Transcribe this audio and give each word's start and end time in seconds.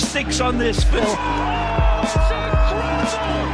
statistics 0.00 0.40
on 0.40 0.58
this, 0.58 0.82
Phil? 0.84 1.02
Oh, 1.04 1.16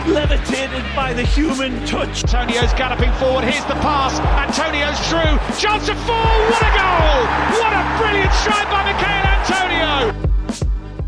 Levitated 0.07 0.85
by 0.95 1.13
the 1.13 1.25
human 1.25 1.85
touch. 1.87 2.25
Antonio's 2.25 2.73
galloping 2.75 3.13
forward. 3.15 3.45
Here's 3.45 3.65
the 3.65 3.75
pass. 3.75 4.19
Antonio's 4.21 4.99
through. 5.09 5.39
Chance 5.59 5.89
of 5.89 5.99
four. 6.05 6.15
What 6.15 6.63
a 6.63 6.71
goal! 6.77 7.27
What 7.61 7.73
a 7.73 7.83
brilliant 7.99 8.33
strike 8.33 8.71
by 8.71 8.85
Michael 8.93 9.27
Antonio! 9.35 10.26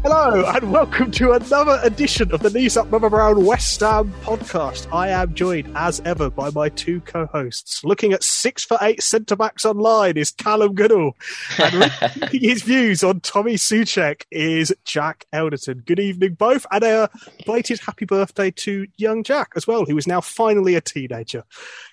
Hello, 0.03 0.45
and 0.47 0.71
welcome 0.73 1.11
to 1.11 1.33
another 1.33 1.81
edition 1.83 2.31
of 2.33 2.41
the 2.41 2.51
Knees 2.51 2.77
Up 2.77 2.89
Mother 2.89 3.11
Brown 3.11 3.45
West 3.45 3.81
Ham 3.81 4.13
podcast. 4.23 4.91
I 4.93 5.09
am 5.09 5.35
joined, 5.35 5.73
as 5.77 6.01
ever, 6.05 6.31
by 6.31 6.51
my 6.51 6.69
two 6.69 7.01
co 7.01 7.27
hosts. 7.27 7.83
Looking 7.83 8.13
at 8.13 8.23
six 8.23 8.65
for 8.65 8.79
eight 8.81 9.03
centre 9.03 9.35
backs 9.35 9.65
online 9.67 10.17
is 10.17 10.31
Callum 10.31 10.75
Goodall, 10.75 11.17
and 11.59 11.85
his 12.31 12.63
views 12.63 13.03
on 13.03 13.21
Tommy 13.21 13.55
Soucek 13.55 14.23
is 14.31 14.73
Jack 14.85 15.27
Elderton. 15.33 15.85
Good 15.85 15.99
evening, 15.99 16.35
both, 16.35 16.65
and 16.71 16.85
a 16.85 17.11
belated 17.45 17.81
happy 17.81 18.05
birthday 18.05 18.53
to 18.53 18.87
young 18.99 19.25
Jack 19.25 19.51
as 19.57 19.67
well, 19.67 19.85
who 19.85 19.99
is 19.99 20.07
now 20.07 20.21
finally 20.21 20.77
a 20.77 20.81
teenager. 20.81 21.43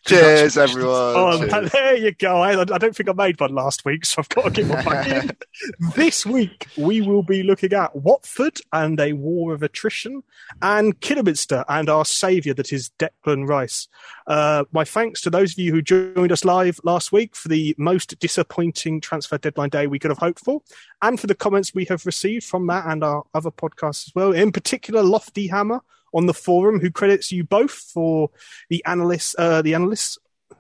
Cheers, 0.06 0.58
everyone. 0.58 0.94
Oh, 0.94 1.48
Cheers. 1.50 1.72
there 1.74 1.96
you 1.96 2.12
go. 2.12 2.38
I, 2.38 2.62
I 2.62 2.66
don't 2.78 2.96
think 2.96 3.10
I 3.10 3.14
made 3.14 3.40
one 3.40 3.56
last 3.56 3.84
week, 3.84 4.06
so 4.06 4.18
I've 4.20 4.30
got 4.30 4.44
to 4.44 4.52
get 4.52 4.68
one 4.70 4.86
back 4.86 5.08
in. 5.08 5.32
This 5.96 6.26
week, 6.26 6.68
we 6.78 7.02
will 7.02 7.24
be 7.24 7.42
looking 7.42 7.72
at 7.72 7.95
Watford 7.96 8.60
and 8.74 9.00
a 9.00 9.14
war 9.14 9.54
of 9.54 9.64
attrition, 9.64 10.22
and 10.62 11.00
Kidderminster 11.00 11.64
and 11.70 11.90
our 11.90 12.06
saviour 12.06 12.54
that 12.56 12.74
is 12.74 12.92
Declan 13.00 13.48
Rice. 13.48 13.88
Uh, 14.28 14.66
my 14.72 14.84
thanks 14.84 15.22
to 15.22 15.30
those 15.30 15.54
of 15.54 15.60
you 15.60 15.72
who 15.72 15.82
joined 15.82 16.32
us 16.32 16.44
live 16.44 16.80
last 16.84 17.12
week 17.12 17.36
for 17.36 17.48
the 17.48 17.74
most 17.78 18.20
disappointing 18.20 19.00
transfer 19.00 19.38
deadline 19.38 19.70
day 19.70 19.88
we 19.88 19.98
could 19.98 20.12
have 20.12 20.18
hoped 20.18 20.44
for, 20.44 20.62
and 21.02 21.20
for 21.20 21.28
the 21.28 21.36
comments 21.36 21.74
we 21.74 21.86
have 21.86 22.06
received 22.06 22.44
from 22.44 22.68
that 22.68 22.86
and 22.86 23.04
our 23.04 23.24
other 23.34 23.52
podcasts 23.52 24.08
as 24.08 24.12
well. 24.14 24.32
In 24.34 24.52
particular, 24.52 25.02
Lofty 25.02 25.48
Hammer 25.48 25.82
on 26.14 26.26
the 26.26 26.34
forum, 26.34 26.80
who 26.80 26.92
credits 26.92 27.32
you 27.32 27.44
both 27.44 27.72
for 27.72 28.30
the 28.70 28.84
analysts, 28.86 29.36
uh, 29.38 29.62
the 29.62 29.74
analysts, 29.74 30.18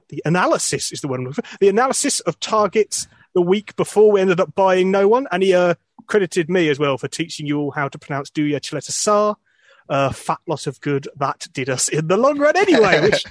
the 0.09 0.22
analysis 0.25 0.91
is 0.91 1.02
the 1.02 1.08
one, 1.08 1.33
the 1.59 1.69
analysis 1.69 2.19
of 2.22 2.39
targets 2.39 3.08
the 3.33 3.41
week 3.41 3.75
before 3.75 4.11
we 4.11 4.22
ended 4.22 4.39
up 4.39 4.56
buying 4.56 4.91
no 4.91 5.08
one, 5.08 5.28
and 5.31 5.44
he 5.44 5.53
uh, 5.53 5.75
credited 6.08 6.50
me 6.50 6.70
as 6.70 6.80
well 6.80 6.98
for 6.98 7.08
teaching 7.08 7.45
you 7.45 7.59
all 7.59 7.72
how 7.72 7.88
to 7.88 7.98
pronounce 7.98 8.30
Duje 8.30 8.56
Caleta 8.56 8.92
uh, 9.89 10.11
fat 10.11 10.39
lot 10.47 10.67
of 10.67 10.80
good 10.81 11.08
that 11.16 11.47
did 11.53 11.69
us 11.69 11.89
in 11.89 12.08
the 12.08 12.17
long 12.17 12.39
run 12.39 12.58
anyway. 12.58 13.02
Which 13.09 13.23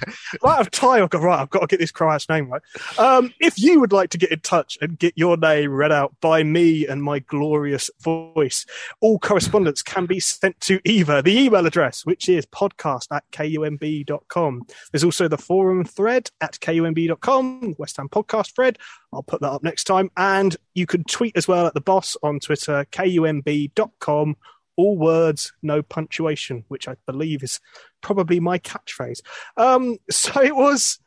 right 0.43 0.59
of 0.59 0.71
time, 0.71 1.03
I've 1.03 1.09
got 1.09 1.21
right. 1.21 1.39
I've 1.39 1.49
got 1.49 1.61
to 1.61 1.67
get 1.67 1.79
this 1.79 1.91
Croat's 1.91 2.29
name 2.29 2.49
right. 2.49 2.61
Um, 2.97 3.33
if 3.39 3.59
you 3.59 3.79
would 3.79 3.91
like 3.91 4.09
to 4.11 4.17
get 4.17 4.31
in 4.31 4.39
touch 4.39 4.77
and 4.81 4.97
get 4.97 5.13
your 5.15 5.37
name 5.37 5.71
read 5.71 5.91
out 5.91 6.13
by 6.21 6.43
me 6.43 6.87
and 6.87 7.03
my 7.03 7.19
glorious 7.19 7.89
voice, 8.01 8.65
all 9.01 9.19
correspondence 9.19 9.81
can 9.81 10.05
be 10.05 10.19
sent 10.19 10.59
to 10.61 10.79
either 10.85 11.21
the 11.21 11.37
email 11.37 11.65
address, 11.65 12.05
which 12.05 12.29
is 12.29 12.45
podcast 12.45 13.07
at 13.11 13.23
kumb.com. 13.31 14.63
There's 14.91 15.03
also 15.03 15.27
the 15.27 15.37
forum 15.37 15.83
thread 15.83 16.31
at 16.41 16.59
kumb.com, 16.59 17.75
West 17.77 17.97
Ham 17.97 18.09
podcast 18.09 18.55
thread. 18.55 18.77
I'll 19.13 19.23
put 19.23 19.41
that 19.41 19.51
up 19.51 19.63
next 19.63 19.85
time. 19.85 20.11
And 20.17 20.55
you 20.73 20.85
can 20.85 21.03
tweet 21.05 21.37
as 21.37 21.47
well 21.47 21.67
at 21.67 21.73
the 21.73 21.81
boss 21.81 22.17
on 22.21 22.39
Twitter, 22.39 22.85
kumb.com 22.91 24.35
all 24.77 24.97
words, 24.97 25.53
no 25.61 25.81
punctuation, 25.81 26.65
which 26.67 26.87
I 26.87 26.95
believe 27.05 27.43
is 27.43 27.59
probably 28.01 28.39
my 28.39 28.59
catchphrase. 28.59 29.21
Um, 29.57 29.97
so 30.09 30.41
it 30.41 30.55
was. 30.55 30.99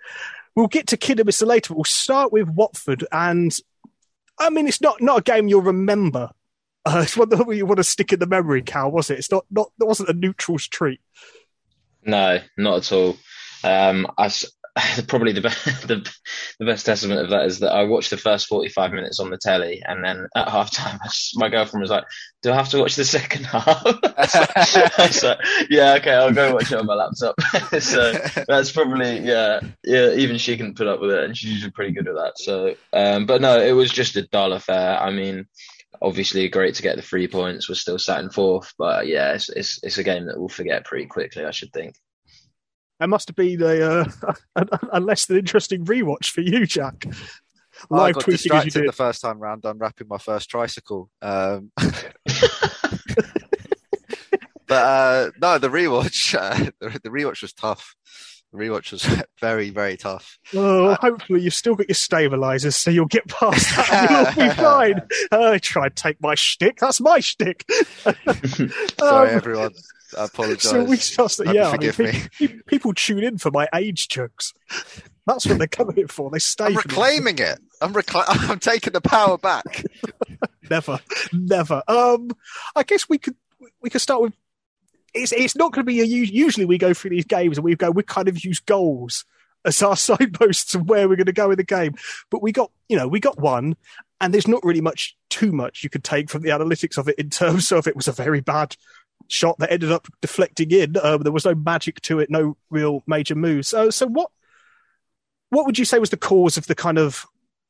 We'll 0.56 0.66
get 0.66 0.88
to 0.88 0.96
Kidderminster 0.96 1.46
later. 1.46 1.72
We'll 1.74 1.84
start 1.84 2.32
with 2.32 2.48
Watford, 2.48 3.06
and 3.12 3.56
I 4.40 4.50
mean, 4.50 4.66
it's 4.66 4.80
not 4.80 5.00
not 5.00 5.20
a 5.20 5.22
game 5.22 5.46
you'll 5.46 5.62
remember. 5.62 6.30
Uh, 6.84 7.02
it's 7.04 7.16
one 7.16 7.28
that 7.28 7.54
you 7.54 7.66
want 7.66 7.76
to 7.76 7.84
stick 7.84 8.12
in 8.12 8.18
the 8.18 8.26
memory, 8.26 8.62
Cal, 8.62 8.90
was 8.90 9.10
it? 9.10 9.18
It's 9.18 9.30
not 9.30 9.44
not. 9.50 9.70
It 9.80 9.86
wasn't 9.86 10.08
a 10.08 10.14
neutral's 10.14 10.66
treat. 10.66 11.00
No, 12.04 12.40
not 12.56 12.78
at 12.78 12.92
all. 12.92 13.16
Um, 13.62 14.06
I 14.16 14.30
probably 15.08 15.32
the, 15.32 15.40
the 15.86 16.10
the 16.58 16.64
best 16.64 16.86
testament 16.86 17.20
of 17.20 17.30
that 17.30 17.46
is 17.46 17.60
that 17.60 17.72
I 17.72 17.84
watched 17.84 18.10
the 18.10 18.16
first 18.16 18.46
forty 18.46 18.68
five 18.68 18.92
minutes 18.92 19.20
on 19.20 19.30
the 19.30 19.38
telly, 19.38 19.82
and 19.86 20.04
then 20.04 20.26
at 20.36 20.48
half 20.48 20.70
time, 20.70 20.98
my 21.34 21.48
girlfriend 21.48 21.82
was 21.82 21.90
like, 21.90 22.04
"Do 22.42 22.52
I 22.52 22.56
have 22.56 22.68
to 22.70 22.78
watch 22.78 22.96
the 22.96 23.04
second 23.04 23.44
half?" 23.46 23.84
Was 24.98 25.22
like, 25.22 25.38
"Yeah, 25.70 25.94
okay, 25.94 26.12
I'll 26.12 26.32
go 26.32 26.54
watch 26.54 26.72
it 26.72 26.78
on 26.78 26.86
my 26.86 26.94
laptop." 26.94 27.40
so 27.80 28.12
that's 28.46 28.72
probably 28.72 29.20
yeah, 29.20 29.60
yeah. 29.84 30.12
Even 30.12 30.38
she 30.38 30.56
can 30.56 30.74
put 30.74 30.86
up 30.86 31.00
with 31.00 31.10
it, 31.10 31.24
and 31.24 31.36
she's 31.36 31.52
usually 31.52 31.72
pretty 31.72 31.92
good 31.92 32.08
at 32.08 32.14
that. 32.14 32.38
So, 32.38 32.74
um, 32.92 33.26
but 33.26 33.40
no, 33.40 33.60
it 33.60 33.72
was 33.72 33.90
just 33.90 34.16
a 34.16 34.26
dull 34.26 34.52
affair. 34.52 34.98
I 35.00 35.10
mean. 35.10 35.46
Obviously, 36.00 36.48
great 36.48 36.76
to 36.76 36.82
get 36.82 36.94
the 36.94 37.02
three 37.02 37.26
points. 37.26 37.68
We're 37.68 37.74
still 37.74 37.98
sat 37.98 38.20
in 38.20 38.30
fourth, 38.30 38.72
but 38.78 39.08
yeah, 39.08 39.32
it's, 39.32 39.48
it's 39.48 39.80
it's 39.82 39.98
a 39.98 40.04
game 40.04 40.26
that 40.26 40.38
we'll 40.38 40.48
forget 40.48 40.84
pretty 40.84 41.06
quickly, 41.06 41.44
I 41.44 41.50
should 41.50 41.72
think. 41.72 41.96
That 43.00 43.08
must 43.08 43.28
have 43.28 43.36
been 43.36 43.62
a, 43.62 43.80
uh, 43.80 44.04
a, 44.56 44.66
a 44.94 45.00
less 45.00 45.26
than 45.26 45.38
interesting 45.38 45.84
rewatch 45.84 46.30
for 46.30 46.40
you, 46.40 46.66
Jack. 46.66 47.04
I 47.90 47.94
Live 47.94 48.14
got 48.16 48.24
tweeting 48.24 48.30
distracted 48.32 48.72
did. 48.80 48.88
the 48.88 48.92
first 48.92 49.20
time 49.22 49.38
round 49.38 49.64
unwrapping 49.64 50.08
my 50.08 50.18
first 50.18 50.50
tricycle. 50.50 51.08
Um, 51.22 51.70
but 54.66 54.70
uh, 54.70 55.30
no, 55.40 55.58
the 55.58 55.68
rewatch, 55.68 56.34
uh, 56.38 56.70
the, 56.80 56.98
the 57.04 57.10
rewatch 57.10 57.42
was 57.42 57.52
tough. 57.52 57.94
The 58.52 58.58
rewatch 58.58 58.92
was 58.92 59.06
very, 59.40 59.70
very 59.70 59.96
tough. 59.98 60.38
Oh, 60.54 60.94
hopefully 60.94 61.42
you've 61.42 61.54
still 61.54 61.74
got 61.74 61.88
your 61.88 61.94
stabilizers, 61.94 62.76
so 62.76 62.90
you'll 62.90 63.04
get 63.06 63.28
past 63.28 63.76
that 63.76 63.92
and 63.92 64.10
you'll 64.38 64.48
be 64.48 64.54
fine. 64.54 65.00
Uh, 65.30 65.58
try 65.60 65.86
and 65.86 65.94
take 65.96 66.20
my 66.22 66.34
shtick. 66.34 66.78
That's 66.78 67.00
my 67.00 67.20
shtick. 67.20 67.64
Sorry, 68.98 69.30
Um, 69.30 69.36
everyone. 69.36 69.74
I 70.16 70.24
apologise. 70.24 70.64
So 70.70 70.84
we 70.84 70.96
just, 70.96 71.40
yeah, 71.44 71.68
I 71.68 71.76
mean, 71.78 71.92
forgive 71.92 71.98
me. 71.98 72.12
pe- 72.38 72.48
pe- 72.48 72.62
people 72.66 72.94
tune 72.94 73.24
in 73.24 73.38
for 73.38 73.50
my 73.50 73.68
age 73.74 74.08
jokes. 74.08 74.54
That's 75.26 75.46
what 75.46 75.58
they're 75.58 75.66
coming 75.66 75.98
in 75.98 76.08
for. 76.08 76.30
They 76.30 76.38
stay. 76.38 76.64
I'm 76.66 76.74
reclaiming 76.76 77.38
it. 77.38 77.58
I'm 77.82 77.92
recla- 77.92 78.24
I'm 78.28 78.58
taking 78.58 78.92
the 78.92 79.00
power 79.00 79.36
back. 79.38 79.84
Never, 80.70 80.98
never. 81.32 81.82
Um, 81.88 82.30
I 82.76 82.82
guess 82.82 83.08
we 83.08 83.16
could 83.16 83.36
we 83.80 83.88
could 83.88 84.02
start 84.02 84.20
with. 84.20 84.34
It's 85.14 85.32
it's 85.32 85.56
not 85.56 85.72
going 85.72 85.86
to 85.86 85.90
be 85.90 86.00
a 86.00 86.04
us- 86.04 86.30
usually 86.30 86.66
we 86.66 86.76
go 86.76 86.92
through 86.92 87.10
these 87.10 87.24
games 87.24 87.56
and 87.56 87.64
we 87.64 87.74
go 87.74 87.90
we 87.90 88.02
kind 88.02 88.28
of 88.28 88.44
use 88.44 88.60
goals 88.60 89.24
as 89.64 89.82
our 89.82 89.96
signposts 89.96 90.74
of 90.74 90.86
where 90.88 91.08
we're 91.08 91.16
going 91.16 91.24
to 91.26 91.32
go 91.32 91.50
in 91.50 91.56
the 91.56 91.64
game, 91.64 91.94
but 92.30 92.42
we 92.42 92.52
got 92.52 92.70
you 92.88 92.96
know 92.98 93.08
we 93.08 93.18
got 93.18 93.38
one, 93.40 93.76
and 94.20 94.34
there's 94.34 94.46
not 94.46 94.62
really 94.62 94.82
much 94.82 95.16
too 95.30 95.52
much 95.52 95.82
you 95.82 95.88
could 95.88 96.04
take 96.04 96.28
from 96.28 96.42
the 96.42 96.50
analytics 96.50 96.98
of 96.98 97.08
it 97.08 97.18
in 97.18 97.30
terms 97.30 97.72
of 97.72 97.86
it 97.86 97.96
was 97.96 98.08
a 98.08 98.12
very 98.12 98.40
bad 98.40 98.76
shot 99.26 99.58
that 99.58 99.72
ended 99.72 99.90
up 99.92 100.06
deflecting 100.20 100.70
in. 100.70 100.96
Um, 101.02 101.22
there 101.22 101.32
was 101.32 101.44
no 101.44 101.54
magic 101.54 102.00
to 102.02 102.20
it, 102.20 102.30
no 102.30 102.56
real 102.70 103.02
major 103.06 103.34
moves. 103.34 103.68
So 103.68 103.90
so 103.90 104.06
what 104.06 104.30
what 105.50 105.66
would 105.66 105.78
you 105.78 105.84
say 105.84 105.98
was 105.98 106.10
the 106.10 106.16
cause 106.16 106.56
of 106.56 106.66
the 106.66 106.74
kind 106.74 106.98
of 106.98 107.26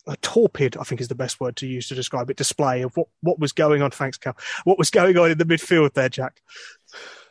a 0.07 0.17
torpid, 0.19 0.77
I 0.77 0.85
think 0.85 1.01
is 1.01 1.09
the 1.09 1.15
best 1.15 1.39
word 1.41 1.57
to 1.57 1.67
use 1.67 1.89
to 1.89 1.95
describe 1.95 2.31
it, 2.31 2.37
display 2.37 2.83
of 2.83 2.97
what, 2.97 3.09
what 3.21 3.39
was 3.39 3.53
going 3.53 3.83
on. 3.83 3.91
Thanks, 3.91 4.17
Cal. 4.17 4.37
What 4.65 4.79
was 4.79 4.91
going 4.91 5.17
on 5.19 5.31
in 5.31 5.39
the 5.39 5.45
midfield 5.45 5.93
there, 5.95 6.09
Jack? 6.09 6.41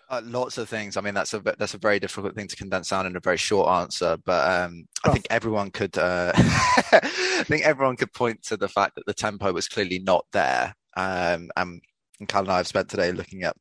Uh, 0.09 0.21
lots 0.23 0.57
of 0.57 0.69
things. 0.69 0.95
I 0.95 1.01
mean, 1.01 1.13
that's 1.13 1.33
a 1.33 1.39
that's 1.39 1.73
a 1.73 1.77
very 1.79 1.99
difficult 1.99 2.33
thing 2.35 2.47
to 2.47 2.55
condense 2.55 2.89
down 2.89 3.05
in 3.05 3.15
a 3.17 3.19
very 3.19 3.35
short 3.35 3.67
answer. 3.69 4.17
But 4.23 4.49
um, 4.49 4.87
I 5.03 5.09
Oh. 5.09 5.13
think 5.13 5.27
everyone 5.29 5.69
could. 5.71 5.97
Uh, 5.97 6.31
I 6.35 7.43
think 7.45 7.65
everyone 7.65 7.97
could 7.97 8.13
point 8.13 8.43
to 8.43 8.57
the 8.57 8.69
fact 8.69 8.95
that 8.95 9.05
the 9.05 9.13
tempo 9.13 9.51
was 9.51 9.67
clearly 9.67 9.99
not 9.99 10.25
there. 10.31 10.75
Um, 10.95 11.49
and, 11.57 11.81
and 12.19 12.27
Cal 12.29 12.43
and 12.43 12.51
I 12.51 12.57
have 12.57 12.67
spent 12.67 12.89
today 12.89 13.11
looking 13.11 13.43
at 13.43 13.55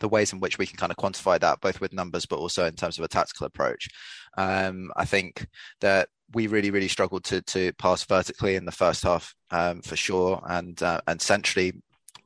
the 0.00 0.08
ways 0.08 0.32
in 0.32 0.40
which 0.40 0.58
we 0.58 0.66
can 0.66 0.76
kind 0.76 0.92
of 0.92 0.96
quantify 0.96 1.38
that, 1.40 1.60
both 1.60 1.80
with 1.80 1.92
numbers, 1.92 2.26
but 2.26 2.38
also 2.38 2.66
in 2.66 2.74
terms 2.74 2.98
of 2.98 3.04
a 3.04 3.08
tactical 3.08 3.46
approach. 3.46 3.88
Um, 4.36 4.90
I 4.96 5.04
think 5.04 5.46
that 5.80 6.08
we 6.34 6.46
really, 6.46 6.70
really 6.70 6.88
struggled 6.88 7.24
to 7.24 7.42
to 7.42 7.72
pass 7.74 8.04
vertically 8.04 8.56
in 8.56 8.64
the 8.64 8.72
first 8.72 9.02
half 9.02 9.34
um, 9.50 9.82
for 9.82 9.96
sure, 9.96 10.42
and 10.48 10.82
uh, 10.82 11.00
and 11.06 11.20
centrally 11.20 11.72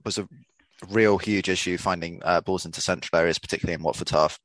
was 0.04 0.18
a 0.18 0.28
real 0.90 1.18
huge 1.18 1.48
issue 1.48 1.78
finding 1.78 2.20
uh, 2.24 2.40
balls 2.40 2.66
into 2.66 2.80
central 2.80 3.18
areas, 3.18 3.38
particularly 3.38 3.74
in 3.74 3.82
Watford 3.82 4.10
half. 4.10 4.38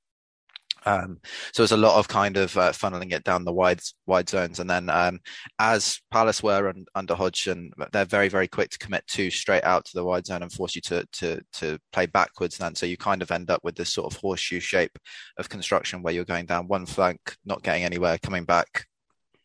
Um, 0.87 1.19
so 1.51 1.61
there's 1.61 1.73
a 1.73 1.77
lot 1.77 1.99
of 1.99 2.07
kind 2.07 2.37
of 2.37 2.55
uh, 2.57 2.71
funneling 2.71 3.11
it 3.11 3.25
down 3.25 3.43
the 3.43 3.51
wide 3.51 3.81
wide 4.05 4.29
zones, 4.29 4.61
and 4.61 4.69
then 4.69 4.89
um, 4.89 5.19
as 5.59 5.99
Palace 6.11 6.41
were 6.41 6.69
un, 6.69 6.85
under 6.95 7.13
Hodgson, 7.13 7.71
they're 7.91 8.05
very 8.05 8.29
very 8.29 8.47
quick 8.47 8.69
to 8.69 8.77
commit 8.77 9.05
two 9.05 9.29
straight 9.29 9.65
out 9.65 9.83
to 9.85 9.91
the 9.93 10.03
wide 10.05 10.25
zone 10.25 10.43
and 10.43 10.51
force 10.51 10.75
you 10.75 10.81
to 10.83 11.05
to 11.11 11.41
to 11.53 11.77
play 11.91 12.05
backwards. 12.05 12.57
Then 12.57 12.73
so 12.73 12.85
you 12.85 12.95
kind 12.95 13.21
of 13.21 13.31
end 13.31 13.51
up 13.51 13.65
with 13.65 13.75
this 13.75 13.91
sort 13.91 14.11
of 14.11 14.17
horseshoe 14.17 14.61
shape 14.61 14.97
of 15.37 15.49
construction 15.49 16.01
where 16.01 16.13
you're 16.13 16.23
going 16.23 16.45
down 16.45 16.69
one 16.69 16.85
flank, 16.85 17.35
not 17.45 17.63
getting 17.63 17.83
anywhere, 17.83 18.17
coming 18.17 18.45
back, 18.45 18.85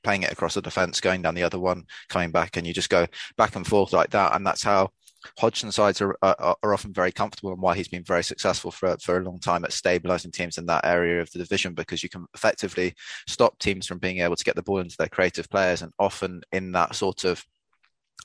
playing 0.05 0.23
it 0.23 0.31
across 0.33 0.55
the 0.55 0.63
defence, 0.63 1.01
going 1.01 1.23
down 1.23 1.35
the 1.35 1.43
other 1.43 1.59
one, 1.59 1.85
coming 2.09 2.31
back, 2.31 2.57
and 2.57 2.69
you 2.69 2.73
just 2.73 2.89
go 2.89 3.05
back 3.37 3.57
and 3.57 3.67
forth 3.67 3.93
like 3.93 4.11
that, 4.11 4.37
and 4.37 4.47
that's 4.47 4.63
how 4.63 4.91
Hodgson 5.39 5.73
sides 5.73 6.01
are, 6.01 6.17
are, 6.23 6.57
are 6.63 6.75
often 6.75 6.93
very 6.93 7.13
comfortable 7.13 7.53
and 7.53 7.61
why 7.61 7.75
he's 7.75 7.89
been 7.89 8.05
very 8.05 8.25
successful 8.25 8.71
for 8.71 8.97
for 9.01 9.19
a 9.19 9.25
long 9.25 9.39
time 9.39 9.65
at 9.65 9.71
stabilising 9.71 10.33
teams 10.33 10.59
in 10.59 10.67
that 10.67 10.85
area 10.85 11.21
of 11.21 11.31
the 11.33 11.39
division 11.39 11.75
because 11.75 12.03
you 12.03 12.09
can 12.09 12.27
effectively 12.35 12.95
stop 13.27 13.59
teams 13.59 13.87
from 13.87 13.99
being 13.99 14.21
able 14.21 14.37
to 14.37 14.45
get 14.45 14.57
the 14.57 14.63
ball 14.63 14.79
into 14.79 14.97
their 14.99 15.09
creative 15.09 15.49
players 15.51 15.83
and 15.83 15.93
often 15.99 16.43
in 16.53 16.73
that 16.73 16.95
sort 16.95 17.25
of 17.25 17.45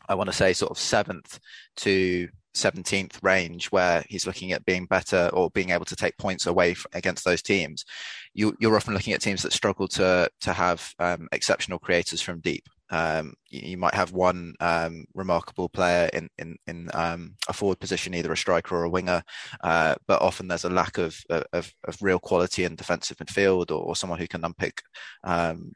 I 0.10 0.16
want 0.16 0.30
to 0.30 0.36
say 0.36 0.54
sort 0.54 0.72
of 0.72 0.80
seventh 0.80 1.40
to 1.78 2.30
17th 2.58 3.24
range 3.24 3.68
where 3.68 4.04
he's 4.10 4.26
looking 4.26 4.52
at 4.52 4.66
being 4.66 4.86
better 4.86 5.30
or 5.34 5.50
being 5.52 5.70
able 5.70 5.86
to 5.86 5.96
take 5.96 6.18
points 6.18 6.46
away 6.46 6.74
from, 6.74 6.90
against 6.94 7.24
those 7.24 7.42
teams, 7.42 7.86
you, 8.34 8.56
are 8.64 8.76
often 8.76 8.94
looking 8.94 9.14
at 9.14 9.22
teams 9.22 9.44
that 9.44 9.54
struggle 9.54 9.88
to 9.88 10.30
to 10.42 10.54
have 10.54 10.94
um, 11.00 11.28
exceptional 11.32 11.80
creators 11.80 12.22
from 12.22 12.40
deep. 12.40 12.68
Um, 12.90 13.34
you, 13.50 13.72
you, 13.72 13.78
might 13.78 13.94
have 13.94 14.14
one 14.14 14.56
um, 14.60 15.06
remarkable 15.14 15.70
player 15.70 16.10
in 16.14 16.30
in, 16.38 16.56
in 16.68 16.90
um, 16.94 17.36
a 17.48 17.54
forward 17.54 17.80
position, 17.80 18.14
either 18.14 18.32
a 18.32 18.38
striker 18.38 18.76
or 18.76 18.84
a 18.84 18.90
winger, 18.90 19.24
uh, 19.62 19.96
but 20.08 20.22
often 20.22 20.48
there's 20.48 20.64
a 20.64 20.70
lack 20.70 20.98
of, 20.98 21.18
of, 21.30 21.74
of 21.86 21.98
real 22.02 22.20
quality 22.20 22.64
in 22.64 22.76
defensive 22.76 23.18
midfield 23.18 23.72
or, 23.72 23.84
or 23.84 23.96
someone 23.96 24.20
who 24.20 24.28
can 24.28 24.46
unpick 24.46 24.82
um, 25.24 25.74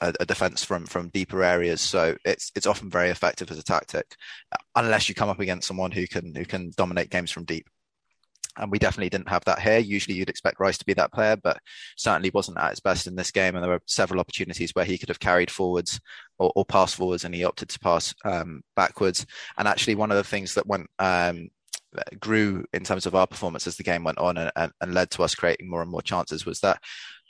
a, 0.00 0.12
a, 0.20 0.26
defense 0.26 0.64
from 0.64 0.86
from 0.86 1.08
deeper 1.08 1.42
areas. 1.42 1.80
So 1.80 2.16
it's 2.24 2.50
it's 2.54 2.66
often 2.66 2.90
very 2.90 3.10
effective 3.10 3.50
as 3.50 3.58
a 3.58 3.64
tactic, 3.64 4.16
unless 4.74 5.08
you 5.08 5.14
come 5.14 5.28
up 5.28 5.40
against 5.40 5.68
someone 5.68 5.92
who 5.92 6.06
can 6.06 6.34
who 6.34 6.44
can 6.44 6.72
dominate 6.76 7.10
games 7.10 7.30
from 7.30 7.44
deep. 7.44 7.68
And 8.56 8.70
we 8.70 8.78
definitely 8.78 9.10
didn't 9.10 9.28
have 9.28 9.44
that 9.44 9.60
here. 9.60 9.78
Usually, 9.78 10.16
you'd 10.16 10.28
expect 10.28 10.60
Rice 10.60 10.78
to 10.78 10.84
be 10.84 10.94
that 10.94 11.12
player, 11.12 11.36
but 11.36 11.60
certainly 11.96 12.30
wasn't 12.34 12.58
at 12.58 12.70
his 12.70 12.80
best 12.80 13.06
in 13.06 13.14
this 13.14 13.30
game. 13.30 13.54
And 13.54 13.62
there 13.62 13.70
were 13.70 13.82
several 13.86 14.20
opportunities 14.20 14.72
where 14.74 14.84
he 14.84 14.98
could 14.98 15.08
have 15.08 15.20
carried 15.20 15.50
forwards 15.50 16.00
or, 16.38 16.52
or 16.56 16.64
passed 16.64 16.96
forwards, 16.96 17.24
and 17.24 17.34
he 17.34 17.44
opted 17.44 17.68
to 17.68 17.78
pass 17.78 18.14
um, 18.24 18.62
backwards. 18.74 19.24
And 19.56 19.68
actually, 19.68 19.94
one 19.94 20.10
of 20.10 20.16
the 20.16 20.24
things 20.24 20.54
that 20.54 20.66
went 20.66 20.88
um, 20.98 21.50
grew 22.18 22.64
in 22.72 22.84
terms 22.84 23.06
of 23.06 23.14
our 23.14 23.26
performance 23.26 23.66
as 23.66 23.76
the 23.76 23.82
game 23.82 24.04
went 24.04 24.18
on 24.18 24.36
and, 24.36 24.52
and, 24.56 24.72
and, 24.80 24.94
led 24.94 25.10
to 25.10 25.22
us 25.22 25.34
creating 25.34 25.68
more 25.68 25.82
and 25.82 25.90
more 25.90 26.02
chances 26.02 26.46
was 26.46 26.60
that 26.60 26.80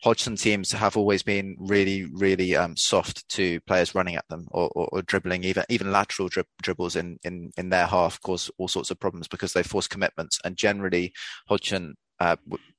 Hodgson 0.03 0.37
teams 0.37 0.73
have 0.73 0.97
always 0.97 1.23
been 1.23 1.57
really, 1.59 2.07
really 2.07 2.57
um, 2.57 2.77
soft 2.77 3.29
to 3.31 3.61
players 3.63 3.95
running 3.95 4.17
at 4.17 4.27
them 4.29 4.47
or, 4.51 4.71
or, 4.75 4.89
or 4.93 5.03
dribbling, 5.03 5.45
even 5.45 5.65
even 5.69 5.93
lateral 5.93 6.29
dri- 6.29 6.45
dribbles 6.63 6.97
in, 6.97 7.19
in 7.23 7.51
in 7.57 7.69
their 7.69 7.87
half 7.87 8.21
cause 8.23 8.51
all 8.59 8.69
sorts 8.69 8.91
of 8.91 8.99
problems 8.99 9.29
because 9.29 9.53
they 9.53 9.63
force 9.63 9.87
commitments. 9.87 10.41
And 10.45 10.57
generally, 10.57 11.13
Hodgson 11.49 11.97
uh, 12.19 12.37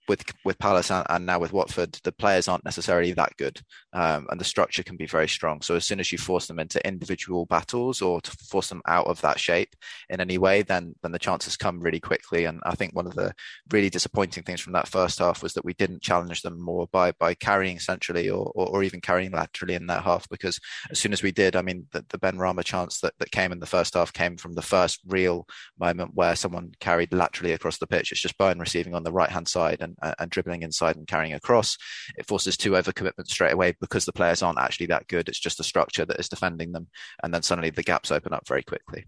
with 0.07 0.23
with 0.43 0.57
Palace 0.57 0.91
and, 0.91 1.05
and, 1.09 1.25
now 1.25 1.39
with 1.39 1.53
Watford, 1.53 1.93
the 2.03 2.11
players 2.11 2.47
aren't 2.47 2.65
necessarily 2.65 3.13
that 3.13 3.35
good, 3.37 3.61
um, 3.93 4.27
and 4.29 4.39
the 4.39 4.45
structure 4.45 4.83
can 4.83 4.97
be 4.97 5.05
very 5.05 5.27
strong. 5.27 5.61
So 5.61 5.75
as 5.75 5.85
soon 5.85 5.99
as 5.99 6.11
you 6.11 6.17
force 6.17 6.47
them 6.47 6.59
into 6.59 6.85
individual 6.85 7.45
battles 7.45 8.01
or 8.01 8.21
to 8.21 8.31
force 8.31 8.69
them 8.69 8.81
out 8.87 9.07
of 9.07 9.21
that 9.21 9.39
shape 9.39 9.75
in 10.09 10.19
any 10.19 10.37
way, 10.37 10.61
then 10.63 10.95
then 11.03 11.11
the 11.11 11.19
chances 11.19 11.57
come 11.57 11.79
really 11.79 11.99
quickly. 11.99 12.45
And 12.45 12.59
I 12.65 12.75
think 12.75 12.95
one 12.95 13.07
of 13.07 13.15
the 13.15 13.33
really 13.71 13.89
disappointing 13.89 14.43
things 14.43 14.61
from 14.61 14.73
that 14.73 14.87
first 14.87 15.19
half 15.19 15.43
was 15.43 15.53
that 15.53 15.65
we 15.65 15.73
didn't 15.73 16.01
challenge 16.01 16.41
them 16.41 16.59
more 16.59 16.87
by 16.91 17.11
by 17.13 17.33
carrying 17.33 17.79
centrally 17.79 18.29
or 18.29 18.51
or, 18.55 18.67
or 18.67 18.83
even 18.83 19.01
carrying 19.01 19.31
laterally 19.31 19.75
in 19.75 19.87
that 19.87 20.03
half. 20.03 20.27
Because 20.29 20.59
as 20.89 20.99
soon 20.99 21.13
as 21.13 21.23
we 21.23 21.31
did, 21.31 21.55
I 21.55 21.61
mean, 21.61 21.87
the, 21.91 22.05
the 22.09 22.19
Benrahma 22.19 22.63
chance 22.63 22.99
that, 23.01 23.13
that 23.19 23.31
came 23.31 23.51
in 23.51 23.59
the 23.59 23.65
first 23.65 23.93
half 23.93 24.13
came 24.13 24.37
from 24.37 24.53
the 24.53 24.61
first 24.61 24.99
real 25.05 25.47
moment 25.79 26.11
where 26.13 26.35
someone 26.35 26.71
carried 26.79 27.13
laterally 27.13 27.53
across 27.53 27.77
the 27.77 27.87
pitch. 27.87 28.11
It's 28.11 28.21
just 28.21 28.37
Bowen 28.37 28.59
receiving 28.59 28.95
on 28.95 29.03
the 29.03 29.11
right 29.11 29.29
hand 29.29 29.47
side 29.47 29.81
and 29.81 29.90
and 30.01 30.31
dribbling 30.31 30.63
inside 30.63 30.95
and 30.95 31.07
carrying 31.07 31.33
across. 31.33 31.77
It 32.17 32.27
forces 32.27 32.57
two 32.57 32.71
overcommitments 32.71 33.29
straight 33.29 33.53
away 33.53 33.75
because 33.79 34.05
the 34.05 34.13
players 34.13 34.41
aren't 34.41 34.59
actually 34.59 34.87
that 34.87 35.07
good. 35.07 35.29
It's 35.29 35.39
just 35.39 35.57
the 35.57 35.63
structure 35.63 36.05
that 36.05 36.19
is 36.19 36.29
defending 36.29 36.71
them, 36.71 36.87
and 37.23 37.33
then 37.33 37.41
suddenly 37.41 37.69
the 37.69 37.83
gaps 37.83 38.11
open 38.11 38.33
up 38.33 38.47
very 38.47 38.63
quickly. 38.63 39.05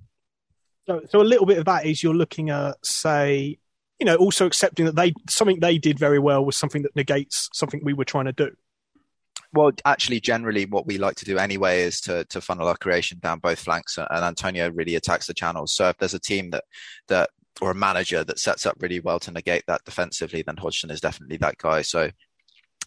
So, 0.87 1.01
so 1.09 1.21
a 1.21 1.23
little 1.23 1.45
bit 1.45 1.59
of 1.59 1.65
that 1.65 1.85
is 1.85 2.03
you're 2.03 2.13
looking 2.13 2.49
at, 2.49 2.75
say, 2.85 3.57
you 3.99 4.05
know, 4.05 4.15
also 4.15 4.45
accepting 4.45 4.85
that 4.85 4.95
they 4.95 5.13
something 5.29 5.59
they 5.59 5.77
did 5.77 5.97
very 5.97 6.19
well 6.19 6.43
was 6.43 6.57
something 6.57 6.81
that 6.81 6.95
negates 6.95 7.49
something 7.53 7.81
we 7.83 7.93
were 7.93 8.05
trying 8.05 8.25
to 8.25 8.33
do. 8.33 8.51
Well, 9.53 9.71
actually, 9.85 10.19
generally, 10.19 10.65
what 10.65 10.87
we 10.87 10.97
like 10.97 11.15
to 11.17 11.25
do 11.25 11.37
anyway 11.37 11.83
is 11.83 12.01
to 12.01 12.25
to 12.25 12.41
funnel 12.41 12.67
our 12.67 12.75
creation 12.75 13.19
down 13.21 13.39
both 13.39 13.59
flanks, 13.59 13.97
and 13.97 14.25
Antonio 14.25 14.69
really 14.71 14.95
attacks 14.95 15.27
the 15.27 15.33
channels. 15.33 15.73
So 15.73 15.89
if 15.89 15.97
there's 15.97 16.15
a 16.15 16.19
team 16.19 16.49
that 16.49 16.63
that 17.07 17.29
or 17.61 17.71
a 17.71 17.75
manager 17.75 18.23
that 18.23 18.39
sets 18.39 18.65
up 18.65 18.77
really 18.79 18.99
well 18.99 19.19
to 19.19 19.31
negate 19.31 19.63
that 19.67 19.83
defensively, 19.85 20.41
then 20.41 20.57
Hodgson 20.57 20.89
is 20.89 21.01
definitely 21.01 21.37
that 21.37 21.57
guy. 21.57 21.81
So 21.81 22.09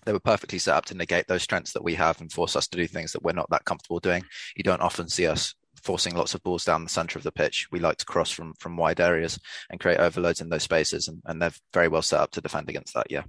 they 0.04 0.12
were 0.12 0.20
perfectly 0.20 0.58
set 0.58 0.76
up 0.76 0.84
to 0.86 0.96
negate 0.96 1.26
those 1.28 1.42
strengths 1.42 1.72
that 1.72 1.84
we 1.84 1.94
have 1.94 2.20
and 2.20 2.32
force 2.32 2.56
us 2.56 2.68
to 2.68 2.76
do 2.76 2.86
things 2.86 3.12
that 3.12 3.22
we're 3.22 3.32
not 3.32 3.50
that 3.50 3.64
comfortable 3.64 4.00
doing. 4.00 4.24
You 4.56 4.62
don't 4.62 4.82
often 4.82 5.08
see 5.08 5.26
us 5.26 5.54
forcing 5.82 6.14
lots 6.14 6.34
of 6.34 6.42
balls 6.42 6.64
down 6.64 6.84
the 6.84 6.90
center 6.90 7.18
of 7.18 7.22
the 7.22 7.32
pitch. 7.32 7.68
We 7.70 7.80
like 7.80 7.98
to 7.98 8.04
cross 8.04 8.30
from 8.30 8.54
from 8.54 8.76
wide 8.76 9.00
areas 9.00 9.38
and 9.70 9.80
create 9.80 9.98
overloads 9.98 10.40
in 10.40 10.48
those 10.48 10.62
spaces, 10.62 11.08
and, 11.08 11.22
and 11.24 11.40
they're 11.40 11.52
very 11.72 11.88
well 11.88 12.02
set 12.02 12.20
up 12.20 12.30
to 12.32 12.40
defend 12.40 12.68
against 12.68 12.94
that. 12.94 13.10
Yeah. 13.10 13.24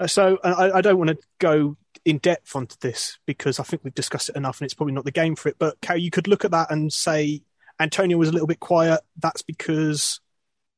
Uh, 0.00 0.06
so 0.06 0.38
I, 0.44 0.70
I, 0.72 0.80
don't 0.80 0.96
want 0.96 1.10
to 1.10 1.18
go 1.40 1.76
in 2.04 2.18
depth 2.18 2.54
onto 2.54 2.76
this 2.80 3.18
because 3.26 3.58
I 3.58 3.64
think 3.64 3.82
we've 3.82 3.94
discussed 3.94 4.28
it 4.28 4.36
enough, 4.36 4.60
and 4.60 4.66
it's 4.66 4.74
probably 4.74 4.94
not 4.94 5.04
the 5.04 5.10
game 5.10 5.34
for 5.34 5.48
it. 5.48 5.56
But 5.58 5.80
Carrie, 5.80 6.02
you 6.02 6.10
could 6.10 6.28
look 6.28 6.44
at 6.44 6.52
that 6.52 6.70
and 6.70 6.92
say 6.92 7.42
Antonio 7.80 8.16
was 8.16 8.28
a 8.28 8.32
little 8.32 8.46
bit 8.46 8.60
quiet. 8.60 9.00
That's 9.16 9.42
because 9.42 10.20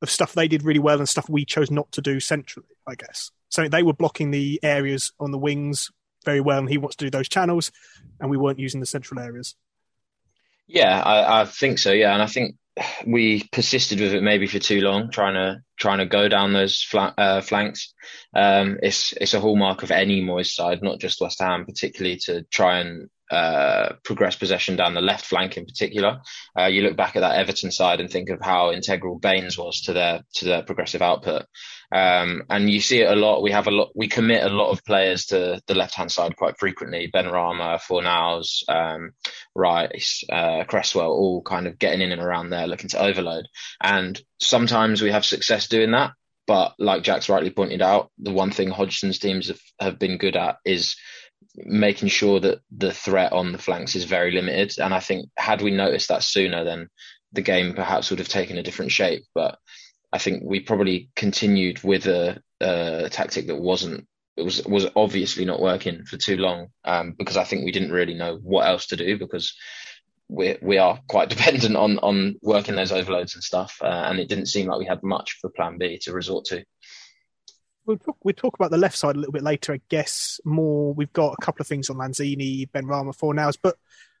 of 0.01 0.09
stuff 0.09 0.33
they 0.33 0.47
did 0.47 0.63
really 0.63 0.79
well 0.79 0.99
and 0.99 1.07
stuff 1.07 1.29
we 1.29 1.45
chose 1.45 1.71
not 1.71 1.91
to 1.93 2.01
do 2.01 2.19
centrally, 2.19 2.69
I 2.87 2.95
guess. 2.95 3.31
So 3.49 3.67
they 3.67 3.83
were 3.83 3.93
blocking 3.93 4.31
the 4.31 4.59
areas 4.63 5.11
on 5.19 5.31
the 5.31 5.37
wings 5.37 5.91
very 6.25 6.41
well, 6.41 6.59
and 6.59 6.69
he 6.69 6.77
wants 6.77 6.95
to 6.97 7.05
do 7.05 7.09
those 7.09 7.27
channels, 7.27 7.71
and 8.19 8.29
we 8.29 8.37
weren't 8.37 8.59
using 8.59 8.79
the 8.79 8.85
central 8.85 9.19
areas. 9.19 9.55
Yeah, 10.67 11.01
I, 11.01 11.41
I 11.41 11.45
think 11.45 11.79
so. 11.79 11.91
Yeah, 11.91 12.13
and 12.13 12.21
I 12.21 12.27
think 12.27 12.55
we 13.05 13.43
persisted 13.51 13.99
with 13.99 14.13
it 14.13 14.23
maybe 14.23 14.47
for 14.47 14.59
too 14.59 14.81
long, 14.81 15.11
trying 15.11 15.33
to 15.33 15.61
trying 15.77 15.97
to 15.97 16.05
go 16.05 16.29
down 16.29 16.53
those 16.53 16.87
uh, 16.93 17.41
flanks. 17.41 17.93
Um, 18.33 18.79
it's 18.81 19.13
it's 19.13 19.33
a 19.33 19.39
hallmark 19.39 19.83
of 19.83 19.91
any 19.91 20.23
Moyes 20.23 20.51
side, 20.51 20.81
not 20.81 20.99
just 20.99 21.19
West 21.19 21.41
Ham, 21.41 21.65
particularly 21.65 22.17
to 22.25 22.43
try 22.43 22.79
and 22.79 23.09
uh, 23.31 23.93
progress 24.03 24.35
possession 24.35 24.75
down 24.75 24.93
the 24.93 25.01
left 25.01 25.25
flank 25.25 25.57
in 25.57 25.65
particular. 25.65 26.21
Uh, 26.57 26.65
you 26.65 26.81
look 26.81 26.97
back 26.97 27.15
at 27.15 27.21
that 27.21 27.37
Everton 27.37 27.71
side 27.71 28.01
and 28.01 28.09
think 28.09 28.29
of 28.29 28.41
how 28.41 28.71
integral 28.71 29.17
Baines 29.17 29.57
was 29.57 29.81
to 29.81 29.93
their 29.93 30.21
to 30.35 30.45
their 30.45 30.63
progressive 30.63 31.01
output, 31.01 31.45
um, 31.91 32.43
and 32.49 32.69
you 32.69 32.81
see 32.81 33.01
it 33.01 33.11
a 33.11 33.15
lot. 33.15 33.41
We 33.41 33.51
have 33.51 33.67
a 33.67 33.71
lot. 33.71 33.91
We 33.95 34.07
commit 34.07 34.43
a 34.43 34.49
lot 34.49 34.71
of 34.71 34.83
players 34.83 35.25
to 35.27 35.61
the 35.65 35.75
left 35.75 35.95
hand 35.95 36.11
side 36.11 36.35
quite 36.35 36.59
frequently. 36.59 37.09
Benrahma, 37.13 37.79
Fornals, 37.81 38.63
um, 38.67 39.11
Rice, 39.55 40.23
uh, 40.29 40.65
Cresswell, 40.65 41.11
all 41.11 41.41
kind 41.41 41.67
of 41.67 41.79
getting 41.79 42.01
in 42.01 42.11
and 42.11 42.21
around 42.21 42.49
there, 42.49 42.67
looking 42.67 42.89
to 42.89 43.01
overload. 43.01 43.47
And 43.81 44.21
sometimes 44.39 45.01
we 45.01 45.11
have 45.11 45.25
success 45.25 45.67
doing 45.67 45.91
that. 45.91 46.11
But 46.47 46.73
like 46.79 47.03
Jack's 47.03 47.29
rightly 47.29 47.51
pointed 47.51 47.81
out, 47.81 48.11
the 48.17 48.33
one 48.33 48.51
thing 48.51 48.69
Hodgson's 48.69 49.19
teams 49.19 49.47
have, 49.47 49.61
have 49.79 49.99
been 49.99 50.17
good 50.17 50.35
at 50.35 50.57
is 50.65 50.97
making 51.55 52.09
sure 52.09 52.39
that 52.39 52.59
the 52.71 52.91
threat 52.91 53.33
on 53.33 53.51
the 53.51 53.57
flanks 53.57 53.95
is 53.95 54.05
very 54.05 54.31
limited. 54.31 54.79
And 54.79 54.93
I 54.93 54.99
think 54.99 55.29
had 55.37 55.61
we 55.61 55.71
noticed 55.71 56.09
that 56.09 56.23
sooner, 56.23 56.63
then 56.63 56.89
the 57.33 57.41
game 57.41 57.73
perhaps 57.73 58.09
would 58.09 58.19
have 58.19 58.27
taken 58.27 58.57
a 58.57 58.63
different 58.63 58.91
shape. 58.91 59.23
But 59.33 59.57
I 60.11 60.17
think 60.17 60.43
we 60.45 60.59
probably 60.59 61.09
continued 61.15 61.83
with 61.83 62.07
a, 62.07 62.41
a 62.59 63.09
tactic 63.09 63.47
that 63.47 63.55
wasn't 63.55 64.07
it 64.37 64.43
was 64.43 64.65
was 64.65 64.87
obviously 64.95 65.45
not 65.45 65.61
working 65.61 66.03
for 66.05 66.17
too 66.17 66.37
long 66.37 66.67
um, 66.85 67.13
because 67.17 67.37
I 67.37 67.43
think 67.43 67.65
we 67.65 67.71
didn't 67.71 67.91
really 67.91 68.13
know 68.13 68.37
what 68.41 68.65
else 68.65 68.87
to 68.87 68.97
do 68.97 69.17
because 69.17 69.55
we 70.29 70.57
we 70.61 70.77
are 70.77 70.99
quite 71.07 71.29
dependent 71.35 71.75
on 71.75 71.99
on 71.99 72.35
working 72.41 72.75
those 72.75 72.91
overloads 72.91 73.35
and 73.35 73.43
stuff, 73.43 73.77
uh, 73.81 73.87
and 74.07 74.19
it 74.19 74.29
didn't 74.29 74.47
seem 74.47 74.67
like 74.67 74.79
we 74.79 74.85
had 74.85 75.03
much 75.03 75.37
for 75.41 75.49
Plan 75.49 75.77
B 75.77 75.99
to 76.03 76.13
resort 76.13 76.45
to 76.45 76.63
we'll 77.85 77.97
talk, 77.97 78.17
we'll 78.23 78.33
talk 78.33 78.55
about 78.55 78.71
the 78.71 78.77
left 78.77 78.97
side 78.97 79.15
a 79.15 79.19
little 79.19 79.33
bit 79.33 79.43
later, 79.43 79.73
I 79.73 79.81
guess. 79.89 80.39
More, 80.45 80.93
we've 80.93 81.13
got 81.13 81.35
a 81.39 81.41
couple 81.41 81.61
of 81.61 81.67
things 81.67 81.89
on 81.89 81.97
Lanzini, 81.97 82.71
Ben 82.71 82.85
Rama, 82.85 83.11
Benrahma, 83.11 83.17
Fornals, 83.17 83.57
but 83.61 83.77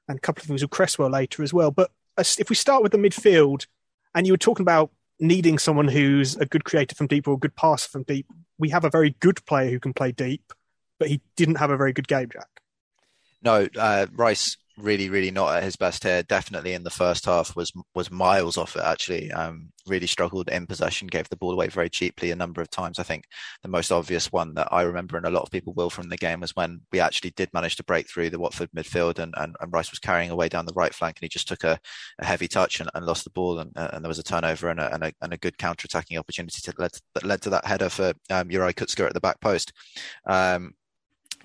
and 0.07 0.17
a 0.17 0.21
couple 0.21 0.41
of 0.41 0.47
things 0.47 0.61
with 0.61 0.71
Cresswell 0.71 1.09
later 1.09 1.43
as 1.43 1.53
well. 1.53 1.71
But 1.71 1.91
if 2.17 2.49
we 2.49 2.55
start 2.55 2.83
with 2.83 2.91
the 2.91 2.97
midfield, 2.97 3.67
and 4.13 4.27
you 4.27 4.33
were 4.33 4.37
talking 4.37 4.63
about 4.63 4.91
needing 5.19 5.57
someone 5.57 5.87
who's 5.87 6.35
a 6.37 6.45
good 6.45 6.63
creator 6.63 6.95
from 6.95 7.07
deep 7.07 7.27
or 7.27 7.35
a 7.35 7.37
good 7.37 7.55
passer 7.55 7.89
from 7.89 8.03
deep, 8.03 8.25
we 8.57 8.69
have 8.69 8.83
a 8.83 8.89
very 8.89 9.15
good 9.19 9.43
player 9.45 9.69
who 9.69 9.79
can 9.79 9.93
play 9.93 10.11
deep, 10.11 10.53
but 10.99 11.07
he 11.07 11.21
didn't 11.35 11.55
have 11.55 11.71
a 11.71 11.77
very 11.77 11.93
good 11.93 12.07
game, 12.07 12.29
Jack. 12.31 12.47
No, 13.43 13.67
uh, 13.77 14.07
Rice 14.13 14.57
really, 14.81 15.09
really 15.09 15.31
not 15.31 15.55
at 15.55 15.63
his 15.63 15.75
best 15.75 16.03
here. 16.03 16.23
Definitely 16.23 16.73
in 16.73 16.83
the 16.83 16.89
first 16.89 17.25
half 17.25 17.55
was 17.55 17.71
was 17.95 18.11
miles 18.11 18.57
off 18.57 18.75
it. 18.75 18.83
Actually, 18.83 19.31
um, 19.31 19.71
really 19.87 20.07
struggled 20.07 20.49
in 20.49 20.67
possession, 20.67 21.07
gave 21.07 21.29
the 21.29 21.37
ball 21.37 21.53
away 21.53 21.67
very 21.67 21.89
cheaply 21.89 22.31
a 22.31 22.35
number 22.35 22.61
of 22.61 22.69
times. 22.69 22.99
I 22.99 23.03
think 23.03 23.25
the 23.63 23.69
most 23.69 23.91
obvious 23.91 24.31
one 24.31 24.53
that 24.55 24.67
I 24.71 24.81
remember, 24.83 25.17
and 25.17 25.25
a 25.25 25.29
lot 25.29 25.43
of 25.43 25.51
people 25.51 25.73
will 25.73 25.89
from 25.89 26.09
the 26.09 26.17
game, 26.17 26.41
was 26.41 26.55
when 26.55 26.81
we 26.91 26.99
actually 26.99 27.31
did 27.31 27.49
manage 27.53 27.75
to 27.77 27.83
break 27.83 28.09
through 28.09 28.29
the 28.29 28.39
Watford 28.39 28.69
midfield, 28.75 29.19
and, 29.19 29.33
and, 29.37 29.55
and 29.59 29.73
Rice 29.73 29.91
was 29.91 29.99
carrying 29.99 30.29
away 30.29 30.49
down 30.49 30.65
the 30.65 30.73
right 30.73 30.93
flank, 30.93 31.17
and 31.17 31.23
he 31.23 31.29
just 31.29 31.47
took 31.47 31.63
a, 31.63 31.79
a 32.19 32.25
heavy 32.25 32.47
touch 32.47 32.79
and, 32.79 32.89
and, 32.93 33.05
lost 33.05 33.23
the 33.23 33.29
ball, 33.31 33.59
and, 33.59 33.71
and, 33.75 34.03
there 34.03 34.09
was 34.09 34.19
a 34.19 34.23
turnover 34.23 34.69
and 34.69 34.79
a, 34.79 34.93
and 34.93 35.03
a, 35.03 35.13
and 35.21 35.33
a 35.33 35.37
good 35.37 35.57
counter-attacking 35.57 36.17
opportunity 36.17 36.61
that 36.65 36.79
led 36.79 36.91
that 37.15 37.25
led 37.25 37.41
to 37.41 37.49
that 37.49 37.65
header 37.65 37.89
for 37.89 38.13
um, 38.29 38.49
Juraj 38.49 38.73
Kucka 38.73 39.07
at 39.07 39.13
the 39.13 39.19
back 39.19 39.39
post. 39.41 39.73
Um, 40.25 40.73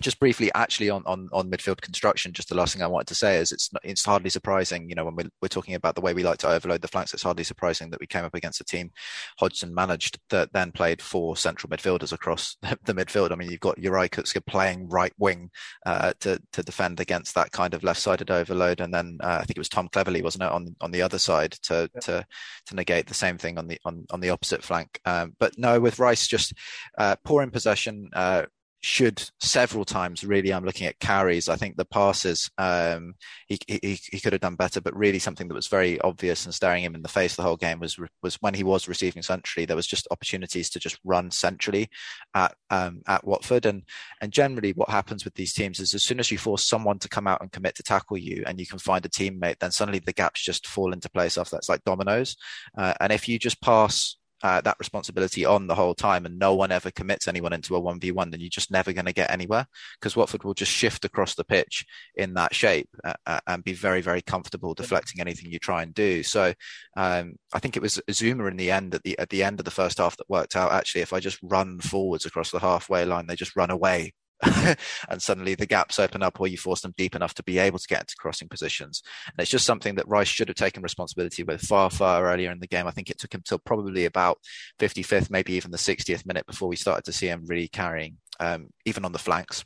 just 0.01 0.19
briefly, 0.19 0.51
actually, 0.55 0.91
on, 0.91 1.03
on, 1.07 1.29
on 1.33 1.51
midfield 1.51 1.81
construction, 1.81 2.33
just 2.33 2.49
the 2.49 2.55
last 2.55 2.75
thing 2.75 2.83
I 2.83 2.87
wanted 2.87 3.09
to 3.09 3.15
say 3.15 3.39
is 3.39 3.53
it's 3.53 3.71
it's 3.83 4.05
hardly 4.05 4.31
surprising, 4.31 4.89
you 4.89 4.95
know, 4.95 5.05
when 5.05 5.17
we're, 5.17 5.31
we're 5.43 5.49
talking 5.49 5.75
about 5.75 5.95
the 5.95 6.01
way 6.01 6.15
we 6.15 6.23
like 6.23 6.39
to 6.39 6.49
overload 6.49 6.83
the 6.83 6.89
flanks, 6.89 7.15
it's 7.15 7.23
hardly 7.23 7.45
surprising 7.45 7.91
that 7.91 8.01
we 8.01 8.07
came 8.07 8.25
up 8.25 8.35
against 8.35 8.61
a 8.61 8.65
team 8.65 8.91
Hodgson 9.39 9.75
managed 9.75 10.19
that 10.31 10.53
then 10.53 10.73
played 10.73 11.03
four 11.03 11.37
central 11.37 11.71
midfielders 11.71 12.13
across 12.13 12.57
the 12.85 12.95
midfield. 12.95 13.33
I 13.33 13.37
mean, 13.37 13.51
you've 13.51 13.61
got 13.61 13.79
Juraj 13.79 14.11
Kucka 14.11 14.45
playing 14.47 14.89
right 14.89 15.13
wing 15.19 15.51
uh, 15.85 16.13
to 16.21 16.41
to 16.53 16.63
defend 16.63 17.01
against 17.01 17.35
that 17.35 17.53
kind 17.53 17.75
of 17.75 17.85
left-sided 17.85 18.31
overload, 18.31 18.81
and 18.81 18.93
then 18.93 19.19
uh, 19.23 19.39
I 19.41 19.45
think 19.45 19.57
it 19.57 19.59
was 19.59 19.69
Tom 19.69 19.89
Cleverley, 19.89 20.23
wasn't 20.23 20.45
it, 20.45 20.53
on 20.53 20.77
on 20.81 20.91
the 20.91 21.03
other 21.03 21.19
side 21.19 21.53
to 21.65 21.89
yeah. 21.95 22.01
to 22.01 22.27
to 22.67 22.75
negate 22.75 23.07
the 23.07 23.15
same 23.15 23.39
thing 23.39 23.59
on 23.59 23.67
the 23.67 23.79
on 23.85 24.07
on 24.11 24.21
the 24.21 24.31
opposite 24.31 24.63
flank. 24.63 25.01
Um, 25.05 25.35
but 25.39 25.59
no, 25.59 25.81
with 25.81 25.99
Rice 25.99 26.27
just 26.27 26.53
uh, 26.99 27.17
poor 27.25 27.43
in 27.43 27.51
possession, 27.51 28.11
uh, 28.15 28.45
should 28.83 29.29
several 29.41 29.85
times 29.85 30.23
really 30.23 30.53
i'm 30.53 30.65
looking 30.65 30.87
at 30.87 30.99
carries 31.01 31.49
i 31.49 31.57
think 31.57 31.77
the 31.77 31.85
passes 31.85 32.51
um, 32.59 33.15
he, 33.49 33.59
he, 33.67 33.99
he 34.13 34.21
could 34.21 34.33
have 34.33 34.43
done 34.43 34.55
better 34.55 34.81
but 34.81 34.97
really 34.97 35.19
something 35.19 35.49
that 35.49 35.55
was 35.55 35.67
very 35.67 36.01
obvious 36.03 36.45
and 36.45 36.55
staring 36.55 36.83
him 36.83 36.95
in 36.95 37.03
the 37.03 37.09
face 37.09 37.37
the 37.37 37.43
whole 37.43 37.57
game 37.57 37.81
was 37.81 37.99
was 38.23 38.37
when 38.37 38.55
he 38.55 38.63
was 38.63 38.89
receiving 38.89 39.23
centrally 39.23 39.67
there 39.67 39.77
was 39.77 39.87
just 39.87 40.07
opportunities 40.11 40.71
to 40.71 40.79
just 40.79 40.99
run 41.05 41.31
centrally 41.31 41.89
at 42.35 42.55
um, 42.71 43.03
at 43.07 43.27
watford. 43.27 43.67
And 43.67 43.83
and 44.21 44.33
generally 44.33 44.73
what 44.73 44.91
happens 44.91 45.25
with 45.25 45.35
these 45.35 45.53
teams 45.53 45.81
is 45.81 45.95
as 45.95 46.03
soon 46.03 46.21
as 46.21 46.31
you 46.31 46.39
force 46.39 46.67
someone 46.67 46.99
to 47.01 47.09
come 47.09 47.27
out 47.27 47.41
and 47.41 47.53
commit 47.53 47.75
to 47.77 47.83
tackle 47.83 48.19
you 48.19 48.45
and 48.47 48.59
you 48.59 48.67
can 48.67 48.79
find 48.79 49.05
a 49.05 49.09
teammate 49.09 49.59
then 49.59 49.71
suddenly 49.71 49.99
the 49.99 50.13
gaps 50.13 50.43
just 50.43 50.67
fall 50.67 50.93
into 50.93 51.11
place 51.11 51.39
after 51.39 51.57
that's 51.57 51.69
like 51.69 51.85
dominoes. 51.85 52.37
Uh, 52.77 52.95
and 53.01 53.13
if 53.13 53.29
you 53.29 53.39
just 53.39 53.61
pass 53.61 54.17
uh, 54.43 54.61
that 54.61 54.77
responsibility 54.79 55.45
on 55.45 55.67
the 55.67 55.75
whole 55.75 55.95
time 55.95 56.27
and 56.27 56.39
no 56.39 56.55
one 56.55 56.71
ever 56.71 56.91
commits 56.91 57.29
anyone 57.29 57.53
into 57.53 57.75
a 57.77 57.81
1v1 57.81 58.31
then 58.31 58.41
you're 58.41 58.49
just 58.49 58.71
never 58.71 58.93
going 58.93 59.07
to 59.07 59.13
get 59.13 59.31
anywhere 59.31 59.67
because 59.99 60.17
watford 60.17 60.45
will 60.45 60.55
just 60.55 60.73
shift 60.73 61.05
across 61.05 61.35
the 61.35 61.45
pitch 61.45 61.85
in 62.15 62.35
that 62.35 62.55
shape 62.55 62.89
uh, 63.05 63.15
uh, 63.27 63.41
and 63.47 63.65
be 63.65 63.73
very 63.73 64.01
very 64.01 64.23
comfortable 64.23 64.75
deflecting 64.75 65.21
anything 65.21 65.51
you 65.51 65.59
try 65.59 65.83
and 65.83 65.95
do. 65.95 66.23
So 66.23 66.53
um, 66.97 67.35
i 67.53 67.59
think 67.59 67.77
it 67.77 67.83
was 67.83 68.01
zouma 68.11 68.51
in 68.51 68.57
the 68.57 68.71
end 68.71 68.95
at 68.95 69.03
the 69.03 69.19
at 69.19 69.31
the 69.31 69.43
end 69.43 69.61
of 69.61 69.65
the 69.65 69.71
first 69.71 69.99
half 69.99 70.17
that 70.17 70.29
worked 70.29 70.57
out 70.57 70.73
actually 70.73 71.01
if 71.01 71.13
i 71.13 71.21
just 71.21 71.39
run 71.43 71.81
forwards 71.81 72.27
across 72.27 72.51
the 72.51 72.59
halfway 72.59 73.05
line 73.05 73.27
they 73.27 73.37
just 73.37 73.57
run 73.57 73.71
away 73.71 74.13
and 75.09 75.21
suddenly 75.21 75.55
the 75.55 75.67
gaps 75.67 75.99
open 75.99 76.23
up 76.23 76.41
or 76.41 76.47
you 76.47 76.59
force 76.59 76.83
them 76.83 76.95
deep 76.97 77.15
enough 77.15 77.35
to 77.35 77.43
be 77.43 77.59
able 77.59 77.79
to 77.79 77.89
get 77.89 78.01
into 78.01 78.17
crossing 78.17 78.49
positions. 78.49 79.03
And 79.27 79.35
it's 79.39 79.51
just 79.51 79.67
something 79.67 79.95
that 79.95 80.09
Rice 80.09 80.29
should 80.29 80.49
have 80.49 80.57
taken 80.57 80.83
responsibility 80.83 81.43
with 81.43 81.61
far, 81.63 81.91
far 81.91 82.27
earlier 82.27 82.51
in 82.51 82.61
the 82.61 82.67
game. 82.67 82.87
I 82.87 82.91
think 82.91 83.11
it 83.11 83.19
took 83.19 83.35
him 83.35 83.43
till 83.45 83.59
probably 83.59 84.05
about 84.05 84.39
55th, 84.79 85.31
maybe 85.31 85.55
even 85.55 85.71
the 85.71 85.79
60th 85.79 86.27
minute 86.27 86.47
before 86.47 86.69
we 86.69 86.77
started 86.77 87.05
to 87.05 87.13
see 87.13 87.29
him 87.29 87.45
really 87.47 87.69
carrying, 87.69 88.19
um, 88.41 88.69
even 88.85 89.05
on 89.05 89.13
the 89.13 89.19
flanks. 89.19 89.65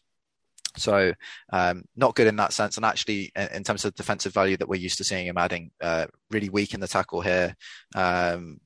So 0.77 1.13
um, 1.53 1.85
not 1.97 2.15
good 2.15 2.29
in 2.29 2.37
that 2.37 2.53
sense, 2.53 2.77
and 2.77 2.87
actually 2.87 3.33
in 3.35 3.65
terms 3.65 3.85
of 3.85 3.95
defensive 3.97 4.33
value 4.33 4.57
that 4.57 4.69
we're 4.69 4.77
used 4.77 4.99
to 4.99 5.05
seeing 5.05 5.27
him 5.27 5.37
adding, 5.37 5.73
uh, 5.81 6.07
really 6.31 6.49
weak 6.49 6.75
in 6.75 6.81
the 6.81 6.87
tackle 6.87 7.21
here. 7.21 7.57
Um, 7.97 8.61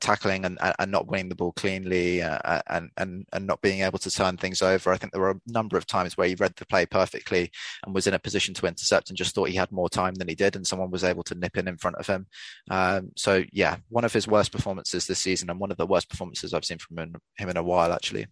tackling 0.00 0.44
and, 0.44 0.58
and 0.78 0.90
not 0.90 1.06
winning 1.06 1.28
the 1.28 1.34
ball 1.34 1.52
cleanly 1.52 2.22
uh, 2.22 2.38
uh, 2.44 2.62
and, 2.68 2.90
and 2.96 3.26
and 3.32 3.46
not 3.46 3.60
being 3.60 3.82
able 3.82 3.98
to 3.98 4.10
turn 4.10 4.36
things 4.36 4.62
over. 4.62 4.90
I 4.90 4.96
think 4.96 5.12
there 5.12 5.20
were 5.20 5.30
a 5.30 5.40
number 5.46 5.76
of 5.76 5.86
times 5.86 6.16
where 6.16 6.28
he 6.28 6.34
read 6.34 6.54
the 6.56 6.66
play 6.66 6.86
perfectly 6.86 7.50
and 7.84 7.94
was 7.94 8.06
in 8.06 8.14
a 8.14 8.18
position 8.18 8.54
to 8.54 8.66
intercept 8.66 9.08
and 9.08 9.16
just 9.16 9.34
thought 9.34 9.48
he 9.48 9.56
had 9.56 9.72
more 9.72 9.88
time 9.88 10.14
than 10.14 10.28
he 10.28 10.34
did, 10.34 10.56
and 10.56 10.66
someone 10.66 10.90
was 10.90 11.04
able 11.04 11.22
to 11.24 11.34
nip 11.34 11.56
in 11.56 11.68
in 11.68 11.76
front 11.76 11.96
of 11.96 12.06
him. 12.06 12.26
Um, 12.70 13.12
so 13.16 13.44
yeah, 13.52 13.76
one 13.88 14.04
of 14.04 14.12
his 14.12 14.26
worst 14.26 14.52
performances 14.52 15.06
this 15.06 15.18
season, 15.18 15.50
and 15.50 15.60
one 15.60 15.70
of 15.70 15.76
the 15.76 15.86
worst 15.86 16.08
performances 16.08 16.54
I've 16.54 16.64
seen 16.64 16.78
from 16.78 16.98
him, 16.98 17.16
him 17.36 17.48
in 17.48 17.56
a 17.56 17.62
while, 17.62 17.92
actually. 17.92 18.26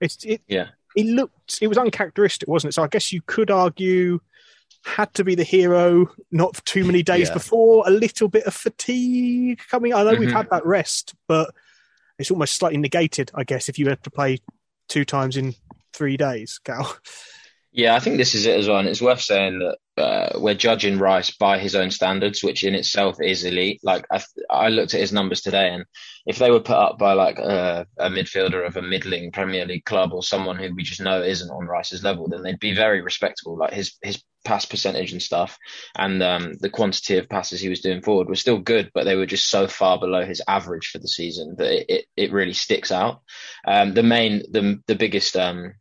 It's 0.00 0.24
it, 0.24 0.42
yeah. 0.48 0.68
It 0.96 1.06
looked 1.06 1.58
it 1.60 1.68
was 1.68 1.78
uncharacteristic, 1.78 2.48
wasn't 2.48 2.70
it? 2.70 2.74
So 2.74 2.82
I 2.82 2.88
guess 2.88 3.12
you 3.12 3.22
could 3.24 3.50
argue 3.50 4.20
had 4.84 5.12
to 5.14 5.24
be 5.24 5.34
the 5.34 5.44
hero 5.44 6.10
not 6.30 6.60
too 6.64 6.84
many 6.84 7.02
days 7.02 7.28
yeah. 7.28 7.34
before, 7.34 7.84
a 7.86 7.90
little 7.90 8.28
bit 8.28 8.44
of 8.44 8.54
fatigue 8.54 9.60
coming. 9.70 9.92
I 9.92 10.02
know 10.02 10.12
mm-hmm. 10.12 10.20
we've 10.20 10.32
had 10.32 10.48
that 10.50 10.64
rest, 10.64 11.14
but 11.28 11.54
it's 12.18 12.30
almost 12.30 12.54
slightly 12.54 12.78
negated, 12.78 13.30
I 13.34 13.44
guess, 13.44 13.68
if 13.68 13.78
you 13.78 13.88
have 13.88 14.02
to 14.02 14.10
play 14.10 14.38
two 14.88 15.04
times 15.04 15.36
in 15.36 15.54
three 15.92 16.16
days, 16.16 16.60
Cal. 16.64 16.96
Yeah, 17.72 17.94
I 17.94 18.00
think 18.00 18.16
this 18.16 18.34
is 18.34 18.46
it 18.46 18.58
as 18.58 18.66
well. 18.66 18.78
And 18.78 18.88
it's 18.88 19.00
worth 19.02 19.20
saying 19.20 19.60
that 19.60 20.02
uh, 20.02 20.38
we're 20.40 20.54
judging 20.54 20.98
Rice 20.98 21.30
by 21.30 21.58
his 21.58 21.76
own 21.76 21.92
standards, 21.92 22.42
which 22.42 22.64
in 22.64 22.74
itself 22.74 23.18
is 23.22 23.44
elite. 23.44 23.80
Like 23.84 24.06
I, 24.10 24.20
I 24.50 24.68
looked 24.70 24.94
at 24.94 25.00
his 25.00 25.12
numbers 25.12 25.40
today, 25.40 25.68
and 25.68 25.84
if 26.26 26.38
they 26.38 26.50
were 26.50 26.60
put 26.60 26.76
up 26.76 26.98
by 26.98 27.12
like 27.12 27.38
a, 27.38 27.86
a, 27.96 28.08
midfielder 28.08 28.66
of 28.66 28.76
a 28.76 28.82
middling 28.82 29.30
Premier 29.30 29.66
League 29.66 29.84
club 29.84 30.12
or 30.12 30.22
someone 30.24 30.56
who 30.56 30.74
we 30.74 30.82
just 30.82 31.00
know 31.00 31.22
isn't 31.22 31.50
on 31.50 31.66
Rice's 31.66 32.02
level, 32.02 32.28
then 32.28 32.42
they'd 32.42 32.58
be 32.58 32.74
very 32.74 33.02
respectable. 33.02 33.56
Like 33.56 33.72
his 33.72 33.96
his 34.02 34.20
pass 34.44 34.64
percentage 34.64 35.12
and 35.12 35.22
stuff, 35.22 35.56
and 35.96 36.20
um, 36.24 36.54
the 36.58 36.70
quantity 36.70 37.18
of 37.18 37.28
passes 37.28 37.60
he 37.60 37.68
was 37.68 37.82
doing 37.82 38.02
forward 38.02 38.28
were 38.28 38.34
still 38.34 38.58
good, 38.58 38.90
but 38.94 39.04
they 39.04 39.14
were 39.14 39.26
just 39.26 39.48
so 39.48 39.68
far 39.68 39.96
below 39.96 40.24
his 40.24 40.42
average 40.48 40.88
for 40.88 40.98
the 40.98 41.06
season 41.06 41.54
that 41.58 41.70
it 41.70 41.86
it, 41.88 42.06
it 42.16 42.32
really 42.32 42.54
sticks 42.54 42.90
out. 42.90 43.22
Um, 43.64 43.94
the 43.94 44.02
main 44.02 44.42
the 44.50 44.80
the 44.88 44.96
biggest 44.96 45.36
um, 45.36 45.74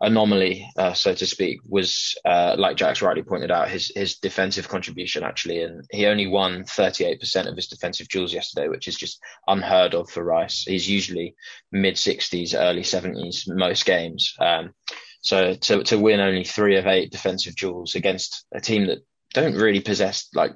anomaly, 0.00 0.68
uh, 0.76 0.92
so 0.92 1.14
to 1.14 1.26
speak, 1.26 1.60
was 1.66 2.14
uh, 2.24 2.54
like 2.58 2.76
Jack's 2.76 3.02
rightly 3.02 3.22
pointed 3.22 3.50
out, 3.50 3.68
his 3.68 3.90
his 3.94 4.16
defensive 4.16 4.68
contribution 4.68 5.22
actually, 5.22 5.62
and 5.62 5.84
he 5.90 6.06
only 6.06 6.26
won 6.26 6.64
38% 6.64 7.48
of 7.48 7.56
his 7.56 7.68
defensive 7.68 8.08
duels 8.08 8.32
yesterday, 8.32 8.68
which 8.68 8.88
is 8.88 8.96
just 8.96 9.20
unheard 9.46 9.94
of 9.94 10.10
for 10.10 10.22
Rice. 10.24 10.64
He's 10.66 10.88
usually 10.88 11.34
mid 11.72 11.94
60s, 11.94 12.54
early 12.58 12.82
70s 12.82 13.44
most 13.46 13.86
games. 13.86 14.34
Um, 14.38 14.72
so 15.20 15.54
to 15.54 15.82
to 15.84 15.98
win 15.98 16.20
only 16.20 16.44
three 16.44 16.76
of 16.76 16.86
eight 16.86 17.10
defensive 17.10 17.56
duels 17.56 17.94
against 17.94 18.44
a 18.54 18.60
team 18.60 18.86
that 18.86 19.04
don't 19.36 19.54
really 19.54 19.80
possess 19.80 20.28
like 20.34 20.54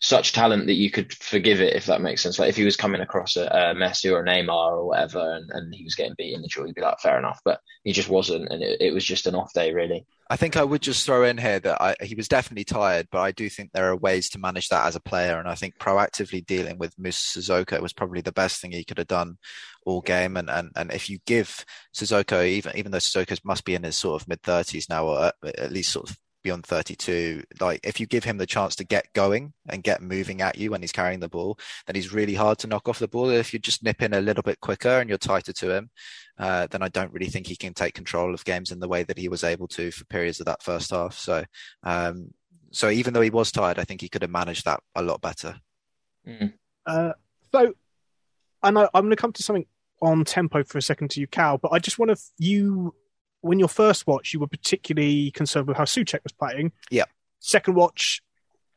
such 0.00 0.32
talent 0.32 0.66
that 0.66 0.74
you 0.74 0.90
could 0.90 1.12
forgive 1.12 1.60
it 1.60 1.74
if 1.74 1.86
that 1.86 2.00
makes 2.00 2.22
sense. 2.22 2.38
Like 2.38 2.48
if 2.48 2.56
he 2.56 2.64
was 2.64 2.76
coming 2.76 3.00
across 3.00 3.36
a, 3.36 3.44
a 3.46 3.74
Messi 3.74 4.10
or 4.10 4.20
a 4.20 4.24
Neymar 4.24 4.72
or 4.72 4.86
whatever, 4.86 5.34
and, 5.34 5.50
and 5.50 5.74
he 5.74 5.84
was 5.84 5.94
getting 5.94 6.14
beaten, 6.16 6.48
sure 6.48 6.66
you'd 6.66 6.76
be 6.76 6.80
like, 6.80 7.00
fair 7.00 7.18
enough. 7.18 7.40
But 7.44 7.60
he 7.84 7.92
just 7.92 8.08
wasn't, 8.08 8.48
and 8.50 8.62
it, 8.62 8.80
it 8.80 8.94
was 8.94 9.04
just 9.04 9.26
an 9.26 9.34
off 9.34 9.52
day, 9.52 9.72
really. 9.72 10.06
I 10.30 10.36
think 10.36 10.56
I 10.56 10.62
would 10.62 10.80
just 10.80 11.04
throw 11.04 11.24
in 11.24 11.38
here 11.38 11.58
that 11.58 11.82
I, 11.82 11.96
he 12.04 12.14
was 12.14 12.28
definitely 12.28 12.62
tired, 12.62 13.08
but 13.10 13.20
I 13.20 13.32
do 13.32 13.48
think 13.48 13.72
there 13.72 13.90
are 13.90 13.96
ways 13.96 14.28
to 14.30 14.38
manage 14.38 14.68
that 14.68 14.86
as 14.86 14.94
a 14.94 15.00
player, 15.00 15.40
and 15.40 15.48
I 15.48 15.56
think 15.56 15.78
proactively 15.78 16.46
dealing 16.46 16.78
with 16.78 16.96
Moussa 16.98 17.40
Sissoko 17.40 17.80
was 17.80 17.92
probably 17.92 18.20
the 18.20 18.30
best 18.30 18.60
thing 18.60 18.70
he 18.70 18.84
could 18.84 18.98
have 18.98 19.08
done 19.08 19.38
all 19.84 20.00
game. 20.00 20.36
And 20.36 20.48
and, 20.48 20.70
and 20.76 20.92
if 20.92 21.10
you 21.10 21.18
give 21.26 21.64
Sissoko, 21.94 22.46
even 22.46 22.76
even 22.76 22.92
though 22.92 22.98
Sissoko 22.98 23.38
must 23.44 23.64
be 23.64 23.74
in 23.74 23.82
his 23.82 23.96
sort 23.96 24.22
of 24.22 24.28
mid 24.28 24.40
thirties 24.42 24.88
now, 24.88 25.06
or 25.06 25.18
uh, 25.18 25.32
at 25.58 25.72
least 25.72 25.92
sort 25.92 26.08
of 26.08 26.16
beyond 26.42 26.64
32 26.64 27.42
like 27.60 27.80
if 27.84 28.00
you 28.00 28.06
give 28.06 28.24
him 28.24 28.38
the 28.38 28.46
chance 28.46 28.76
to 28.76 28.84
get 28.84 29.12
going 29.12 29.52
and 29.68 29.82
get 29.82 30.02
moving 30.02 30.40
at 30.40 30.56
you 30.56 30.70
when 30.70 30.80
he's 30.80 30.92
carrying 30.92 31.20
the 31.20 31.28
ball 31.28 31.58
then 31.86 31.94
he's 31.94 32.12
really 32.12 32.34
hard 32.34 32.58
to 32.58 32.66
knock 32.66 32.88
off 32.88 32.98
the 32.98 33.08
ball. 33.08 33.30
If 33.30 33.52
you 33.52 33.58
just 33.58 33.82
nip 33.82 34.02
in 34.02 34.14
a 34.14 34.20
little 34.20 34.42
bit 34.42 34.60
quicker 34.60 35.00
and 35.00 35.08
you're 35.08 35.18
tighter 35.18 35.52
to 35.52 35.70
him 35.70 35.90
uh, 36.38 36.66
then 36.70 36.82
i 36.82 36.88
don't 36.88 37.12
really 37.12 37.28
think 37.28 37.46
he 37.46 37.56
can 37.56 37.74
take 37.74 37.94
control 37.94 38.34
of 38.34 38.44
games 38.44 38.70
in 38.70 38.80
the 38.80 38.88
way 38.88 39.02
that 39.02 39.18
he 39.18 39.28
was 39.28 39.44
able 39.44 39.68
to 39.68 39.90
for 39.90 40.04
periods 40.06 40.40
of 40.40 40.46
that 40.46 40.62
first 40.62 40.90
half. 40.90 41.14
So 41.14 41.44
um, 41.82 42.32
so 42.72 42.88
even 42.88 43.14
though 43.14 43.20
he 43.20 43.30
was 43.30 43.52
tired 43.52 43.78
i 43.78 43.84
think 43.84 44.00
he 44.00 44.08
could 44.08 44.22
have 44.22 44.30
managed 44.30 44.64
that 44.64 44.80
a 44.94 45.02
lot 45.02 45.20
better. 45.20 45.56
Mm. 46.26 46.52
uh, 46.86 47.12
so 47.52 47.72
I, 48.62 48.68
i'm 48.68 48.74
going 48.74 49.10
to 49.10 49.16
come 49.16 49.32
to 49.32 49.42
something 49.42 49.66
on 50.02 50.24
tempo 50.24 50.64
for 50.64 50.78
a 50.78 50.82
second 50.82 51.10
to 51.12 51.20
you 51.20 51.26
cal 51.26 51.58
but 51.58 51.72
i 51.72 51.78
just 51.78 51.98
want 51.98 52.10
to 52.10 52.22
you 52.38 52.94
when 53.40 53.58
your 53.58 53.68
first 53.68 54.06
watch, 54.06 54.32
you 54.32 54.40
were 54.40 54.46
particularly 54.46 55.30
concerned 55.30 55.66
with 55.66 55.76
how 55.76 55.84
Soucek 55.84 56.22
was 56.22 56.32
playing. 56.32 56.72
Yeah. 56.90 57.04
Second 57.38 57.74
watch, 57.74 58.22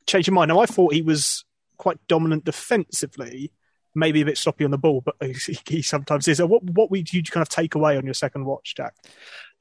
change 0.07 0.27
your 0.27 0.33
mind. 0.33 0.49
Now, 0.49 0.59
I 0.59 0.65
thought 0.65 0.93
he 0.93 1.01
was 1.01 1.43
quite 1.77 1.97
dominant 2.07 2.45
defensively, 2.45 3.51
maybe 3.93 4.21
a 4.21 4.25
bit 4.25 4.37
sloppy 4.37 4.65
on 4.65 4.71
the 4.71 4.77
ball, 4.77 5.01
but 5.01 5.15
he, 5.21 5.57
he 5.67 5.81
sometimes 5.81 6.27
is. 6.27 6.41
What 6.41 6.63
what 6.63 6.91
would 6.91 7.13
you 7.13 7.23
kind 7.23 7.41
of 7.41 7.49
take 7.49 7.75
away 7.75 7.97
on 7.97 8.05
your 8.05 8.13
second 8.13 8.45
watch, 8.45 8.75
Jack? 8.75 8.95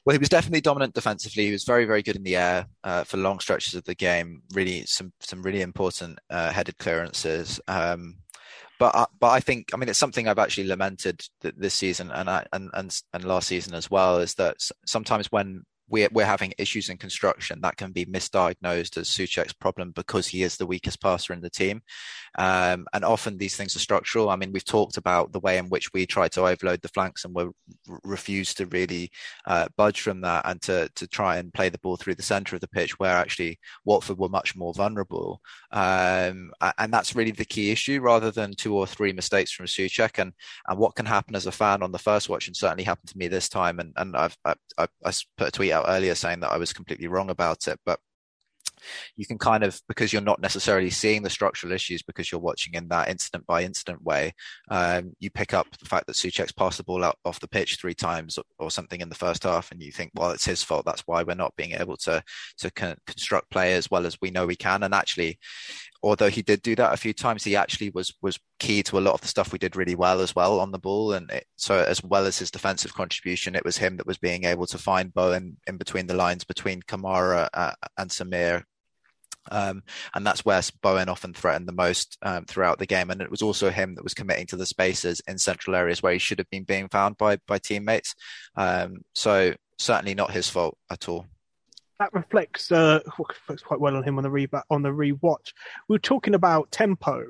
Well, 0.05 0.15
he 0.15 0.19
was 0.19 0.29
definitely 0.29 0.63
dominant 0.63 0.95
defensively. 0.95 1.47
He 1.47 1.53
was 1.53 1.63
very, 1.63 1.85
very 1.85 2.03
good 2.03 2.17
in 2.17 2.25
the 2.25 2.35
air 2.35 2.67
uh, 2.83 3.05
for 3.05 3.19
long 3.19 3.39
stretches 3.39 3.75
of 3.75 3.85
the 3.85 3.95
game. 3.95 4.43
Really, 4.53 4.85
some 4.87 5.13
some 5.21 5.43
really 5.43 5.63
important 5.63 6.19
uh, 6.29 6.51
headed 6.51 6.79
clearances. 6.79 7.61
Um, 7.69 8.17
but 8.83 8.97
I, 8.97 9.07
but 9.21 9.29
I 9.29 9.39
think 9.39 9.71
I 9.73 9.77
mean 9.77 9.89
it's 9.89 9.99
something 10.01 10.27
I've 10.27 10.41
actually 10.41 10.67
lamented 10.67 11.25
this 11.41 11.73
season 11.73 12.11
and 12.11 12.29
I, 12.29 12.45
and 12.53 12.69
and 12.75 13.01
and 13.13 13.25
last 13.25 13.47
season 13.47 13.75
as 13.75 13.89
well 13.89 14.19
is 14.19 14.35
that 14.35 14.57
sometimes 14.87 15.31
when 15.31 15.63
we're, 15.93 16.09
we're 16.11 16.25
having 16.25 16.55
issues 16.57 16.89
in 16.89 16.97
construction 16.97 17.61
that 17.61 17.77
can 17.77 17.93
be 17.93 18.07
misdiagnosed 18.07 18.97
as 18.97 19.11
Soucek's 19.11 19.53
problem 19.53 19.93
because 19.93 20.27
he 20.27 20.43
is 20.43 20.57
the 20.57 20.67
weakest 20.67 21.03
passer 21.03 21.35
in 21.35 21.43
the 21.43 21.51
team. 21.51 21.83
Um, 22.39 22.87
and 22.95 23.05
often 23.05 23.37
these 23.37 23.57
things 23.57 23.77
are 23.77 23.81
structural. 23.81 24.31
I 24.31 24.37
mean, 24.37 24.53
we've 24.53 24.65
talked 24.65 24.97
about 24.97 25.33
the 25.33 25.41
way 25.41 25.59
in 25.59 25.69
which 25.69 25.93
we 25.93 26.07
try 26.07 26.29
to 26.29 26.47
overload 26.47 26.81
the 26.81 26.89
flanks 26.89 27.27
and 27.27 27.35
we 27.35 27.45
refuse 28.05 28.55
to 28.55 28.67
really 28.67 29.11
uh, 29.47 29.69
budge 29.77 30.01
from 30.01 30.23
that 30.23 30.47
and 30.47 30.63
to, 30.63 30.89
to 30.95 31.07
try 31.07 31.37
and 31.37 31.53
play 31.53 31.69
the 31.69 31.79
ball 31.79 31.99
through 31.99 32.15
the 32.15 32.23
centre 32.23 32.57
of 32.57 32.63
the 32.63 32.69
pitch 32.69 32.99
where 32.99 33.15
actually 33.15 33.59
Watford 33.85 34.17
were 34.17 34.31
much 34.31 34.57
more 34.57 34.73
vulnerable. 34.73 35.43
Um, 35.73 36.53
and 36.79 36.91
that's 36.91 37.15
really 37.15 37.33
the 37.33 37.45
key 37.45 37.71
issue 37.71 38.01
rather 38.01 38.31
than 38.31 38.55
two 38.55 38.75
or 38.75 38.87
three 38.87 39.13
mistakes 39.13 39.53
from 39.53 39.67
Soucek. 39.67 40.19
And, 40.19 40.33
and 40.67 40.79
what 40.79 40.95
can 40.95 41.05
happen 41.05 41.37
as 41.37 41.45
a 41.45 41.53
fan 41.53 41.83
on 41.83 41.93
the 41.93 41.99
first 41.99 42.31
watch 42.31 42.47
and 42.47 42.57
certainly 42.57 42.85
happened 42.85 43.11
to 43.11 43.19
me 43.19 43.29
this 43.29 43.51
time. 43.51 43.79
And, 43.79 43.93
and 43.97 44.17
I've, 44.17 44.39
I, 44.47 44.55
I, 44.79 44.87
I 45.05 45.13
put 45.37 45.49
a 45.49 45.51
tweet 45.51 45.73
out 45.73 45.82
out 45.83 45.89
earlier 45.89 46.15
saying 46.15 46.41
that 46.41 46.53
I 46.53 46.59
was 46.59 46.73
completely 46.73 47.09
wrong 47.09 47.31
about 47.31 47.69
it, 47.69 47.79
but 47.85 47.99
you 49.17 49.27
can 49.27 49.39
kind 49.39 49.65
of 49.65 49.81
because 49.89 50.13
you're 50.13 50.23
not 50.23 50.41
necessarily 50.41 50.91
seeing 50.91 51.23
the 51.23 51.31
structural 51.31 51.73
issues 51.73 52.03
because 52.03 52.31
you're 52.31 52.41
watching 52.41 52.75
in 52.75 52.89
that 52.89 53.09
incident 53.09 53.47
by 53.47 53.63
incident 53.63 54.03
way 54.03 54.33
um, 54.71 55.13
you 55.21 55.31
pick 55.31 55.55
up 55.55 55.67
the 55.79 55.85
fact 55.89 56.07
that 56.07 56.17
Souček's 56.17 56.53
passed 56.53 56.79
the 56.79 56.85
ball 56.85 57.05
out 57.05 57.17
off 57.25 57.41
the 57.41 57.49
pitch 57.49 57.77
three 57.77 57.95
times 57.95 58.39
or, 58.39 58.45
or, 58.59 58.71
something 58.71 59.01
in 59.01 59.09
the 59.09 59.15
first 59.15 59.45
half 59.45 59.71
and 59.71 59.83
you 59.83 59.93
think 59.93 60.11
well 60.15 60.31
it's 60.31 60.45
his 60.45 60.63
fault. 60.63 60.85
That's 60.85 61.03
why 61.03 61.23
we're 61.23 61.35
not 61.35 61.55
being 61.57 61.73
able 61.73 61.97
to 61.99 62.23
to 62.59 62.71
con- 62.71 62.97
construct 63.07 63.51
play 63.51 63.75
as 63.75 63.91
well 63.91 64.07
as 64.07 64.17
we 64.21 64.31
know 64.31 64.47
we 64.47 64.57
can. 64.57 64.83
And 64.83 64.95
actually 64.95 65.39
although 66.03 66.29
he 66.29 66.43
did 66.43 66.63
do 66.63 66.75
that 66.75 66.93
a 66.93 66.97
few 66.97 67.13
times 67.13 67.45
he 67.45 67.57
actually 67.57 67.91
was 67.91 68.15
was 68.23 68.39
key 68.59 68.83
to 68.83 68.99
a 68.99 69.01
lot 69.01 69.15
of 69.15 69.21
the 69.21 69.29
stuff 69.29 69.53
we 69.53 69.59
did 69.59 69.77
really 69.77 69.95
well 69.95 70.21
as 70.21 70.35
well 70.35 70.61
on 70.61 70.73
the 70.73 70.79
ball 70.79 71.13
and 71.13 71.31
it, 71.31 71.47
so 71.57 71.79
as 71.79 72.03
well 72.03 72.27
as 72.27 72.39
his 72.39 72.51
defensive 72.51 72.95
contribution 72.95 73.55
it 73.55 73.65
was 73.65 73.79
him 73.79 73.97
that 73.97 74.07
was 74.07 74.19
being 74.19 74.45
able 74.45 74.67
to 74.67 74.79
find 74.79 75.15
Bowen 75.15 75.57
in 75.67 75.77
between 75.77 76.07
the 76.07 76.15
lines 76.15 76.45
between 76.45 76.83
Kamara 76.83 77.49
uh, 77.55 77.73
and 77.97 78.11
Samir 78.11 78.65
um, 79.51 79.83
and 80.15 80.27
that's 80.27 80.45
where 80.45 80.61
Bowen 80.83 81.09
often 81.09 81.35
threatened 81.35 81.67
the 81.67 81.73
most 81.73 82.17
um, 82.23 82.45
throughout 82.45 82.79
the 82.79 82.87
game. 82.87 83.11
And 83.11 83.21
it 83.21 83.31
was 83.31 83.43
also 83.43 83.71
him 83.71 83.95
that 83.95 84.05
was 84.05 84.15
committing 84.15 84.47
to 84.49 84.57
the 84.57 84.67
spaces 84.67 85.21
in 85.27 85.39
central 85.39 85.75
areas 85.75 86.03
where 86.03 86.13
he 86.13 86.19
should 86.19 86.39
have 86.39 86.51
been 86.51 86.65
being 86.65 86.89
found 86.89 87.19
by 87.19 87.39
by 87.47 87.59
teammates. 87.59 88.15
Um, 88.57 89.03
so 89.15 89.55
certainly 89.79 90.15
not 90.15 90.31
his 90.31 90.49
fault 90.49 90.79
at 90.91 91.09
all. 91.09 91.27
That 91.99 92.13
reflects 92.13 92.73
uh, 92.73 93.01
reflects 93.19 93.63
quite 93.63 93.81
well 93.81 93.97
on 93.97 94.05
him 94.05 94.19
on 94.19 94.25
the 94.25 94.31
re 94.31 94.49
on 94.71 94.83
the 94.83 94.91
rewatch. 94.91 95.53
We 95.89 95.95
were 95.95 96.01
talking 96.01 96.35
about 96.35 96.71
tempo 96.71 97.27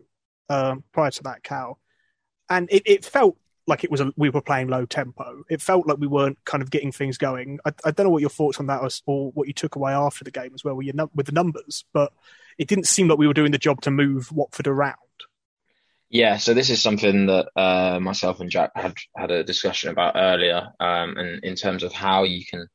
um, 0.49 0.85
prior 0.92 1.11
to 1.11 1.23
that, 1.25 1.42
Cal, 1.42 1.78
and 2.49 2.69
it, 2.71 2.83
it 2.87 3.04
felt 3.04 3.37
like 3.66 3.85
it 3.85 3.90
was 3.90 4.00
a, 4.00 4.12
we 4.16 4.31
were 4.31 4.40
playing 4.40 4.69
low 4.69 4.87
tempo. 4.87 5.45
It 5.49 5.62
felt 5.62 5.87
like 5.87 5.99
we 5.99 6.07
weren't 6.07 6.38
kind 6.45 6.62
of 6.62 6.71
getting 6.71 6.92
things 6.92 7.19
going. 7.19 7.61
I, 7.64 7.73
I 7.85 7.90
don't 7.90 8.04
know 8.04 8.11
what 8.11 8.21
your 8.21 8.31
thoughts 8.31 8.59
on 8.59 8.66
that 8.66 8.83
was, 8.83 9.02
or 9.07 9.31
what 9.33 9.47
you 9.47 9.54
took 9.54 9.76
away 9.76 9.92
after 9.92 10.25
the 10.25 10.31
game 10.31 10.52
as 10.54 10.64
well 10.64 10.75
with, 10.75 10.95
with 11.14 11.26
the 11.26 11.33
numbers, 11.33 11.85
but 11.92 12.12
it 12.59 12.69
didn't 12.69 12.87
seem 12.87 13.09
like 13.09 13.19
we 13.19 13.26
were 13.26 13.35
doing 13.35 13.52
the 13.52 13.59
job 13.59 13.81
to 13.83 13.90
move 13.90 14.33
Watford 14.33 14.66
around. 14.66 14.97
Yeah, 16.11 16.37
so 16.37 16.52
this 16.52 16.69
is 16.69 16.83
something 16.83 17.26
that 17.26 17.49
uh, 17.57 17.99
myself 17.99 18.40
and 18.40 18.50
Jack 18.50 18.73
had 18.75 18.95
had 19.16 19.31
a 19.31 19.45
discussion 19.45 19.90
about 19.90 20.16
earlier, 20.16 20.69
um, 20.78 21.16
and 21.16 21.42
in 21.42 21.54
terms 21.54 21.83
of 21.83 21.92
how 21.92 22.25
you 22.25 22.45
can 22.45 22.69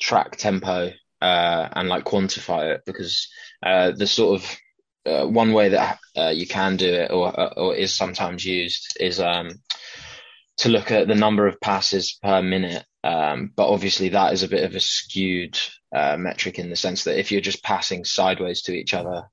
track 0.00 0.36
tempo 0.36 0.92
uh, 1.20 1.68
and 1.72 1.88
like 1.88 2.04
quantify 2.04 2.74
it, 2.74 2.82
because 2.86 3.28
uh, 3.62 3.92
the 3.92 4.06
sort 4.06 4.40
of 4.40 4.56
uh, 5.06 5.26
one 5.26 5.52
way 5.52 5.70
that 5.70 5.98
uh, 6.16 6.28
you 6.28 6.46
can 6.46 6.76
do 6.76 6.92
it, 6.92 7.10
or 7.10 7.58
or 7.58 7.74
is 7.74 7.94
sometimes 7.94 8.44
used, 8.44 8.96
is 9.00 9.20
um, 9.20 9.50
to 10.58 10.68
look 10.68 10.90
at 10.90 11.08
the 11.08 11.14
number 11.14 11.46
of 11.46 11.60
passes 11.60 12.18
per 12.22 12.42
minute. 12.42 12.84
Um, 13.04 13.52
but 13.54 13.68
obviously, 13.68 14.10
that 14.10 14.32
is 14.32 14.42
a 14.42 14.48
bit 14.48 14.64
of 14.64 14.74
a 14.74 14.80
skewed 14.80 15.58
uh, 15.94 16.16
metric 16.18 16.58
in 16.58 16.68
the 16.68 16.76
sense 16.76 17.04
that 17.04 17.18
if 17.18 17.30
you're 17.30 17.40
just 17.40 17.62
passing 17.62 18.04
sideways 18.04 18.62
to 18.62 18.72
each 18.72 18.92
other 18.92 19.28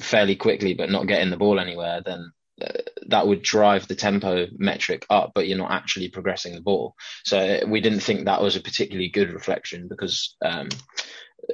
fairly 0.00 0.36
quickly, 0.36 0.74
but 0.74 0.90
not 0.90 1.06
getting 1.06 1.30
the 1.30 1.36
ball 1.36 1.58
anywhere, 1.58 2.00
then 2.04 2.20
uh, 2.20 2.41
that 3.06 3.26
would 3.26 3.42
drive 3.42 3.88
the 3.88 3.94
tempo 3.94 4.46
metric 4.56 5.06
up, 5.10 5.32
but 5.34 5.48
you're 5.48 5.58
not 5.58 5.72
actually 5.72 6.08
progressing 6.08 6.54
the 6.54 6.60
ball. 6.60 6.94
So 7.24 7.60
we 7.66 7.80
didn't 7.80 8.00
think 8.00 8.24
that 8.24 8.42
was 8.42 8.56
a 8.56 8.60
particularly 8.60 9.08
good 9.08 9.32
reflection 9.32 9.88
because 9.88 10.36
um, 10.44 10.68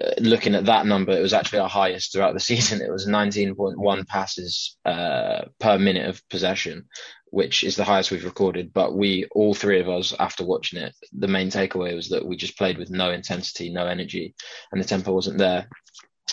uh, 0.00 0.10
looking 0.18 0.54
at 0.54 0.66
that 0.66 0.86
number, 0.86 1.12
it 1.12 1.22
was 1.22 1.32
actually 1.32 1.60
our 1.60 1.68
highest 1.68 2.12
throughout 2.12 2.34
the 2.34 2.40
season. 2.52 2.82
It 2.82 2.90
was 2.90 3.06
19.1 3.06 4.06
passes 4.06 4.76
uh, 4.84 5.46
per 5.58 5.78
minute 5.78 6.08
of 6.08 6.26
possession, 6.28 6.86
which 7.30 7.64
is 7.64 7.76
the 7.76 7.84
highest 7.84 8.10
we've 8.10 8.24
recorded. 8.24 8.72
But 8.72 8.96
we, 8.96 9.26
all 9.32 9.54
three 9.54 9.80
of 9.80 9.88
us, 9.88 10.14
after 10.18 10.44
watching 10.44 10.80
it, 10.80 10.94
the 11.12 11.28
main 11.28 11.48
takeaway 11.48 11.94
was 11.94 12.10
that 12.10 12.26
we 12.26 12.36
just 12.36 12.58
played 12.58 12.78
with 12.78 12.90
no 12.90 13.10
intensity, 13.10 13.70
no 13.70 13.86
energy, 13.86 14.34
and 14.72 14.80
the 14.80 14.86
tempo 14.86 15.12
wasn't 15.12 15.38
there. 15.38 15.68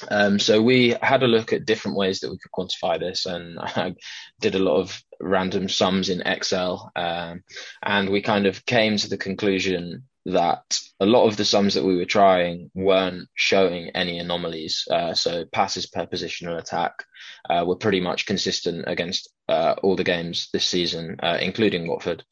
Um, 0.10 0.40
so 0.40 0.62
we 0.62 0.96
had 1.02 1.24
a 1.24 1.28
look 1.28 1.54
at 1.54 1.66
different 1.66 1.98
ways 1.98 2.20
that 2.20 2.30
we 2.30 2.38
could 2.38 2.52
quantify 2.52 3.00
this, 3.00 3.26
and 3.26 3.60
I 3.60 3.96
did 4.40 4.56
a 4.56 4.60
lot 4.60 4.78
of 4.78 5.02
random 5.20 5.70
sums 5.70 6.10
in 6.10 6.22
Excel, 6.22 6.92
um, 6.96 7.44
and 7.84 8.10
we 8.10 8.22
kind 8.22 8.46
of 8.46 8.66
came 8.66 8.98
to 8.98 9.10
the 9.10 9.18
conclusion 9.18 10.04
that 10.28 10.80
a 11.00 11.06
lot 11.06 11.28
of 11.28 11.38
the 11.38 11.46
sums 11.46 11.76
that 11.76 11.86
we 11.86 11.96
were 11.96 12.06
trying 12.06 12.72
weren't 12.74 13.30
showing 13.36 13.90
any 13.90 14.18
anomalies. 14.18 14.88
Uh, 14.90 15.14
so 15.14 15.46
passes 15.46 15.86
per 15.86 16.08
positional 16.08 16.58
attack 16.58 17.04
uh, 17.50 17.64
were 17.66 17.76
pretty 17.76 18.00
much 18.00 18.26
consistent 18.26 18.86
against 18.88 19.30
uh, 19.48 19.76
all 19.84 19.96
the 19.96 20.04
games 20.04 20.50
this 20.52 20.66
season, 20.66 21.18
uh, 21.22 21.38
including 21.40 21.88
Watford. 21.88 22.24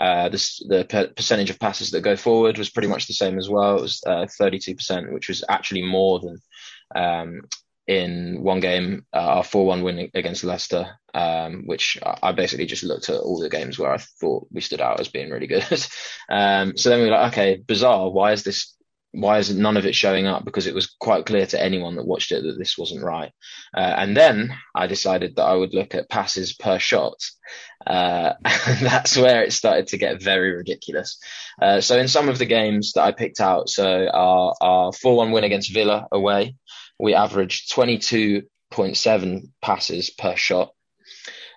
Uh, 0.00 0.28
this, 0.28 0.62
the 0.68 0.84
per- 0.84 1.08
percentage 1.08 1.50
of 1.50 1.58
passes 1.58 1.90
that 1.90 2.02
go 2.02 2.14
forward 2.14 2.56
was 2.56 2.70
pretty 2.70 2.88
much 2.88 3.08
the 3.08 3.14
same 3.14 3.36
as 3.36 3.50
well. 3.50 3.78
It 3.78 3.82
was 3.82 4.00
32%, 4.06 5.08
uh, 5.08 5.12
which 5.12 5.28
was 5.28 5.42
actually 5.48 5.82
more 5.82 6.20
than 6.20 6.38
um, 6.94 7.42
in 7.90 8.42
one 8.44 8.60
game, 8.60 9.04
uh, 9.12 9.18
our 9.18 9.44
4 9.44 9.66
1 9.66 9.82
win 9.82 10.10
against 10.14 10.44
Leicester, 10.44 10.86
um, 11.12 11.64
which 11.66 11.98
I 12.22 12.30
basically 12.30 12.66
just 12.66 12.84
looked 12.84 13.08
at 13.08 13.16
all 13.16 13.40
the 13.40 13.48
games 13.48 13.80
where 13.80 13.92
I 13.92 13.98
thought 13.98 14.46
we 14.52 14.60
stood 14.60 14.80
out 14.80 15.00
as 15.00 15.08
being 15.08 15.28
really 15.28 15.48
good. 15.48 15.64
um, 16.30 16.76
so 16.76 16.88
then 16.88 17.00
we 17.00 17.06
were 17.06 17.10
like, 17.10 17.32
okay, 17.32 17.56
bizarre. 17.66 18.08
Why 18.08 18.30
is 18.30 18.44
this? 18.44 18.76
Why 19.12 19.38
is 19.38 19.52
none 19.52 19.76
of 19.76 19.86
it 19.86 19.96
showing 19.96 20.28
up? 20.28 20.44
Because 20.44 20.68
it 20.68 20.74
was 20.74 20.94
quite 21.00 21.26
clear 21.26 21.44
to 21.46 21.60
anyone 21.60 21.96
that 21.96 22.06
watched 22.06 22.30
it 22.30 22.44
that 22.44 22.56
this 22.56 22.78
wasn't 22.78 23.02
right. 23.02 23.32
Uh, 23.76 23.80
and 23.80 24.16
then 24.16 24.56
I 24.72 24.86
decided 24.86 25.34
that 25.34 25.42
I 25.42 25.54
would 25.54 25.74
look 25.74 25.96
at 25.96 26.08
passes 26.08 26.54
per 26.54 26.78
shot. 26.78 27.16
Uh, 27.84 28.34
and 28.44 28.86
that's 28.86 29.16
where 29.16 29.42
it 29.42 29.52
started 29.52 29.88
to 29.88 29.98
get 29.98 30.22
very 30.22 30.54
ridiculous. 30.54 31.18
Uh, 31.60 31.80
so 31.80 31.98
in 31.98 32.06
some 32.06 32.28
of 32.28 32.38
the 32.38 32.46
games 32.46 32.92
that 32.92 33.02
I 33.02 33.10
picked 33.10 33.40
out, 33.40 33.68
so 33.68 34.06
our, 34.06 34.54
our 34.60 34.92
4 34.92 35.16
1 35.16 35.32
win 35.32 35.42
against 35.42 35.74
Villa 35.74 36.06
away, 36.12 36.54
we 37.00 37.14
averaged 37.14 37.72
22.7 37.72 39.48
passes 39.62 40.10
per 40.10 40.36
shot. 40.36 40.72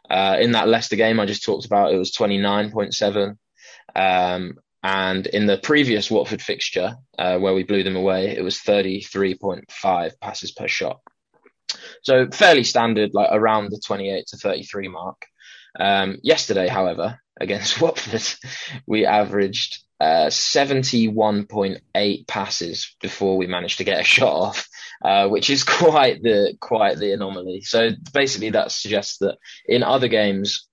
Uh, 0.10 0.38
in 0.40 0.52
that 0.52 0.68
Leicester 0.68 0.96
game 0.96 1.20
I 1.20 1.26
just 1.26 1.44
talked 1.44 1.66
about, 1.66 1.94
it 1.94 1.98
was 1.98 2.12
29.7. 2.12 3.38
Um, 3.96 4.56
and 4.84 5.28
in 5.28 5.46
the 5.46 5.58
previous 5.58 6.12
Watford 6.12 6.42
fixture, 6.42 6.98
uh, 7.18 7.38
where 7.38 7.54
we 7.54 7.64
blew 7.64 7.84
them 7.84 7.96
away, 7.96 8.36
it 8.36 8.44
was 8.44 8.58
33.5 8.58 10.20
passes 10.20 10.52
per 10.52 10.68
shot. 10.68 11.00
So 12.02 12.30
fairly 12.30 12.64
standard, 12.64 13.12
like 13.14 13.30
around 13.32 13.70
the 13.70 13.82
28 13.84 14.28
to 14.28 14.38
33 14.38 14.90
mark. 14.90 15.26
Um, 15.80 16.18
yesterday, 16.22 16.68
however, 16.68 17.20
against 17.40 17.82
Watford, 17.82 18.24
we 18.86 19.06
averaged 19.06 19.84
uh, 20.00 20.28
71.8 20.28 22.28
passes 22.28 22.96
before 23.02 23.38
we 23.38 23.48
managed 23.48 23.78
to 23.78 23.86
get 23.86 24.02
a 24.02 24.04
shot 24.04 24.34
off, 24.34 24.68
uh, 25.04 25.28
which 25.28 25.50
is 25.50 25.64
quite 25.82 26.22
the 26.24 26.56
quite 26.60 26.98
the 26.98 27.14
anomaly. 27.14 27.62
So 27.62 27.92
basically, 28.14 28.52
that 28.52 28.72
suggests 28.72 29.18
that 29.18 29.38
in 29.66 29.84
other 29.84 30.08
games, 30.08 30.68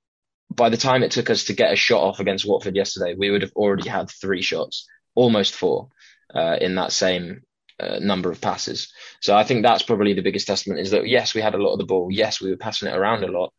by 0.55 0.69
the 0.69 0.77
time 0.77 1.03
it 1.03 1.11
took 1.11 1.31
us 1.31 1.45
to 1.45 1.53
get 1.53 1.73
a 1.73 1.77
shot 1.77 2.03
off 2.03 2.21
against 2.21 2.47
Watford 2.47 2.77
yesterday, 2.77 3.15
we 3.15 3.31
would 3.31 3.43
have 3.43 3.53
already 3.53 3.89
had 3.89 4.11
three 4.11 4.43
shots, 4.43 4.87
almost 5.15 5.55
four, 5.55 5.89
uh, 6.35 6.57
in 6.61 6.77
that 6.77 6.93
same 6.93 7.43
uh, 7.81 7.99
number 7.99 8.31
of 8.31 8.41
passes. 8.41 8.93
So 9.21 9.37
I 9.37 9.45
think 9.45 9.63
that's 9.63 9.83
probably 9.83 10.15
the 10.15 10.23
biggest 10.23 10.47
testament 10.47 10.81
is 10.81 10.91
that 10.91 11.09
yes, 11.09 11.35
we 11.35 11.41
had 11.41 11.55
a 11.55 11.63
lot 11.63 11.73
of 11.73 11.79
the 11.79 11.87
ball, 11.87 12.09
yes, 12.11 12.41
we 12.41 12.51
were 12.51 12.57
passing 12.57 12.89
it 12.89 12.97
around 12.97 13.25
a 13.25 13.31
lot, 13.31 13.53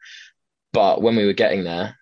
but 0.73 1.01
when 1.01 1.15
we 1.15 1.25
were 1.25 1.33
getting 1.33 1.63
there, 1.63 1.97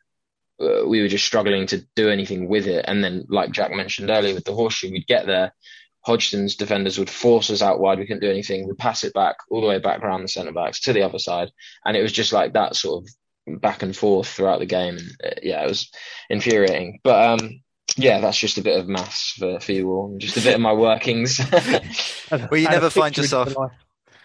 uh, 0.61 0.85
we 0.85 1.01
were 1.01 1.07
just 1.07 1.25
struggling 1.25 1.65
to 1.67 1.85
do 1.95 2.09
anything 2.09 2.47
with 2.47 2.67
it. 2.67 2.85
And 2.87 3.03
then, 3.03 3.25
like 3.29 3.51
Jack 3.51 3.71
mentioned 3.71 4.09
earlier, 4.09 4.35
with 4.35 4.43
the 4.43 4.53
horseshoe, 4.53 4.91
we'd 4.91 5.07
get 5.07 5.25
there. 5.25 5.53
Hodgson's 6.01 6.55
defenders 6.55 6.97
would 6.97 7.09
force 7.09 7.49
us 7.49 7.61
out 7.61 7.79
wide. 7.79 7.99
We 7.99 8.05
couldn't 8.05 8.21
do 8.21 8.31
anything. 8.31 8.67
We'd 8.67 8.77
pass 8.77 9.03
it 9.03 9.13
back 9.13 9.37
all 9.49 9.61
the 9.61 9.67
way 9.67 9.79
back 9.79 10.01
around 10.01 10.21
the 10.21 10.27
centre 10.27 10.51
backs 10.51 10.79
to 10.81 10.93
the 10.93 11.03
other 11.03 11.19
side. 11.19 11.51
And 11.85 11.97
it 11.97 12.01
was 12.01 12.11
just 12.11 12.33
like 12.33 12.53
that 12.53 12.75
sort 12.75 13.03
of 13.03 13.61
back 13.61 13.83
and 13.83 13.95
forth 13.95 14.27
throughout 14.27 14.59
the 14.59 14.65
game. 14.65 14.97
And 14.97 15.11
uh, 15.23 15.39
yeah, 15.43 15.63
it 15.63 15.67
was 15.67 15.91
infuriating. 16.29 16.99
But 17.03 17.41
um, 17.41 17.61
yeah, 17.97 18.19
that's 18.21 18.37
just 18.37 18.57
a 18.57 18.63
bit 18.63 18.79
of 18.79 18.87
maths 18.87 19.33
for, 19.37 19.59
for 19.59 19.71
you 19.71 19.91
all, 19.91 20.15
just 20.17 20.37
a 20.37 20.41
bit 20.41 20.55
of 20.55 20.61
my 20.61 20.73
workings. 20.73 21.39
well, 22.31 22.57
you 22.57 22.69
never 22.69 22.89
find 22.89 23.15
yourself 23.17 23.55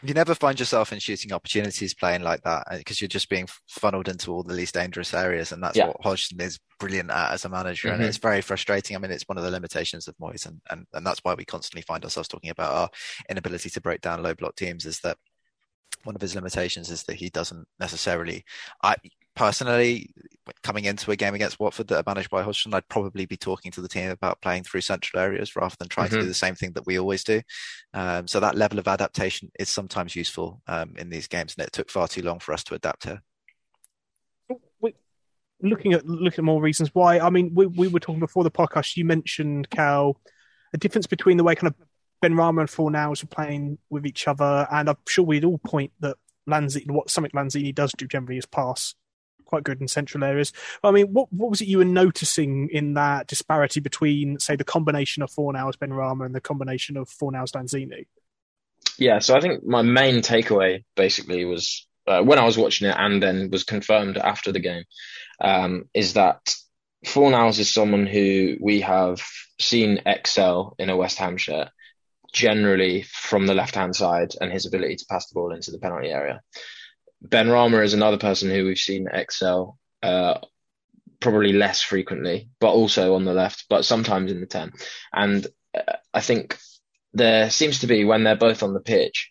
you 0.05 0.15
never 0.15 0.35
find 0.35 0.59
yourself 0.59 0.93
in 0.93 0.99
shooting 0.99 1.33
opportunities 1.33 1.95
playing 1.95 2.23
like 2.23 2.43
that 2.43 2.67
because 2.71 2.97
uh, 2.97 3.01
you're 3.01 3.09
just 3.09 3.29
being 3.29 3.49
funneled 3.69 4.09
into 4.09 4.33
all 4.33 4.43
the 4.43 4.55
least 4.55 4.75
dangerous 4.75 5.15
areas, 5.15 5.53
and 5.53 5.63
that's 5.63 5.77
yeah. 5.77 5.87
what 5.89 6.03
Hodgson 6.03 6.41
is 6.41 6.59
brilliant 6.79 7.11
at 7.11 7.33
as 7.33 7.45
a 7.45 7.49
manager, 7.49 7.89
mm-hmm. 7.89 8.01
and 8.01 8.09
it's 8.09 8.19
very 8.19 8.41
frustrating. 8.41 8.97
I 8.97 8.99
mean, 8.99 9.11
it's 9.11 9.29
one 9.29 9.39
of 9.39 9.45
the 9.45 9.51
limitations 9.51 10.09
of 10.09 10.17
Moyes, 10.19 10.47
and, 10.47 10.61
and 10.71 10.87
and 10.93 11.07
that's 11.07 11.21
why 11.23 11.35
we 11.35 11.45
constantly 11.45 11.83
find 11.83 12.05
ourselves 12.05 12.29
talking 12.29 12.51
about 12.51 12.73
our 12.73 12.91
inability 13.29 13.71
to 13.71 13.81
break 13.81 14.01
down 14.01 14.23
low 14.23 14.35
block 14.35 14.57
teams. 14.57 14.87
Is 14.87 15.01
that 15.01 15.17
one 16.05 16.15
of 16.15 16.21
his 16.21 16.35
limitations 16.35 16.91
is 16.91 17.05
that 17.05 17.17
he 17.17 17.31
doesn't 17.31 17.67
necessarily. 17.81 18.45
I 18.83 18.97
personally, 19.35 20.11
coming 20.63 20.85
into 20.85 21.11
a 21.11 21.17
game 21.17 21.35
against 21.35 21.59
Watford 21.59 21.89
that 21.89 21.99
are 21.99 22.11
managed 22.11 22.31
by 22.31 22.43
Hodgson, 22.43 22.75
I'd 22.75 22.89
probably 22.89 23.27
be 23.27 23.37
talking 23.37 23.73
to 23.73 23.81
the 23.81 23.89
team 23.89 24.11
about 24.11 24.43
playing 24.43 24.65
through 24.65 24.83
central 24.83 25.23
areas 25.23 25.57
rather 25.57 25.75
than 25.79 25.89
trying 25.89 26.07
mm-hmm. 26.07 26.15
to 26.15 26.21
do 26.21 26.23
mm-hmm. 26.23 26.29
the 26.29 26.35
same 26.35 26.55
thing 26.55 26.73
that 26.73 26.87
we 26.87 26.99
always 26.99 27.25
do. 27.25 27.41
Um, 27.95 28.29
so 28.29 28.41
that 28.41 28.57
level 28.57 28.79
of 28.79 28.89
adaptation 28.89 29.51
is 29.59 29.69
sometimes 29.69 30.15
useful 30.17 30.61
um, 30.67 30.95
in 30.97 31.09
these 31.11 31.29
games, 31.29 31.55
and 31.57 31.67
it 31.67 31.73
took 31.73 31.91
far 31.91 32.09
too 32.09 32.23
long 32.23 32.41
for 32.41 32.53
us 32.53 32.65
to 32.65 32.75
adapt 32.75 33.05
here. 33.05 33.23
Looking 35.63 35.95
at 35.95 36.05
looking 36.05 36.43
at 36.43 36.45
more 36.45 36.61
reasons 36.61 36.91
why, 36.93 37.21
I 37.21 37.31
mean, 37.31 37.53
we, 37.55 37.67
we 37.67 37.89
were 37.89 38.01
talking 38.01 38.21
before 38.21 38.45
the 38.45 38.51
podcast. 38.51 38.99
You 38.99 39.07
mentioned 39.07 39.71
Cal, 39.71 40.21
a 40.75 40.77
difference 40.77 41.07
between 41.07 41.39
the 41.39 41.45
way 41.45 41.55
kind 41.55 41.73
of 41.73 41.75
Benrahma 42.23 42.61
and 42.61 42.69
Fornals 42.69 43.23
were 43.23 43.29
playing 43.29 43.79
with 43.89 44.05
each 44.05 44.29
other, 44.29 44.67
and 44.71 44.91
I'm 44.91 44.97
sure 45.09 45.25
we'd 45.25 45.45
all 45.45 45.59
point 45.59 45.93
that 46.01 46.17
Lanzini, 46.47 46.91
what 46.91 47.09
something 47.09 47.31
Lanzini 47.31 47.75
does 47.75 47.93
do 47.97 48.07
generally 48.07 48.37
is 48.37 48.45
pass 48.45 48.95
quite 49.45 49.65
good 49.65 49.81
in 49.81 49.89
central 49.89 50.25
areas. 50.25 50.53
I 50.83 50.91
mean, 50.91 51.07
what 51.13 51.33
what 51.33 51.51
was 51.51 51.61
it 51.61 51.69
you 51.69 51.79
were 51.79 51.85
noticing 51.85 52.69
in 52.71 52.95
that 52.95 53.27
disparity 53.27 53.81
between, 53.81 54.39
say, 54.39 54.57
the 54.57 54.65
combination 54.65 55.23
of 55.23 55.31
Fornals 55.31 55.77
Benrahma 55.77 56.27
and 56.27 56.35
the 56.35 56.41
combination 56.41 56.97
of 56.97 57.09
Fornals 57.09 57.53
Lanzini? 57.53 58.07
Yeah, 58.99 59.19
so 59.19 59.37
I 59.37 59.41
think 59.41 59.65
my 59.65 59.83
main 59.83 60.17
takeaway 60.17 60.85
basically 60.95 61.45
was 61.45 61.87
uh, 62.07 62.23
when 62.23 62.39
I 62.39 62.45
was 62.45 62.59
watching 62.59 62.89
it 62.89 62.97
and 62.97 63.23
then 63.23 63.51
was 63.51 63.65
confirmed 63.65 64.19
after 64.19 64.53
the 64.53 64.61
game 64.61 64.85
um, 65.41 65.89
is 65.95 66.15
that 66.15 66.55
Fornals 67.05 67.59
is 67.59 67.73
someone 67.73 68.07
who 68.07 68.57
we 68.61 68.81
have 68.81 69.23
seen 69.61 70.01
excel 70.07 70.75
in 70.79 70.91
a 70.91 70.97
West 70.97 71.19
Ham 71.19 71.37
shirt, 71.37 71.69
generally 72.33 73.03
from 73.03 73.47
the 73.47 73.55
left 73.55 73.75
hand 73.75 73.95
side 73.95 74.33
and 74.41 74.53
his 74.53 74.67
ability 74.67 74.97
to 74.97 75.07
pass 75.09 75.29
the 75.29 75.35
ball 75.35 75.53
into 75.53 75.71
the 75.71 75.79
penalty 75.79 76.09
area. 76.09 76.41
Benrahma 77.27 77.85
is 77.85 77.95
another 77.95 78.19
person 78.19 78.51
who 78.51 78.65
we've 78.65 78.79
seen 78.79 79.09
excel, 79.13 79.79
uh, 80.03 80.39
probably 81.21 81.53
less 81.53 81.81
frequently, 81.81 82.51
but 82.61 82.73
also 82.73 83.15
on 83.15 83.25
the 83.25 83.33
left, 83.33 83.65
but 83.69 83.85
sometimes 83.85 84.31
in 84.31 84.41
the 84.41 84.47
10. 84.47 84.73
And 85.13 85.47
uh, 85.77 85.97
I 86.13 86.21
think 86.21 86.59
there 87.13 87.51
seems 87.51 87.81
to 87.81 87.87
be, 87.87 88.05
when 88.05 88.25
they're 88.25 88.37
both 88.37 88.63
on 88.63 88.75
the 88.75 88.81
pitch, 88.81 89.31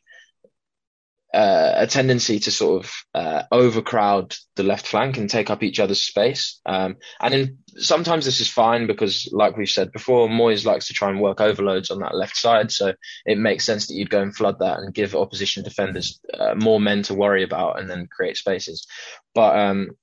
uh, 1.34 1.74
a 1.78 1.88
tendency 1.88 2.40
to 2.40 2.52
sort 2.52 2.84
of 2.84 2.94
uh, 3.16 3.44
overcrowd 3.52 4.36
the 4.56 4.64
left 4.64 4.86
flank 4.86 5.18
and 5.18 5.30
take 5.30 5.50
up 5.50 5.64
each 5.64 5.80
other's 5.80 6.02
space. 6.02 6.60
Um, 6.66 6.98
and 7.20 7.34
in, 7.34 7.58
sometimes 7.76 8.26
this 8.26 8.40
is 8.40 8.48
fine 8.48 8.86
because, 8.86 9.28
like 9.32 9.58
we've 9.58 9.70
said 9.70 9.92
before, 9.92 10.28
Moyes 10.28 10.64
likes 10.64 10.88
to 10.88 10.94
try 10.94 11.10
and 11.10 11.20
work 11.20 11.42
overloads 11.42 11.90
on 11.90 12.00
that 12.00 12.16
left 12.16 12.38
side. 12.38 12.72
So 12.72 12.94
it 13.26 13.40
makes 13.40 13.66
sense 13.66 13.88
that 13.88 13.96
you'd 13.96 14.12
go 14.12 14.22
and 14.22 14.36
flood 14.36 14.60
that 14.60 14.78
and 14.78 14.94
give 14.94 15.16
opposition 15.16 15.64
defenders 15.64 16.20
uh, 16.38 16.54
more 16.56 16.80
men 16.80 17.02
to 17.04 17.16
worry 17.16 17.44
about 17.44 17.80
and 17.80 17.90
then 17.90 18.08
create 18.08 18.38
spaces. 18.38 18.86
But 19.34 19.58
um, 19.58 19.98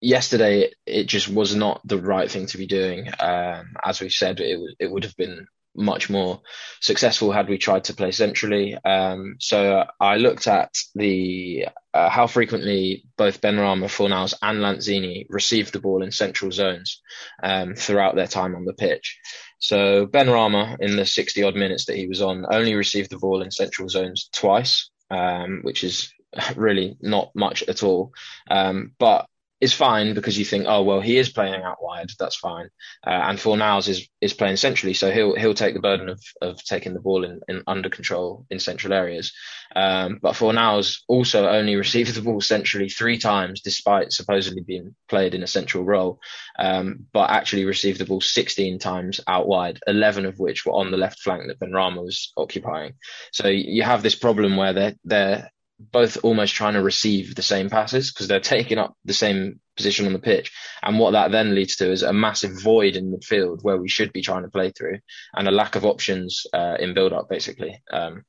yesterday, 0.00 0.72
it 0.86 1.04
just 1.04 1.28
was 1.28 1.54
not 1.54 1.80
the 1.84 1.98
right 1.98 2.30
thing 2.30 2.46
to 2.46 2.58
be 2.58 2.66
doing. 2.66 3.08
Um, 3.20 3.74
as 3.84 4.00
we've 4.00 4.10
said, 4.10 4.40
it, 4.40 4.58
it 4.78 4.90
would 4.90 5.04
have 5.04 5.16
been 5.16 5.46
much 5.76 6.08
more 6.08 6.40
successful 6.80 7.32
had 7.32 7.48
we 7.48 7.58
tried 7.58 7.84
to 7.84 7.94
play 7.94 8.10
centrally. 8.12 8.76
Um, 8.84 9.36
so 9.40 9.84
I 10.00 10.16
looked 10.16 10.46
at 10.46 10.74
the 10.94 11.66
uh, 11.92 12.08
how 12.08 12.26
frequently 12.26 13.04
both 13.16 13.40
Benrahma, 13.40 13.86
Fornals, 13.86 14.34
and 14.42 14.58
Lanzini 14.58 15.26
received 15.28 15.72
the 15.72 15.80
ball 15.80 16.02
in 16.02 16.10
central 16.10 16.50
zones 16.50 17.00
um, 17.42 17.74
throughout 17.74 18.16
their 18.16 18.26
time 18.26 18.54
on 18.56 18.64
the 18.64 18.74
pitch. 18.74 19.18
So 19.58 20.06
Benrahma, 20.06 20.76
in 20.80 20.96
the 20.96 21.06
60 21.06 21.42
odd 21.42 21.54
minutes 21.54 21.86
that 21.86 21.96
he 21.96 22.08
was 22.08 22.20
on, 22.20 22.46
only 22.50 22.74
received 22.74 23.10
the 23.10 23.18
ball 23.18 23.42
in 23.42 23.50
central 23.50 23.88
zones 23.88 24.28
twice, 24.32 24.90
um, 25.10 25.60
which 25.62 25.84
is 25.84 26.12
really 26.56 26.96
not 27.00 27.30
much 27.34 27.62
at 27.62 27.82
all. 27.82 28.12
Um, 28.50 28.92
but 28.98 29.26
is 29.60 29.72
fine 29.72 30.14
because 30.14 30.38
you 30.38 30.44
think, 30.44 30.66
oh 30.68 30.82
well, 30.82 31.00
he 31.00 31.16
is 31.16 31.28
playing 31.28 31.62
out 31.62 31.82
wide, 31.82 32.10
that's 32.18 32.36
fine. 32.36 32.68
Uh, 33.06 33.10
and 33.10 33.38
Fornals 33.38 33.88
is 33.88 34.08
is 34.20 34.34
playing 34.34 34.56
centrally, 34.56 34.94
so 34.94 35.10
he'll 35.10 35.34
he'll 35.36 35.54
take 35.54 35.74
the 35.74 35.80
burden 35.80 36.08
of 36.08 36.20
of 36.42 36.62
taking 36.64 36.92
the 36.92 37.00
ball 37.00 37.24
in, 37.24 37.40
in 37.48 37.62
under 37.66 37.88
control 37.88 38.46
in 38.50 38.58
central 38.58 38.92
areas. 38.92 39.32
Um, 39.74 40.18
but 40.20 40.34
Fornals 40.34 41.00
also 41.08 41.48
only 41.48 41.76
received 41.84 42.14
the 42.14 42.22
ball 42.22 42.40
centrally 42.40 42.88
three 42.88 43.18
times, 43.18 43.60
despite 43.60 44.12
supposedly 44.12 44.62
being 44.62 44.94
played 45.08 45.34
in 45.34 45.42
a 45.42 45.48
central 45.48 45.84
role, 45.84 46.20
um, 46.58 47.06
but 47.12 47.30
actually 47.30 47.64
received 47.64 48.00
the 48.00 48.06
ball 48.06 48.20
16 48.20 48.78
times 48.78 49.20
out 49.26 49.46
wide, 49.46 49.78
11 49.86 50.26
of 50.26 50.38
which 50.38 50.66
were 50.66 50.72
on 50.72 50.90
the 50.90 50.96
left 50.96 51.20
flank 51.20 51.46
that 51.46 51.60
Benrahma 51.60 52.02
was 52.02 52.32
occupying. 52.36 52.94
So 53.32 53.48
you 53.48 53.82
have 53.82 54.02
this 54.02 54.14
problem 54.14 54.56
where 54.56 54.72
they're 54.72 54.94
they're 55.04 55.50
both 55.78 56.18
almost 56.22 56.54
trying 56.54 56.74
to 56.74 56.82
receive 56.82 57.34
the 57.34 57.42
same 57.42 57.68
passes 57.68 58.12
because 58.12 58.28
they're 58.28 58.40
taking 58.40 58.78
up 58.78 58.94
the 59.04 59.14
same 59.14 59.60
position 59.76 60.06
on 60.06 60.12
the 60.12 60.18
pitch. 60.18 60.52
And 60.82 60.98
what 60.98 61.12
that 61.12 61.32
then 61.32 61.54
leads 61.54 61.76
to 61.76 61.90
is 61.90 62.02
a 62.02 62.12
massive 62.12 62.62
void 62.62 62.96
in 62.96 63.12
midfield 63.12 63.58
where 63.62 63.76
we 63.76 63.88
should 63.88 64.12
be 64.12 64.22
trying 64.22 64.42
to 64.42 64.50
play 64.50 64.70
through 64.70 64.98
and 65.34 65.48
a 65.48 65.52
lack 65.52 65.74
of 65.74 65.84
options 65.84 66.46
uh, 66.52 66.76
in 66.78 66.94
build 66.94 67.12
up, 67.12 67.28
basically. 67.28 67.82
Um, 67.92 68.24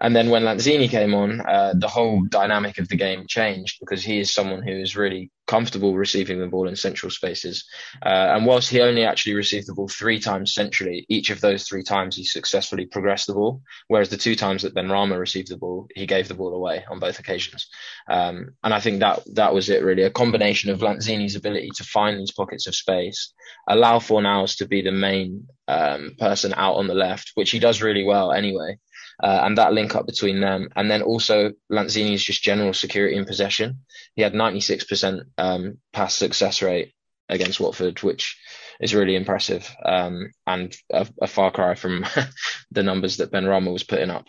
and 0.00 0.16
then 0.16 0.30
when 0.30 0.42
Lanzini 0.42 0.88
came 0.88 1.14
on, 1.14 1.40
uh, 1.40 1.74
the 1.76 1.88
whole 1.88 2.22
dynamic 2.28 2.78
of 2.78 2.88
the 2.88 2.96
game 2.96 3.26
changed 3.26 3.78
because 3.80 4.02
he 4.02 4.20
is 4.20 4.32
someone 4.32 4.62
who 4.62 4.72
is 4.72 4.96
really 4.96 5.30
comfortable 5.46 5.94
receiving 5.94 6.38
the 6.38 6.46
ball 6.46 6.68
in 6.68 6.76
central 6.76 7.10
spaces. 7.10 7.64
Uh, 8.02 8.32
and 8.34 8.46
whilst 8.46 8.70
he 8.70 8.80
only 8.80 9.04
actually 9.04 9.34
received 9.34 9.66
the 9.66 9.74
ball 9.74 9.88
three 9.88 10.18
times 10.18 10.54
centrally, 10.54 11.04
each 11.08 11.30
of 11.30 11.40
those 11.40 11.64
three 11.64 11.82
times 11.82 12.16
he 12.16 12.24
successfully 12.24 12.86
progressed 12.86 13.26
the 13.26 13.34
ball. 13.34 13.60
Whereas 13.88 14.08
the 14.08 14.16
two 14.16 14.34
times 14.34 14.62
that 14.62 14.74
Benrahma 14.74 15.18
received 15.18 15.50
the 15.50 15.58
ball, 15.58 15.88
he 15.94 16.06
gave 16.06 16.28
the 16.28 16.34
ball 16.34 16.54
away 16.54 16.84
on 16.88 17.00
both 17.00 17.18
occasions. 17.18 17.68
Um, 18.08 18.54
and 18.62 18.72
I 18.72 18.80
think 18.80 19.00
that 19.00 19.22
that 19.34 19.52
was 19.52 19.68
it 19.68 19.82
really, 19.82 20.04
a 20.04 20.10
combination 20.10 20.70
of 20.70 20.80
Lanzini's 20.80 21.36
ability 21.36 21.70
to 21.76 21.84
find 21.84 22.18
these 22.18 22.32
pockets 22.32 22.66
of 22.66 22.74
space, 22.74 23.32
allow 23.68 23.98
Fornals 23.98 24.56
to 24.58 24.66
be 24.66 24.80
the 24.80 24.92
main 24.92 25.48
um, 25.68 26.16
person 26.18 26.54
out 26.56 26.76
on 26.76 26.86
the 26.86 26.94
left, 26.94 27.32
which 27.34 27.50
he 27.50 27.58
does 27.58 27.82
really 27.82 28.04
well 28.04 28.32
anyway 28.32 28.78
uh, 29.22 29.40
and 29.44 29.58
that 29.58 29.72
link 29.72 29.94
up 29.94 30.06
between 30.06 30.40
them. 30.40 30.68
And 30.74 30.90
then 30.90 31.02
also 31.02 31.52
Lanzini's 31.70 32.22
just 32.22 32.42
general 32.42 32.74
security 32.74 33.16
in 33.16 33.24
possession. 33.24 33.80
He 34.16 34.22
had 34.22 34.34
96% 34.34 35.22
um, 35.38 35.78
pass 35.92 36.16
success 36.16 36.60
rate 36.60 36.92
against 37.28 37.60
Watford, 37.60 38.02
which 38.02 38.38
is 38.80 38.94
really 38.94 39.14
impressive 39.14 39.68
um, 39.84 40.32
and 40.46 40.76
a, 40.92 41.06
a, 41.20 41.26
far 41.28 41.52
cry 41.52 41.74
from 41.74 42.04
the 42.72 42.82
numbers 42.82 43.18
that 43.18 43.30
Benrahma 43.30 43.72
was 43.72 43.84
putting 43.84 44.10
up. 44.10 44.26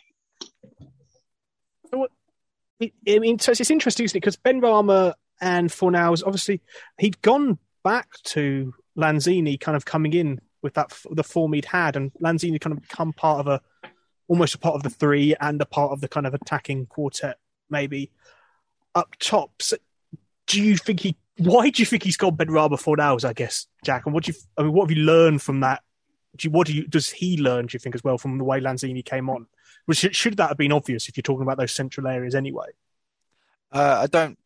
I 2.82 3.20
mean, 3.20 3.40
so 3.40 3.52
it's 3.52 3.72
interesting, 3.72 4.04
isn't 4.06 4.18
it? 4.18 4.20
Because 4.20 4.38
Benrahma 4.38 5.14
and 5.40 5.70
Fornals, 5.70 6.24
obviously, 6.26 6.62
he'd 7.00 7.22
gone 7.22 7.58
back 7.84 8.10
to 8.26 8.74
Lanzini 8.98 9.60
kind 9.60 9.76
of 9.76 9.86
coming 9.86 10.14
in 10.14 10.42
with 10.62 10.74
that 10.74 10.94
the 11.12 11.24
form 11.24 11.54
he'd 11.54 11.66
had, 11.66 11.96
and 11.96 12.12
Lanzini 12.22 12.60
kind 12.60 12.76
of 12.76 12.82
become 12.82 13.14
part 13.14 13.40
of 13.40 13.48
a 13.48 13.62
almost 14.28 14.56
a 14.56 14.58
part 14.58 14.76
of 14.76 14.84
the 14.84 14.90
three 14.90 15.36
and 15.40 15.62
a 15.62 15.66
part 15.66 15.92
of 15.92 16.02
the 16.02 16.08
kind 16.08 16.26
of 16.26 16.34
attacking 16.34 16.86
quartet, 16.88 17.38
maybe 17.70 18.12
up 18.96 19.16
top. 19.20 19.62
So 19.62 19.78
do 20.48 20.62
you 20.62 20.78
think 20.78 21.02
he? 21.02 21.18
Why 21.38 21.70
do 21.70 21.82
you 21.82 21.86
think 21.86 22.04
he's 22.04 22.18
gone 22.18 22.38
Benrahma 22.38 22.80
Fornals? 22.80 23.26
I 23.26 23.34
guess 23.34 23.68
Jack. 23.84 24.06
And 24.06 24.14
what 24.14 24.26
do 24.26 24.32
you? 24.32 24.38
I 24.58 24.64
mean, 24.64 24.74
what 24.74 24.90
have 24.90 24.98
you 24.98 25.04
learned 25.04 25.42
from 25.42 25.62
that? 25.62 25.82
Do 26.36 26.48
you, 26.48 26.52
what 26.52 26.68
do 26.68 26.74
you? 26.74 26.88
Does 26.88 27.10
he 27.10 27.38
learn? 27.38 27.68
Do 27.68 27.76
you 27.76 27.80
think 27.80 27.96
as 27.96 28.04
well 28.04 28.18
from 28.18 28.38
the 28.38 28.44
way 28.44 28.60
Lanzini 28.60 29.04
came 29.04 29.30
on? 29.30 29.48
Which 29.86 30.16
should 30.16 30.38
that 30.38 30.50
have 30.50 30.58
been 30.58 30.72
obvious 30.72 31.10
if 31.10 31.18
you're 31.18 31.24
talking 31.24 31.42
about 31.42 31.58
those 31.58 31.72
central 31.72 32.08
areas 32.08 32.36
anyway? 32.36 32.68
Uh, 33.72 34.00
I 34.04 34.08
don't 34.08 34.38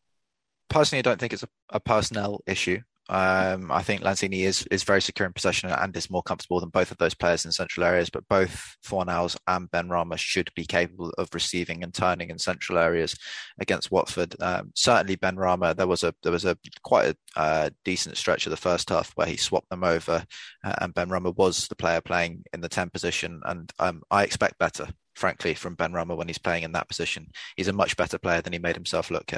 personally. 0.68 1.00
I 1.00 1.02
don't 1.02 1.20
think 1.20 1.32
it's 1.32 1.42
a, 1.42 1.48
a 1.70 1.80
personnel 1.80 2.40
issue. 2.46 2.80
Um, 3.08 3.72
I 3.72 3.82
think 3.82 4.02
Lanzini 4.02 4.40
is 4.40 4.66
is 4.70 4.84
very 4.84 5.00
secure 5.00 5.26
in 5.26 5.32
possession 5.32 5.70
and 5.70 5.96
is 5.96 6.10
more 6.10 6.22
comfortable 6.22 6.60
than 6.60 6.68
both 6.68 6.90
of 6.90 6.98
those 6.98 7.14
players 7.14 7.44
in 7.44 7.52
central 7.52 7.84
areas. 7.84 8.10
But 8.10 8.28
both 8.28 8.76
Fornals 8.84 9.36
and 9.46 9.70
Benrahma 9.70 10.18
should 10.18 10.50
be 10.54 10.66
capable 10.66 11.10
of 11.18 11.28
receiving 11.32 11.82
and 11.82 11.94
turning 11.94 12.30
in 12.30 12.38
central 12.38 12.78
areas 12.78 13.16
against 13.58 13.90
Watford. 13.90 14.36
Um, 14.40 14.72
certainly, 14.74 15.16
Benrahma. 15.16 15.76
There 15.76 15.86
was 15.86 16.04
a 16.04 16.14
there 16.22 16.32
was 16.32 16.44
a 16.44 16.56
quite 16.82 17.14
a 17.36 17.40
uh, 17.40 17.70
decent 17.84 18.16
stretch 18.16 18.46
of 18.46 18.50
the 18.50 18.56
first 18.56 18.90
half 18.90 19.12
where 19.14 19.26
he 19.26 19.36
swapped 19.36 19.70
them 19.70 19.84
over, 19.84 20.24
uh, 20.64 20.74
and 20.80 20.94
Benrahma 20.94 21.34
was 21.36 21.68
the 21.68 21.76
player 21.76 22.00
playing 22.00 22.44
in 22.52 22.60
the 22.60 22.68
ten 22.68 22.90
position. 22.90 23.40
And 23.44 23.72
um, 23.78 24.02
I 24.10 24.24
expect 24.24 24.58
better 24.58 24.88
frankly, 25.18 25.52
from 25.52 25.76
Benrahma 25.76 26.16
when 26.16 26.28
he's 26.28 26.38
playing 26.38 26.62
in 26.62 26.72
that 26.72 26.88
position. 26.88 27.28
He's 27.56 27.68
a 27.68 27.72
much 27.72 27.96
better 27.96 28.18
player 28.18 28.40
than 28.40 28.52
he 28.52 28.58
made 28.60 28.76
himself 28.76 29.10
look. 29.10 29.32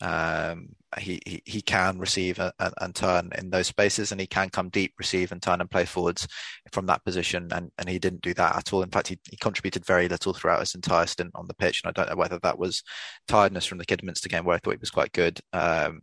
Um, 0.00 0.70
he, 0.98 1.20
he, 1.26 1.42
he 1.44 1.60
can 1.60 1.98
receive 1.98 2.38
and, 2.38 2.52
and, 2.80 2.94
turn 2.94 3.30
in 3.36 3.50
those 3.50 3.66
spaces, 3.66 4.10
and 4.10 4.20
he 4.20 4.26
can 4.26 4.48
come 4.48 4.70
deep, 4.70 4.94
receive 4.98 5.30
and 5.30 5.42
turn 5.42 5.60
and 5.60 5.70
play 5.70 5.84
forwards 5.84 6.26
from 6.72 6.86
that 6.86 7.04
position. 7.04 7.48
And, 7.52 7.70
and 7.78 7.88
he 7.88 7.98
didn't 7.98 8.22
do 8.22 8.32
that 8.34 8.56
at 8.56 8.72
all. 8.72 8.82
In 8.82 8.90
fact, 8.90 9.08
he, 9.08 9.18
he 9.28 9.36
contributed 9.36 9.84
very 9.84 10.08
little 10.08 10.32
throughout 10.32 10.60
his 10.60 10.74
entire 10.74 11.06
stint 11.06 11.32
on 11.34 11.46
the 11.46 11.54
pitch. 11.54 11.82
And 11.84 11.90
I 11.90 11.92
don't 11.92 12.10
know 12.10 12.16
whether 12.16 12.38
that 12.38 12.58
was 12.58 12.82
tiredness 13.26 13.66
from 13.66 13.78
the 13.78 13.84
Kidderminster 13.84 14.30
game, 14.30 14.44
where 14.44 14.56
I 14.56 14.58
thought 14.58 14.74
he 14.74 14.78
was 14.78 14.90
quite 14.90 15.12
good. 15.12 15.40
Um, 15.52 16.00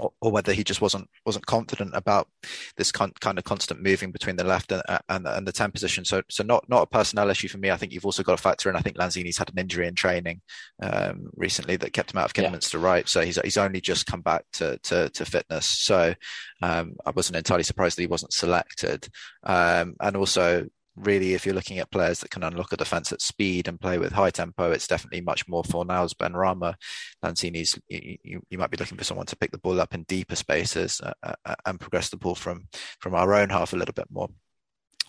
or, 0.00 0.12
or, 0.20 0.32
whether 0.32 0.52
he 0.52 0.64
just 0.64 0.80
wasn't 0.80 1.08
wasn't 1.24 1.46
confident 1.46 1.92
about 1.94 2.28
this 2.76 2.90
con- 2.90 3.12
kind 3.20 3.38
of 3.38 3.44
constant 3.44 3.82
moving 3.82 4.10
between 4.10 4.36
the 4.36 4.44
left 4.44 4.72
and, 4.72 4.82
and, 5.08 5.26
and 5.26 5.46
the 5.46 5.52
ten 5.52 5.70
position. 5.70 6.04
So 6.04 6.22
so 6.28 6.42
not 6.42 6.68
not 6.68 6.82
a 6.82 6.86
personnel 6.86 7.30
issue 7.30 7.48
for 7.48 7.58
me. 7.58 7.70
I 7.70 7.76
think 7.76 7.92
you've 7.92 8.06
also 8.06 8.22
got 8.22 8.36
to 8.36 8.42
factor 8.42 8.70
in. 8.70 8.76
I 8.76 8.80
think 8.80 8.96
Lanzini's 8.96 9.38
had 9.38 9.50
an 9.50 9.58
injury 9.58 9.86
in 9.86 9.94
training 9.94 10.40
um, 10.82 11.30
recently 11.36 11.76
that 11.76 11.92
kept 11.92 12.12
him 12.12 12.18
out 12.18 12.26
of 12.26 12.34
Kidderminster, 12.34 12.78
yeah. 12.78 12.84
right? 12.84 13.08
So 13.08 13.22
he's 13.22 13.38
he's 13.42 13.58
only 13.58 13.80
just 13.80 14.06
come 14.06 14.22
back 14.22 14.44
to 14.54 14.78
to, 14.78 15.08
to 15.10 15.24
fitness. 15.24 15.66
So 15.66 16.14
um, 16.62 16.96
I 17.04 17.10
wasn't 17.10 17.36
entirely 17.36 17.64
surprised 17.64 17.96
that 17.96 18.02
he 18.02 18.08
wasn't 18.08 18.32
selected. 18.32 19.08
Um, 19.44 19.96
and 20.00 20.16
also 20.16 20.66
really, 21.04 21.34
if 21.34 21.44
you're 21.44 21.54
looking 21.54 21.78
at 21.78 21.90
players 21.90 22.20
that 22.20 22.30
can 22.30 22.42
unlock 22.42 22.72
a 22.72 22.76
defence 22.76 23.12
at 23.12 23.20
speed 23.20 23.68
and 23.68 23.80
play 23.80 23.98
with 23.98 24.12
high 24.12 24.30
tempo, 24.30 24.70
it's 24.70 24.86
definitely 24.86 25.20
much 25.20 25.48
more 25.48 25.62
Fornals, 25.62 26.14
Benrahma, 26.14 26.74
Lanzini's. 27.24 27.78
You, 27.88 28.42
you, 28.48 28.58
might 28.58 28.70
be 28.70 28.76
looking 28.76 28.98
for 28.98 29.04
someone 29.04 29.26
to 29.26 29.36
pick 29.36 29.50
the 29.50 29.58
ball 29.58 29.80
up 29.80 29.94
in 29.94 30.04
deeper 30.04 30.36
spaces 30.36 31.00
uh, 31.02 31.34
uh, 31.44 31.54
and 31.66 31.80
progress 31.80 32.10
the 32.10 32.16
ball 32.16 32.34
from 32.34 32.68
from 33.00 33.14
our 33.14 33.34
own 33.34 33.50
half 33.50 33.72
a 33.72 33.76
little 33.76 33.94
bit 33.94 34.08
more. 34.10 34.28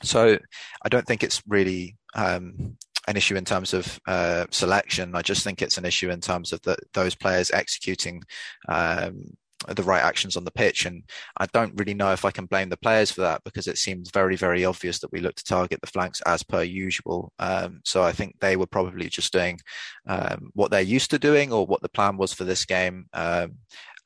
So 0.04 0.38
I 0.84 0.89
don't 0.89 1.06
think 1.06 1.23
it's 1.23 1.41
really 1.47 1.97
um, 2.15 2.77
an 3.08 3.17
issue 3.17 3.36
in 3.36 3.45
terms 3.45 3.73
of 3.73 3.99
uh, 4.08 4.45
selection. 4.51 5.15
I 5.15 5.21
just 5.21 5.43
think 5.43 5.62
it's 5.62 5.77
an 5.77 5.86
issue 5.86 6.10
in 6.10 6.21
terms 6.21 6.54
of 6.54 6.62
the, 6.62 6.77
those 6.93 7.15
players 7.15 7.51
executing 7.51 8.23
um, 8.67 9.38
the 9.67 9.84
right 9.84 10.04
actions 10.04 10.36
on 10.36 10.43
the 10.43 10.52
pitch. 10.52 10.86
And 10.86 11.04
I 11.38 11.45
don't 11.47 11.78
really 11.78 11.93
know 11.93 12.12
if 12.12 12.26
I 12.26 12.32
can 12.32 12.45
blame 12.45 12.69
the 12.69 12.78
players 12.78 13.12
for 13.12 13.21
that 13.21 13.43
because 13.43 13.67
it 13.67 13.78
seems 13.78 14.12
very, 14.12 14.36
very 14.36 14.65
obvious 14.65 15.00
that 15.00 15.12
we 15.12 15.19
look 15.19 15.36
to 15.36 15.43
target 15.43 15.82
the 15.82 15.88
flanks 15.88 16.21
as 16.26 16.43
per 16.43 16.63
usual. 16.63 17.32
Um, 17.39 17.82
so 17.86 18.04
I 18.04 18.12
think 18.12 18.39
they 18.39 18.56
were 18.56 18.67
probably 18.67 19.10
just 19.10 19.34
doing 19.34 19.60
um, 20.08 20.52
what 20.54 20.71
they're 20.71 20.82
used 20.82 21.12
to 21.12 21.19
doing 21.19 21.52
or 21.52 21.65
what 21.65 21.82
the 21.82 21.89
plan 21.89 22.17
was 22.17 22.34
for 22.34 22.43
this 22.43 22.65
game. 22.65 23.06
Um, 23.13 23.58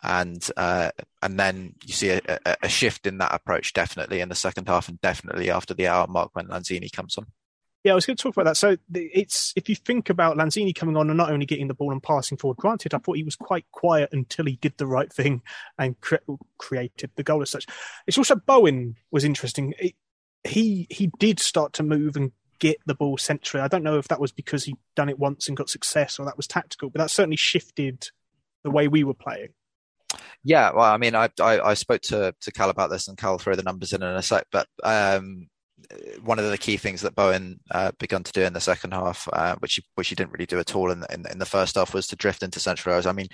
and 0.04 0.48
uh, 0.56 0.92
and 1.24 1.40
then 1.40 1.74
you 1.84 1.94
see 1.94 2.10
a, 2.10 2.22
a, 2.62 2.70
shift 2.70 3.08
in 3.08 3.18
that 3.18 3.34
approach 3.34 3.74
definitely 3.74 4.20
in 4.22 4.30
the 4.30 4.36
second 4.36 4.68
half 4.68 4.88
and 4.88 5.02
definitely 5.02 5.50
after 5.50 5.74
the 5.74 5.88
hour 5.88 6.06
mark 6.06 6.30
when 6.34 6.48
Lanzini 6.48 6.92
comes 6.92 7.18
on. 7.18 7.26
Yeah, 7.86 7.92
I 7.92 7.96
was 7.96 8.08
going 8.08 8.18
to 8.18 8.24
talk 8.24 8.36
about 8.36 8.46
that. 8.46 8.58
So 8.58 8.78
it's 8.96 9.54
if 9.56 9.70
you 9.70 9.76
think 9.76 10.10
about 10.10 10.38
Lanzini 10.38 10.74
coming 10.74 10.98
on 10.98 11.12
and 11.12 11.18
not 11.18 11.32
only 11.32 11.46
getting 11.46 11.68
the 11.68 11.76
ball 11.76 11.92
and 11.92 12.02
passing 12.02 12.36
forward. 12.36 12.58
Granted, 12.58 12.96
I 12.96 12.98
thought 12.98 13.16
he 13.16 13.24
was 13.24 13.36
quite 13.36 13.68
quiet 13.72 14.10
until 14.12 14.46
he 14.46 14.56
did 14.56 14.74
the 14.78 14.88
right 14.88 15.14
thing 15.14 15.44
and 15.78 16.00
cre- 16.02 16.16
created 16.58 17.12
the 17.16 17.22
goal 17.22 17.44
as 17.44 17.52
such. 17.52 17.68
It's 18.08 18.18
also 18.18 18.38
Bowen 18.38 18.96
was 19.12 19.24
interesting. 19.24 19.76
It, 19.78 19.94
he 20.44 20.88
he 20.90 21.12
did 21.20 21.40
start 21.40 21.74
to 21.74 21.84
move 21.84 22.16
and 22.16 22.32
get 22.58 22.78
the 22.88 22.96
ball 22.96 23.20
centrally. 23.20 23.64
I 23.64 23.68
don't 23.68 23.84
know 23.84 24.00
if 24.00 24.08
that 24.08 24.20
was 24.20 24.32
because 24.32 24.64
he'd 24.64 24.78
done 24.96 25.10
it 25.10 25.20
once 25.20 25.48
and 25.48 25.56
got 25.56 25.70
success 25.70 26.18
or 26.18 26.26
that 26.26 26.38
was 26.38 26.48
tactical, 26.48 26.90
but 26.90 26.98
that 26.98 27.12
certainly 27.12 27.38
shifted 27.38 28.10
the 28.64 28.72
way 28.72 28.88
we 28.88 29.04
were 29.04 29.14
playing. 29.14 29.50
Yeah, 30.44 30.72
well, 30.72 30.92
I 30.92 30.98
mean, 30.98 31.14
I 31.14 31.30
I, 31.40 31.60
I 31.60 31.74
spoke 31.76 32.02
to 32.04 32.34
to 32.42 32.52
Cal 32.52 32.72
about 32.72 32.90
this, 32.90 33.08
and 33.08 33.16
Cal 33.16 33.38
throw 33.38 33.54
the 33.54 33.62
numbers 33.62 33.94
in 33.94 34.02
in 34.02 34.10
a 34.10 34.24
sec. 34.24 34.48
But 34.52 34.68
um, 34.84 35.50
one 36.24 36.40
of 36.40 36.50
the 36.50 36.58
key 36.58 36.78
things 36.78 37.02
that 37.02 37.16
Bowen 37.16 37.60
uh, 37.72 37.92
begun 38.00 38.24
to 38.24 38.32
do 38.32 38.42
in 38.42 38.54
the 38.54 38.62
second 38.62 38.94
half, 38.94 39.28
uh, 39.34 39.56
which 39.60 39.76
he, 39.76 39.84
which 39.96 40.10
he 40.10 40.16
didn't 40.16 40.32
really 40.32 40.46
do 40.46 40.60
at 40.60 40.76
all 40.76 40.92
in 40.92 41.04
in, 41.12 41.26
in 41.32 41.40
the 41.40 41.46
first 41.46 41.76
half, 41.76 41.94
was 41.94 42.08
to 42.08 42.16
drift 42.16 42.44
into 42.44 42.60
central 42.60 42.94
areas. 42.94 43.06
I 43.06 43.12
mean, 43.12 43.28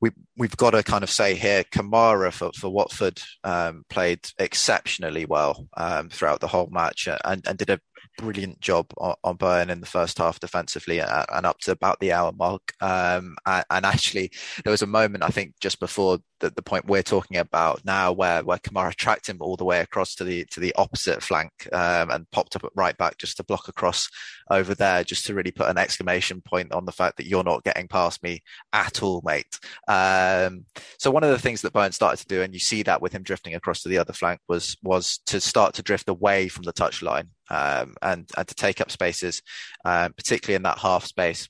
we 0.00 0.10
we've 0.36 0.56
got 0.56 0.70
to 0.70 0.82
kind 0.82 1.02
of 1.02 1.10
say 1.10 1.34
here, 1.34 1.64
Kamara 1.64 2.32
for 2.32 2.50
for 2.54 2.70
Watford 2.70 3.20
um, 3.44 3.84
played 3.88 4.20
exceptionally 4.38 5.24
well 5.24 5.66
um, 5.76 6.08
throughout 6.08 6.40
the 6.40 6.48
whole 6.48 6.68
match 6.70 7.08
uh, 7.08 7.18
and, 7.24 7.46
and 7.46 7.58
did 7.58 7.70
a 7.70 7.80
brilliant 8.16 8.60
job 8.60 8.86
on, 8.98 9.14
on 9.24 9.70
in 9.70 9.80
the 9.80 9.86
first 9.86 10.18
half 10.18 10.40
defensively 10.40 11.00
and, 11.00 11.26
and 11.32 11.46
up 11.46 11.58
to 11.60 11.72
about 11.72 11.98
the 12.00 12.12
hour 12.12 12.32
mark. 12.32 12.72
Um, 12.80 13.36
and, 13.46 13.64
and, 13.70 13.86
actually, 13.86 14.30
there 14.64 14.70
was 14.70 14.82
a 14.82 14.86
moment 14.86 15.24
I 15.24 15.28
think 15.28 15.54
just 15.60 15.80
before 15.80 16.18
the, 16.40 16.50
the 16.50 16.62
point 16.62 16.86
we're 16.86 17.02
talking 17.02 17.36
about 17.36 17.84
now, 17.84 18.12
where 18.12 18.42
where 18.42 18.58
Kamara 18.58 18.94
tracked 18.94 19.28
him 19.28 19.38
all 19.40 19.56
the 19.56 19.64
way 19.64 19.80
across 19.80 20.14
to 20.16 20.24
the 20.24 20.44
to 20.46 20.60
the 20.60 20.74
opposite 20.76 21.22
flank 21.22 21.50
um, 21.72 22.10
and 22.10 22.30
popped 22.30 22.56
up 22.56 22.64
at 22.64 22.70
right 22.74 22.96
back 22.96 23.18
just 23.18 23.36
to 23.36 23.44
block 23.44 23.68
across 23.68 24.08
over 24.50 24.74
there, 24.74 25.04
just 25.04 25.26
to 25.26 25.34
really 25.34 25.50
put 25.50 25.68
an 25.68 25.78
exclamation 25.78 26.40
point 26.40 26.72
on 26.72 26.84
the 26.84 26.92
fact 26.92 27.16
that 27.16 27.26
you're 27.26 27.44
not 27.44 27.64
getting 27.64 27.88
past 27.88 28.22
me 28.22 28.42
at 28.72 29.02
all, 29.02 29.22
mate. 29.24 29.58
Um, 29.86 30.64
so 30.98 31.10
one 31.10 31.24
of 31.24 31.30
the 31.30 31.38
things 31.38 31.62
that 31.62 31.72
Bowen 31.72 31.92
started 31.92 32.20
to 32.20 32.26
do, 32.26 32.42
and 32.42 32.54
you 32.54 32.60
see 32.60 32.82
that 32.84 33.02
with 33.02 33.12
him 33.12 33.22
drifting 33.22 33.54
across 33.54 33.82
to 33.82 33.88
the 33.88 33.98
other 33.98 34.12
flank, 34.12 34.40
was 34.48 34.76
was 34.82 35.18
to 35.26 35.40
start 35.40 35.74
to 35.74 35.82
drift 35.82 36.08
away 36.08 36.48
from 36.48 36.64
the 36.64 36.72
touchline 36.72 37.28
um, 37.50 37.94
and 38.02 38.28
and 38.36 38.48
to 38.48 38.54
take 38.54 38.80
up 38.80 38.90
spaces, 38.90 39.42
uh, 39.84 40.08
particularly 40.16 40.56
in 40.56 40.62
that 40.62 40.78
half 40.78 41.04
space 41.04 41.48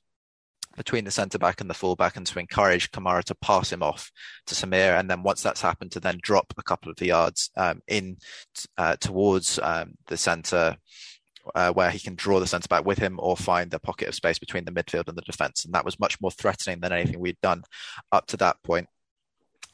between 0.79 1.05
the 1.05 1.11
centre 1.11 1.39
back 1.39 1.61
and 1.61 1.69
the 1.69 1.75
full 1.75 1.97
back 1.97 2.17
and 2.17 2.27
to 2.27 2.39
encourage 2.39 2.91
Kamara 2.91 3.23
to 3.25 3.35
pass 3.35 3.71
him 3.71 3.83
off 3.83 4.11
to 4.47 4.55
Samir. 4.55 4.99
And 4.99 5.11
then 5.11 5.23
once 5.23 5.43
that's 5.43 5.61
happened, 5.61 5.93
to 5.93 6.01
then 6.01 6.19
drop 6.23 6.55
a 6.57 6.63
couple 6.63 6.91
of 6.91 6.97
the 6.97 7.09
yards 7.09 7.51
um, 7.57 7.83
in 7.89 8.17
uh, 8.79 8.97
towards 8.97 9.59
um, 9.63 9.95
the 10.07 10.17
centre. 10.17 10.77
Uh, 11.55 11.73
where 11.73 11.91
he 11.91 11.99
can 11.99 12.15
draw 12.15 12.39
the 12.39 12.47
centre 12.47 12.69
back 12.69 12.85
with 12.85 12.99
him 12.99 13.19
or 13.23 13.35
find 13.35 13.73
a 13.73 13.79
pocket 13.79 14.07
of 14.07 14.15
space 14.15 14.39
between 14.39 14.67
the 14.67 14.71
midfield 14.71 15.09
and 15.09 15.17
the 15.17 15.23
defence. 15.23 15.65
And 15.65 15.73
that 15.73 15.85
was 15.85 15.99
much 15.99 16.21
more 16.21 16.31
threatening 16.31 16.81
than 16.81 16.93
anything 16.93 17.21
we'd 17.21 17.41
done 17.41 17.63
up 18.13 18.27
to 18.27 18.37
that 18.37 18.63
point. 18.63 18.87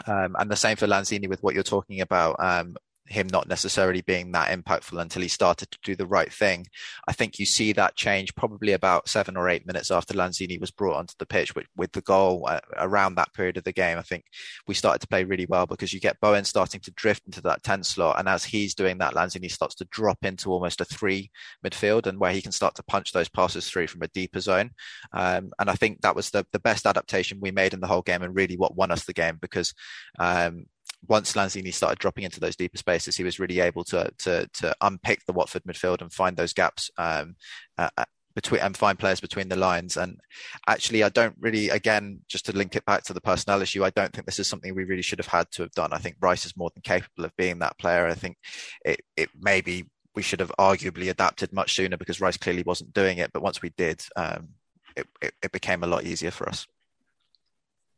Um, 0.07 0.37
and 0.39 0.49
the 0.49 0.55
same 0.55 0.77
for 0.77 0.87
Lanzini 0.87 1.29
with 1.29 1.43
what 1.43 1.53
you're 1.53 1.65
talking 1.65 2.01
about 2.01 2.37
um, 2.39 2.77
him 3.07 3.27
not 3.27 3.49
necessarily 3.49 4.01
being 4.01 4.33
that 4.33 4.51
impactful 4.51 5.01
until 5.01 5.23
he 5.23 5.29
started 5.29 5.71
to 5.71 5.79
do 5.83 5.95
the 5.95 6.07
right 6.07 6.33
thing. 6.33 6.67
I 7.07 7.13
think 7.13 7.39
you 7.39 7.47
see 7.47 7.73
that 7.73 7.97
change 7.97 8.35
probably 8.35 8.73
about 8.73 9.09
seven 9.09 9.37
or 9.37 9.49
eight 9.49 9.67
minutes 9.67 9.91
after 9.91 10.15
Lanzini 10.15 10.61
was 10.61 10.71
brought 10.71 10.97
onto 10.97 11.15
the 11.19 11.27
pitch 11.27 11.55
with, 11.55 11.67
with 11.77 11.93
the 11.93 12.01
goal 12.01 12.47
uh, 12.49 12.61
around 12.77 13.17
that 13.17 13.33
period 13.35 13.57
of 13.57 13.65
the 13.65 13.73
game. 13.73 13.99
I 13.99 14.03
think 14.03 14.25
we 14.67 14.75
started 14.75 15.01
to 15.01 15.09
play 15.09 15.25
really 15.25 15.47
well 15.47 15.67
because 15.67 15.93
you 15.93 16.01
get 16.01 16.21
Bowen 16.21 16.45
starting 16.45 16.81
to 16.81 16.91
drift 16.93 17.23
into 17.27 17.43
that 17.43 17.63
10 17.63 17.83
slot. 17.83 18.19
And 18.19 18.29
as 18.29 18.45
he's 18.45 18.75
doing 18.75 18.99
that, 18.99 19.15
Lanzini 19.15 19.51
starts 19.51 19.75
to 19.77 19.87
drop 19.87 20.25
into 20.25 20.51
almost 20.51 20.81
a 20.81 20.85
three 20.85 21.31
midfield 21.65 22.07
and 22.07 22.19
where 22.19 22.33
he 22.33 22.43
can 22.43 22.53
start 22.53 22.75
to 22.77 22.83
punch 22.85 23.13
those 23.13 23.29
passes 23.29 23.69
through 23.69 23.89
from 23.89 24.03
a 24.03 24.09
deeper 24.09 24.41
zone. 24.41 24.71
Um, 25.13 25.51
and 25.59 25.69
I 25.69 25.75
think 25.75 26.01
that 26.01 26.17
was 26.17 26.31
the, 26.31 26.47
the 26.53 26.59
best 26.59 26.87
adaptation 26.87 27.39
we 27.41 27.51
made 27.51 27.75
in 27.75 27.81
the 27.81 27.87
whole 27.87 28.03
game 28.03 28.23
and 28.23 28.35
really 28.35 28.57
what 28.57 28.77
won 28.77 28.91
us 28.91 29.05
the 29.05 29.13
game 29.13 29.39
because 29.41 29.75
um, 30.19 30.67
once 31.09 31.33
Lanzini 31.35 31.73
started 31.73 31.99
dropping 31.99 32.25
into 32.25 32.41
those 32.41 32.57
deeper 32.57 32.79
spaces, 32.79 33.17
he 33.17 33.25
was 33.25 33.39
really 33.39 33.61
able 33.61 33.85
to 33.85 34.11
to 34.19 34.49
to 34.55 34.75
unpick 34.81 35.25
the 35.27 35.33
Watford 35.33 35.65
midfield 35.65 36.01
and 36.01 36.13
find 36.13 36.37
those 36.37 36.53
gaps 36.53 36.91
um, 36.99 37.37
uh, 37.79 37.91
uh, 37.97 38.05
between 38.35 38.61
and 38.61 38.77
find 38.77 38.99
players 38.99 39.21
between 39.21 39.49
the 39.49 39.57
lines. 39.57 39.97
And 39.97 40.19
actually, 40.67 41.03
I 41.03 41.09
don't 41.09 41.37
really, 41.39 41.71
again, 41.71 42.21
just 42.29 42.47
to 42.47 42.57
link 42.57 42.77
it 42.77 42.85
back 42.85 43.05
to 43.05 43.13
the 43.13 43.21
personnel 43.21 43.63
issue, 43.63 43.85
I 43.85 43.91
don't 43.91 44.13
think 44.13 44.27
this 44.27 44.39
is 44.39 44.49
something 44.49 44.75
we 44.75 44.85
really 44.85 45.03
should 45.03 45.19
have 45.19 45.29
had 45.29 45.51
to 45.53 45.63
have 45.63 45.73
done. 45.73 45.93
I 45.93 45.99
think 45.99 46.17
Rice 46.21 46.47
is 46.47 46.57
more 46.57 46.71
than 46.75 46.83
capable 46.83 47.25
of 47.25 47.37
being 47.37 47.61
that 47.61 47.79
player. 47.79 48.07
I 48.07 48.15
think 48.15 48.37
it 48.85 49.01
it 49.17 49.31
maybe 49.39 49.89
we 50.15 50.23
should 50.23 50.41
have 50.41 50.53
arguably 50.59 51.11
adapted 51.11 51.53
much 51.53 51.75
sooner 51.75 51.97
because 51.97 52.21
Rice 52.21 52.37
clearly 52.37 52.63
wasn't 52.65 52.93
doing 52.93 53.19
it. 53.19 53.33
But 53.33 53.43
once 53.43 53.63
we 53.63 53.71
did, 53.77 54.03
um, 54.17 54.51
it, 54.97 55.07
it, 55.21 55.35
it 55.43 55.53
became 55.53 55.83
a 55.83 55.89
lot 55.89 56.05
easier 56.05 56.31
for 56.31 56.49
us 56.49 56.67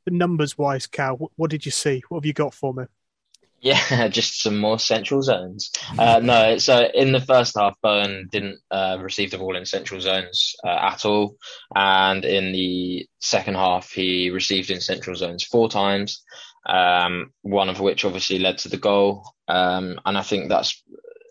The 0.06 0.12
numbers 0.12 0.56
wise, 0.56 0.86
Cal, 0.86 1.16
what, 1.16 1.32
what, 1.36 1.50
did 1.50 1.66
you 1.66 1.72
see? 1.72 2.02
What 2.08 2.18
have 2.18 2.26
you 2.26 2.32
got 2.32 2.54
for 2.54 2.72
me? 2.72 2.84
Yeah, 3.60 4.08
just 4.08 4.42
some 4.42 4.58
more 4.58 4.78
central 4.78 5.22
zones. 5.22 5.70
Uh, 5.98 6.20
no, 6.22 6.58
so 6.58 6.88
in 6.94 7.12
the 7.12 7.20
first 7.20 7.56
half, 7.58 7.74
Bowen 7.82 8.28
didn't 8.30 8.60
uh, 8.70 8.98
receive 9.00 9.30
the 9.30 9.38
ball 9.38 9.56
in 9.56 9.64
central 9.66 10.00
zones 10.00 10.54
uh, 10.64 10.68
at 10.68 11.04
all, 11.04 11.36
and 11.74 12.24
in 12.24 12.52
the 12.52 13.08
second 13.20 13.54
half, 13.54 13.90
he 13.90 14.30
received 14.30 14.70
in 14.70 14.80
central 14.80 15.16
zones 15.16 15.44
four 15.44 15.68
times. 15.68 16.22
Um, 16.68 17.32
one 17.42 17.68
of 17.68 17.78
which 17.78 18.04
obviously 18.04 18.40
led 18.40 18.58
to 18.58 18.68
the 18.68 18.76
goal, 18.76 19.24
um, 19.46 20.00
and 20.04 20.18
I 20.18 20.22
think 20.22 20.48
that's 20.48 20.82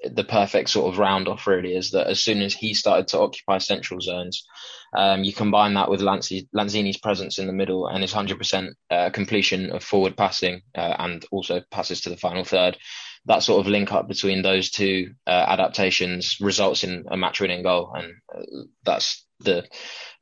the 0.09 0.23
perfect 0.23 0.69
sort 0.69 0.93
of 0.93 0.99
round 0.99 1.27
off. 1.27 1.45
Really, 1.45 1.75
is 1.75 1.91
that 1.91 2.07
as 2.07 2.23
soon 2.23 2.41
as 2.41 2.53
he 2.53 2.73
started 2.73 3.09
to 3.09 3.19
occupy 3.19 3.57
central 3.57 3.99
zones, 3.99 4.45
um, 4.95 5.23
you 5.23 5.33
combine 5.33 5.73
that 5.73 5.89
with 5.89 6.01
Lanzini's 6.01 6.97
presence 6.97 7.37
in 7.37 7.47
the 7.47 7.53
middle 7.53 7.87
and 7.87 8.01
his 8.01 8.13
100% 8.13 8.69
uh, 8.89 9.09
completion 9.09 9.71
of 9.71 9.83
forward 9.83 10.15
passing 10.15 10.61
uh, 10.75 10.95
and 10.99 11.25
also 11.31 11.61
passes 11.71 12.01
to 12.01 12.09
the 12.09 12.17
final 12.17 12.43
third. 12.43 12.77
That 13.25 13.43
sort 13.43 13.65
of 13.65 13.71
link 13.71 13.91
up 13.91 14.07
between 14.07 14.41
those 14.41 14.69
two 14.69 15.13
uh, 15.25 15.45
adaptations 15.47 16.37
results 16.39 16.83
in 16.83 17.05
a 17.09 17.17
match 17.17 17.41
winning 17.41 17.63
goal. 17.63 17.91
And 17.95 18.13
uh, 18.33 18.63
that's 18.83 19.25
the 19.39 19.67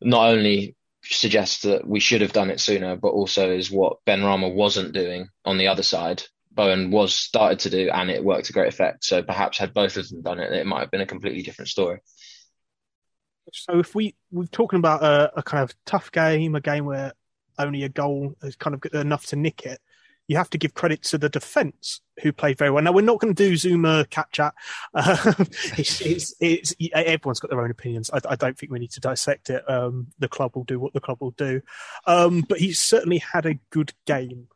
not 0.02 0.30
only 0.30 0.76
suggests 1.04 1.64
that 1.64 1.86
we 1.88 2.00
should 2.00 2.22
have 2.22 2.34
done 2.34 2.50
it 2.50 2.60
sooner, 2.60 2.96
but 2.96 3.10
also 3.10 3.52
is 3.52 3.70
what 3.70 3.98
Benrahma 4.08 4.54
wasn't 4.54 4.94
doing 4.94 5.28
on 5.46 5.58
the 5.58 5.68
other 5.68 5.84
side. 5.84 6.24
Bowen 6.52 6.92
was 6.92 7.16
started 7.16 7.60
to 7.60 7.70
do, 7.70 7.90
and 7.92 8.10
it 8.10 8.24
worked 8.24 8.46
to 8.46 8.54
great 8.54 8.72
effect. 8.72 9.04
So 9.04 9.24
perhaps 9.24 9.58
had 9.58 9.74
both 9.74 9.98
of 9.98 10.08
them 10.08 10.22
done 10.22 10.40
it, 10.40 10.54
it 10.54 10.66
might 10.66 10.82
have 10.82 10.92
been 10.92 11.02
a 11.02 11.06
completely 11.06 11.42
different 11.42 11.70
story. 11.70 12.00
So 13.54 13.80
if 13.80 13.94
we 13.94 14.16
we're 14.32 14.46
talking 14.46 14.80
about 14.80 15.04
a, 15.04 15.32
a, 15.38 15.44
kind 15.44 15.64
of 15.64 15.76
tough 15.86 16.12
game, 16.12 16.56
a 16.56 16.62
game 16.62 16.86
where 16.86 17.14
only 17.60 17.84
a 17.84 17.90
goal 17.90 18.36
is 18.42 18.56
kind 18.56 18.74
of 18.76 18.94
enough 18.94 19.28
to 19.28 19.36
nick 19.36 19.66
it, 19.66 19.80
you 20.28 20.38
have 20.38 20.50
to 20.50 20.58
give 20.58 20.74
credit 20.74 21.04
to 21.04 21.18
the 21.18 21.30
defence 21.30 22.02
who 22.22 22.32
played 22.32 22.58
very 22.58 22.72
well. 22.72 22.84
Now 22.84 22.94
we're 22.94 23.02
not 23.02 23.20
going 23.20 23.34
to 23.36 23.50
do 23.50 23.54
Zouma 23.54 24.08
Capchat. 24.08 24.52
Uh, 24.94 25.34
it's, 25.78 26.02
it's, 26.02 26.34
it's, 26.40 26.74
everyone's 26.94 27.40
got 27.40 27.52
their 27.52 27.62
own 27.62 27.72
opinions. 27.72 28.10
I, 28.12 28.20
I, 28.30 28.36
don't 28.36 28.58
think 28.58 28.72
we 28.72 28.80
need 28.80 28.92
to 28.92 29.00
dissect 29.00 29.50
it. 29.50 29.70
Um, 29.70 30.08
the 30.20 30.28
club 30.28 30.56
will 30.56 30.64
do 30.64 30.80
what 30.80 30.94
the 30.94 31.02
club 31.02 31.18
will 31.20 31.32
do, 31.32 31.62
um, 32.08 32.42
but 32.48 32.60
he 32.60 32.74
certainly 32.74 33.20
had 33.20 33.46
a 33.46 33.60
good 33.70 33.94
game, 34.06 34.48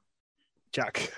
Jack. 0.72 1.12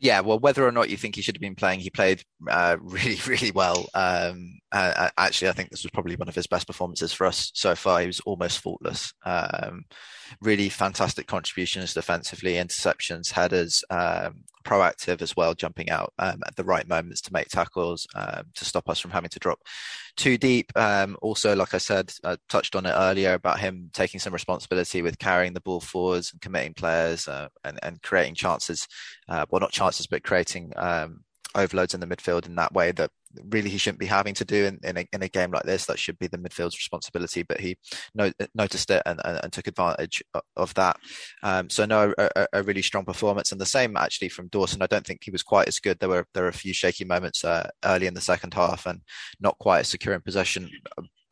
Yeah, 0.00 0.20
well, 0.20 0.38
whether 0.38 0.66
or 0.66 0.72
not 0.72 0.88
you 0.88 0.96
think 0.96 1.14
he 1.14 1.22
should 1.22 1.36
have 1.36 1.42
been 1.42 1.54
playing, 1.54 1.80
he 1.80 1.90
played 1.90 2.22
uh, 2.48 2.76
really, 2.82 3.18
really 3.26 3.50
well. 3.50 3.86
Um, 3.94 4.58
uh, 4.72 5.10
actually, 5.18 5.48
I 5.48 5.52
think 5.52 5.70
this 5.70 5.82
was 5.82 5.90
probably 5.90 6.16
one 6.16 6.28
of 6.28 6.34
his 6.34 6.46
best 6.46 6.66
performances 6.66 7.12
for 7.12 7.26
us 7.26 7.50
so 7.54 7.74
far. 7.74 8.00
He 8.00 8.06
was 8.06 8.20
almost 8.20 8.60
faultless. 8.60 9.12
Um, 9.24 9.84
really 10.40 10.68
fantastic 10.68 11.26
contributions 11.26 11.92
defensively, 11.92 12.54
interceptions, 12.54 13.32
headers, 13.32 13.84
um, 13.90 14.44
proactive 14.64 15.22
as 15.22 15.36
well, 15.36 15.54
jumping 15.54 15.90
out 15.90 16.12
um, 16.18 16.40
at 16.46 16.56
the 16.56 16.64
right 16.64 16.86
moments 16.86 17.20
to 17.22 17.32
make 17.32 17.48
tackles 17.48 18.06
um, 18.14 18.44
to 18.54 18.64
stop 18.64 18.88
us 18.88 18.98
from 18.98 19.10
having 19.10 19.30
to 19.30 19.38
drop 19.38 19.60
too 20.16 20.36
deep. 20.36 20.72
Um, 20.76 21.16
also, 21.22 21.54
like 21.56 21.74
I 21.74 21.78
said, 21.78 22.12
I 22.24 22.36
touched 22.48 22.76
on 22.76 22.86
it 22.86 22.94
earlier 22.94 23.34
about 23.34 23.60
him 23.60 23.90
taking 23.92 24.20
some 24.20 24.32
responsibility 24.32 25.02
with 25.02 25.18
carrying 25.18 25.52
the 25.52 25.60
ball 25.60 25.80
forwards 25.80 26.32
and 26.32 26.40
committing 26.40 26.74
players 26.74 27.28
uh, 27.28 27.48
and, 27.64 27.78
and 27.82 28.02
creating 28.02 28.34
chances. 28.34 28.86
Uh, 29.28 29.46
well, 29.50 29.60
not 29.60 29.72
chances, 29.72 30.06
but 30.06 30.24
creating 30.24 30.72
um, 30.76 31.24
overloads 31.54 31.94
in 31.94 32.00
the 32.00 32.06
midfield 32.06 32.46
in 32.46 32.56
that 32.56 32.72
way 32.72 32.92
that 32.92 33.10
really 33.50 33.70
he 33.70 33.78
shouldn't 33.78 34.00
be 34.00 34.06
having 34.06 34.34
to 34.34 34.44
do 34.44 34.66
in, 34.66 34.78
in, 34.82 34.98
a, 34.98 35.06
in 35.12 35.22
a 35.22 35.28
game 35.28 35.50
like 35.50 35.64
this. 35.64 35.86
That 35.86 35.98
should 35.98 36.18
be 36.18 36.26
the 36.26 36.38
midfield's 36.38 36.76
responsibility, 36.76 37.42
but 37.42 37.60
he 37.60 37.76
no, 38.14 38.32
noticed 38.54 38.90
it 38.90 39.02
and, 39.06 39.20
and, 39.24 39.40
and, 39.42 39.52
took 39.52 39.66
advantage 39.66 40.22
of 40.56 40.74
that. 40.74 40.96
Um, 41.42 41.70
so 41.70 41.84
no, 41.84 42.12
a, 42.18 42.46
a, 42.52 42.62
really 42.62 42.82
strong 42.82 43.04
performance, 43.04 43.52
and 43.52 43.60
the 43.60 43.66
same 43.66 43.96
actually 43.96 44.28
from 44.28 44.48
Dawson. 44.48 44.82
I 44.82 44.86
don't 44.86 45.06
think 45.06 45.20
he 45.22 45.30
was 45.30 45.42
quite 45.42 45.68
as 45.68 45.78
good. 45.78 45.98
There 45.98 46.08
were 46.08 46.26
there 46.34 46.44
were 46.44 46.48
a 46.48 46.52
few 46.52 46.72
shaky 46.72 47.04
moments 47.04 47.44
uh, 47.44 47.68
early 47.84 48.06
in 48.06 48.14
the 48.14 48.20
second 48.20 48.54
half, 48.54 48.86
and 48.86 49.00
not 49.40 49.58
quite 49.58 49.80
as 49.80 49.88
secure 49.88 50.14
in 50.14 50.20
possession. 50.20 50.70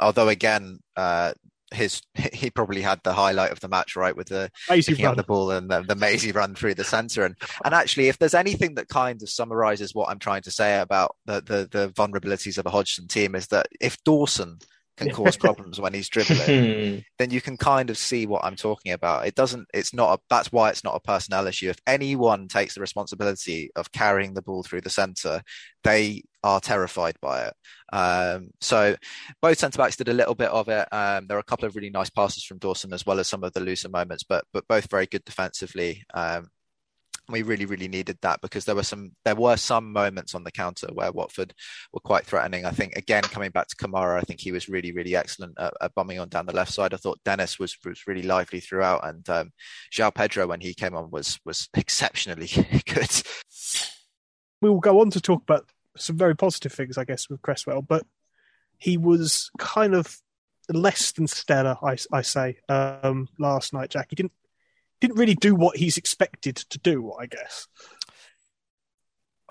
Although 0.00 0.28
again, 0.28 0.78
uh, 0.96 1.32
his 1.72 2.02
he 2.32 2.50
probably 2.50 2.82
had 2.82 3.00
the 3.04 3.12
highlight 3.12 3.50
of 3.50 3.60
the 3.60 3.68
match 3.68 3.96
right 3.96 4.16
with 4.16 4.28
the 4.28 4.50
picking 4.68 5.06
up 5.06 5.16
the 5.16 5.22
ball 5.22 5.50
and 5.50 5.70
the, 5.70 5.82
the 5.82 5.94
Maisie 5.94 6.32
run 6.32 6.54
through 6.54 6.74
the 6.74 6.84
centre 6.84 7.24
and 7.24 7.36
and 7.64 7.74
actually 7.74 8.08
if 8.08 8.18
there's 8.18 8.34
anything 8.34 8.74
that 8.74 8.88
kind 8.88 9.22
of 9.22 9.28
summarizes 9.28 9.94
what 9.94 10.08
I'm 10.08 10.18
trying 10.18 10.42
to 10.42 10.50
say 10.50 10.80
about 10.80 11.16
the 11.26 11.40
the, 11.40 11.68
the 11.70 11.88
vulnerabilities 11.92 12.58
of 12.58 12.66
a 12.66 12.70
Hodgson 12.70 13.08
team 13.08 13.34
is 13.34 13.48
that 13.48 13.68
if 13.80 14.02
Dawson 14.04 14.58
can 14.98 15.10
cause 15.10 15.36
problems 15.36 15.80
when 15.80 15.94
he's 15.94 16.08
dribbling, 16.08 17.04
then 17.18 17.30
you 17.30 17.40
can 17.40 17.56
kind 17.56 17.88
of 17.88 17.96
see 17.96 18.26
what 18.26 18.44
I'm 18.44 18.56
talking 18.56 18.92
about. 18.92 19.26
It 19.26 19.34
doesn't, 19.34 19.68
it's 19.72 19.94
not, 19.94 20.18
a, 20.18 20.22
that's 20.28 20.52
why 20.52 20.70
it's 20.70 20.84
not 20.84 20.96
a 20.96 21.00
personnel 21.00 21.46
issue. 21.46 21.70
If 21.70 21.80
anyone 21.86 22.48
takes 22.48 22.74
the 22.74 22.80
responsibility 22.80 23.70
of 23.76 23.92
carrying 23.92 24.34
the 24.34 24.42
ball 24.42 24.62
through 24.62 24.82
the 24.82 24.90
centre, 24.90 25.42
they 25.84 26.24
are 26.44 26.60
terrified 26.60 27.16
by 27.20 27.46
it. 27.46 27.54
Um, 27.92 28.50
so 28.60 28.96
both 29.42 29.58
centre 29.58 29.78
backs 29.78 29.96
did 29.96 30.08
a 30.08 30.14
little 30.14 30.34
bit 30.34 30.50
of 30.50 30.68
it. 30.68 30.86
Um, 30.92 31.26
there 31.26 31.36
are 31.36 31.40
a 31.40 31.44
couple 31.44 31.66
of 31.66 31.76
really 31.76 31.90
nice 31.90 32.10
passes 32.10 32.44
from 32.44 32.58
Dawson 32.58 32.92
as 32.92 33.04
well 33.04 33.18
as 33.18 33.28
some 33.28 33.44
of 33.44 33.52
the 33.52 33.60
looser 33.60 33.88
moments, 33.88 34.22
but 34.22 34.44
but 34.52 34.68
both 34.68 34.90
very 34.90 35.06
good 35.06 35.24
defensively. 35.24 36.04
Um, 36.14 36.50
we 37.30 37.42
really 37.42 37.66
really 37.66 37.88
needed 37.88 38.18
that 38.22 38.40
because 38.40 38.64
there 38.64 38.74
were 38.74 38.82
some 38.82 39.12
there 39.24 39.34
were 39.34 39.56
some 39.56 39.92
moments 39.92 40.34
on 40.34 40.44
the 40.44 40.50
counter 40.50 40.88
where 40.92 41.12
Watford 41.12 41.52
were 41.92 42.00
quite 42.00 42.24
threatening. 42.24 42.64
I 42.64 42.70
think 42.70 42.96
again 42.96 43.22
coming 43.22 43.50
back 43.50 43.68
to 43.68 43.76
Kamara, 43.76 44.18
I 44.18 44.22
think 44.22 44.40
he 44.40 44.52
was 44.52 44.68
really 44.68 44.92
really 44.92 45.14
excellent 45.14 45.58
at, 45.58 45.74
at 45.80 45.94
bombing 45.94 46.18
on 46.18 46.28
down 46.28 46.46
the 46.46 46.54
left 46.54 46.72
side. 46.72 46.94
I 46.94 46.96
thought 46.96 47.20
Dennis 47.24 47.58
was 47.58 47.76
was 47.84 48.06
really 48.06 48.22
lively 48.22 48.60
throughout, 48.60 49.06
and 49.06 49.28
um, 49.28 49.50
João 49.92 50.14
Pedro 50.14 50.46
when 50.46 50.60
he 50.60 50.74
came 50.74 50.94
on 50.94 51.10
was 51.10 51.38
was 51.44 51.68
exceptionally 51.76 52.48
good. 52.86 53.22
We 54.62 54.70
will 54.70 54.80
go 54.80 55.00
on 55.00 55.10
to 55.10 55.20
talk 55.20 55.42
about 55.42 55.68
some 55.98 56.16
very 56.16 56.36
positive 56.36 56.72
things, 56.72 56.98
I 56.98 57.04
guess, 57.04 57.28
with 57.28 57.42
Cresswell, 57.42 57.82
but 57.82 58.06
he 58.78 58.96
was 58.96 59.50
kind 59.58 59.94
of 59.94 60.20
less 60.68 61.12
than 61.12 61.26
stellar, 61.26 61.76
I, 61.82 61.96
I 62.12 62.22
say, 62.22 62.58
um, 62.68 63.28
last 63.38 63.72
night, 63.72 63.90
Jack. 63.90 64.08
He 64.10 64.16
didn't 64.16 64.32
didn't 65.00 65.16
really 65.16 65.34
do 65.34 65.54
what 65.54 65.76
he's 65.76 65.96
expected 65.96 66.56
to 66.56 66.78
do, 66.78 67.12
I 67.18 67.26
guess. 67.26 67.68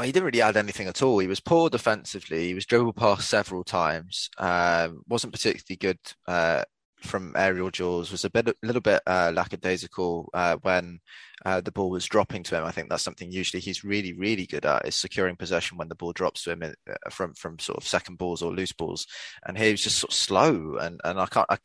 He 0.01 0.11
didn't 0.11 0.25
really 0.25 0.41
add 0.41 0.57
anything 0.57 0.87
at 0.87 1.01
all. 1.01 1.17
He 1.19 1.27
was 1.27 1.39
poor 1.39 1.69
defensively. 1.69 2.47
He 2.47 2.53
was 2.53 2.65
dribbled 2.65 2.97
past 2.97 3.29
several 3.29 3.63
times. 3.63 4.29
Um, 4.37 5.01
wasn't 5.07 5.33
particularly 5.33 5.77
good 5.77 5.99
uh, 6.27 6.65
from 7.01 7.33
aerial 7.35 7.69
duels. 7.69 8.11
Was 8.11 8.25
a 8.25 8.29
bit, 8.29 8.47
a 8.47 8.55
little 8.63 8.81
bit 8.81 9.01
uh, 9.05 9.31
lackadaisical 9.33 10.29
uh, 10.33 10.57
when 10.61 10.99
uh, 11.45 11.61
the 11.61 11.71
ball 11.71 11.89
was 11.89 12.05
dropping 12.05 12.43
to 12.43 12.57
him. 12.57 12.63
I 12.65 12.71
think 12.71 12.89
that's 12.89 13.03
something 13.03 13.31
usually 13.31 13.61
he's 13.61 13.83
really, 13.83 14.13
really 14.13 14.47
good 14.47 14.65
at 14.65 14.87
is 14.87 14.95
securing 14.95 15.35
possession 15.35 15.77
when 15.77 15.87
the 15.87 15.95
ball 15.95 16.11
drops 16.11 16.43
to 16.43 16.51
him 16.51 16.63
in, 16.63 16.73
uh, 16.89 17.09
from 17.11 17.33
from 17.35 17.59
sort 17.59 17.77
of 17.77 17.87
second 17.87 18.17
balls 18.17 18.41
or 18.41 18.51
loose 18.51 18.73
balls. 18.73 19.05
And 19.45 19.57
he 19.57 19.71
was 19.71 19.83
just 19.83 19.99
sort 19.99 20.11
of 20.11 20.17
slow. 20.17 20.77
And 20.77 20.99
and 21.03 21.19
I 21.19 21.27
can't 21.27 21.45
I, 21.49 21.57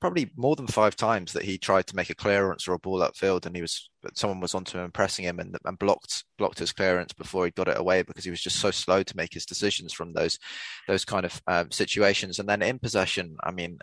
probably 0.00 0.30
more 0.36 0.56
than 0.56 0.66
five 0.66 0.96
times 0.96 1.34
that 1.34 1.42
he 1.42 1.58
tried 1.58 1.86
to 1.88 1.96
make 1.96 2.10
a 2.10 2.14
clearance 2.14 2.66
or 2.66 2.72
a 2.72 2.78
ball 2.78 3.00
upfield, 3.00 3.44
and 3.44 3.54
he 3.54 3.62
was 3.62 3.90
someone 4.14 4.40
was 4.40 4.54
onto 4.54 4.78
him 4.78 4.90
pressing 4.90 5.26
him 5.26 5.38
and, 5.38 5.56
and 5.64 5.78
blocked 5.78 6.24
blocked 6.38 6.58
his 6.58 6.72
clearance 6.72 7.12
before 7.12 7.44
he 7.44 7.50
got 7.50 7.68
it 7.68 7.78
away 7.78 8.02
because 8.02 8.24
he 8.24 8.30
was 8.30 8.40
just 8.40 8.56
so 8.56 8.70
slow 8.70 9.02
to 9.02 9.16
make 9.16 9.34
his 9.34 9.44
decisions 9.44 9.92
from 9.92 10.14
those 10.14 10.38
those 10.88 11.04
kind 11.04 11.26
of 11.26 11.42
um, 11.46 11.70
situations. 11.70 12.38
And 12.38 12.48
then 12.48 12.62
in 12.62 12.78
possession, 12.78 13.36
I 13.44 13.50
mean. 13.50 13.78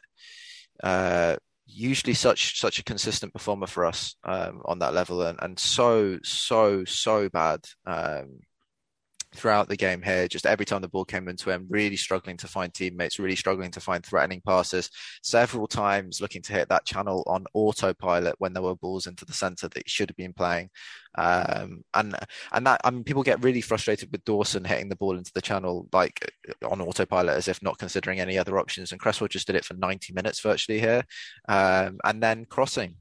Uh, 0.84 1.36
usually 1.66 2.14
such 2.14 2.60
such 2.60 2.80
a 2.80 2.84
consistent 2.84 3.34
performer 3.34 3.68
for 3.68 3.86
us 3.86 4.16
um, 4.24 4.62
on 4.66 4.80
that 4.80 4.94
level, 4.94 5.22
and 5.22 5.38
and 5.42 5.60
so 5.60 6.18
so 6.24 6.86
so 6.86 7.30
bad 7.30 7.62
um, 7.86 8.40
throughout 9.36 9.70
the 9.70 9.76
game 9.76 10.02
here. 10.02 10.28
Just 10.28 10.46
every 10.46 10.66
time 10.66 10.82
the 10.82 10.88
ball 10.88 11.06
came 11.06 11.28
into 11.28 11.50
him, 11.50 11.68
really 11.70 11.98
struggling 11.98 12.38
to 12.38 12.48
find 12.48 12.74
teammates, 12.74 13.20
really 13.20 13.36
struggling 13.36 13.72
to 13.72 13.80
find 13.80 14.06
threatening 14.06 14.42
passes. 14.46 14.90
Several 15.22 15.68
times 15.68 16.22
looking 16.22 16.42
to 16.44 16.54
hit 16.54 16.70
that 16.70 16.86
channel 16.86 17.24
on 17.28 17.46
autopilot 17.54 18.36
when 18.40 18.54
there 18.54 18.64
were 18.64 18.76
balls 18.76 19.08
into 19.08 19.26
the 19.26 19.34
centre 19.34 19.68
that 19.68 19.78
he 19.78 19.90
should 19.90 20.10
have 20.10 20.18
been 20.18 20.34
playing. 20.34 20.70
Um, 21.18 21.84
and 21.94 22.16
and 22.52 22.68
that 22.68 22.82
I 22.84 22.92
mean, 22.92 23.04
people 23.04 23.24
get 23.24 23.44
really 23.44 23.62
frustrated 23.62 24.12
with 24.12 24.24
Dawson 24.24 24.64
hitting 24.64 24.90
the 24.90 24.96
ball 24.96 25.18
into 25.18 25.32
the 25.34 25.42
channel 25.42 25.88
like 25.92 26.32
on 26.70 26.82
autopilot 26.82 27.38
as 27.38 27.48
if 27.48 27.62
not 27.64 27.80
considering 27.80 28.20
any 28.20 28.38
other 28.38 28.60
options. 28.60 28.92
And 28.92 29.02
Cresswell 29.02 29.28
just 29.28 29.48
did 29.48 29.56
it 29.56 29.66
for 29.66 29.74
90 29.74 30.14
minutes 30.14 30.40
virtually 30.42 30.80
here, 30.80 31.04
um, 31.50 31.98
and 32.04 32.22
then 32.22 32.46
crossing 32.46 32.96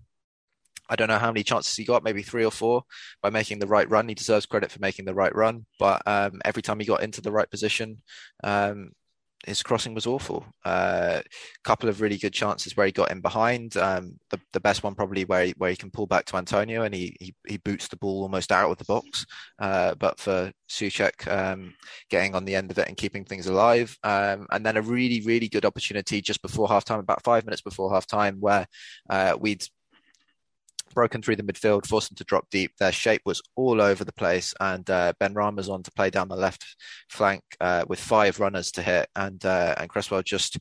I 0.88 0.96
don't 0.96 1.08
know 1.08 1.18
how 1.18 1.30
many 1.30 1.42
chances 1.42 1.76
he 1.76 1.84
got, 1.84 2.04
maybe 2.04 2.22
three 2.22 2.44
or 2.44 2.50
four 2.50 2.82
by 3.22 3.30
making 3.30 3.58
the 3.58 3.66
right 3.66 3.88
run. 3.88 4.08
He 4.08 4.14
deserves 4.14 4.46
credit 4.46 4.70
for 4.70 4.80
making 4.80 5.04
the 5.04 5.14
right 5.14 5.34
run, 5.34 5.66
but 5.78 6.02
um, 6.06 6.40
every 6.44 6.62
time 6.62 6.80
he 6.80 6.86
got 6.86 7.02
into 7.02 7.20
the 7.20 7.32
right 7.32 7.50
position, 7.50 8.02
um, 8.44 8.90
his 9.46 9.62
crossing 9.62 9.94
was 9.94 10.06
awful. 10.06 10.44
A 10.64 10.68
uh, 10.68 11.20
couple 11.62 11.88
of 11.88 12.00
really 12.00 12.16
good 12.16 12.32
chances 12.32 12.76
where 12.76 12.86
he 12.86 12.92
got 12.92 13.10
in 13.10 13.20
behind. 13.20 13.76
Um, 13.76 14.18
the, 14.30 14.40
the 14.52 14.60
best 14.60 14.82
one 14.82 14.94
probably 14.94 15.24
where 15.24 15.46
he, 15.46 15.54
where 15.56 15.70
he 15.70 15.76
can 15.76 15.90
pull 15.90 16.06
back 16.06 16.24
to 16.26 16.36
Antonio 16.36 16.82
and 16.82 16.94
he 16.94 17.14
he, 17.20 17.34
he 17.46 17.56
boots 17.58 17.86
the 17.88 17.96
ball 17.96 18.22
almost 18.22 18.50
out 18.50 18.70
of 18.70 18.78
the 18.78 18.84
box. 18.84 19.24
Uh, 19.58 19.94
but 19.94 20.18
for 20.18 20.52
Soucek 20.68 21.30
um, 21.30 21.74
getting 22.10 22.34
on 22.34 22.44
the 22.44 22.56
end 22.56 22.70
of 22.70 22.78
it 22.78 22.88
and 22.88 22.96
keeping 22.96 23.24
things 23.24 23.46
alive, 23.46 23.96
um, 24.02 24.46
and 24.50 24.66
then 24.66 24.76
a 24.76 24.82
really 24.82 25.20
really 25.20 25.48
good 25.48 25.64
opportunity 25.64 26.20
just 26.20 26.42
before 26.42 26.68
halftime, 26.68 26.98
about 26.98 27.22
five 27.22 27.44
minutes 27.44 27.62
before 27.62 27.90
halftime, 27.92 28.38
where 28.40 28.66
uh, 29.10 29.36
we'd 29.38 29.64
broken 30.94 31.22
through 31.22 31.36
the 31.36 31.42
midfield, 31.42 31.86
forced 31.86 32.08
them 32.08 32.16
to 32.16 32.24
drop 32.24 32.48
deep. 32.50 32.72
Their 32.78 32.92
shape 32.92 33.22
was 33.24 33.42
all 33.54 33.80
over 33.80 34.04
the 34.04 34.12
place, 34.12 34.54
and 34.60 34.88
uh, 34.90 35.12
Benrahma's 35.20 35.68
on 35.68 35.82
to 35.82 35.92
play 35.92 36.10
down 36.10 36.28
the 36.28 36.36
left 36.36 36.64
flank 37.08 37.42
uh, 37.60 37.84
with 37.88 38.00
five 38.00 38.40
runners 38.40 38.70
to 38.72 38.82
hit, 38.82 39.08
and 39.16 39.44
uh, 39.44 39.74
and 39.78 39.88
Cresswell 39.88 40.22
just 40.22 40.58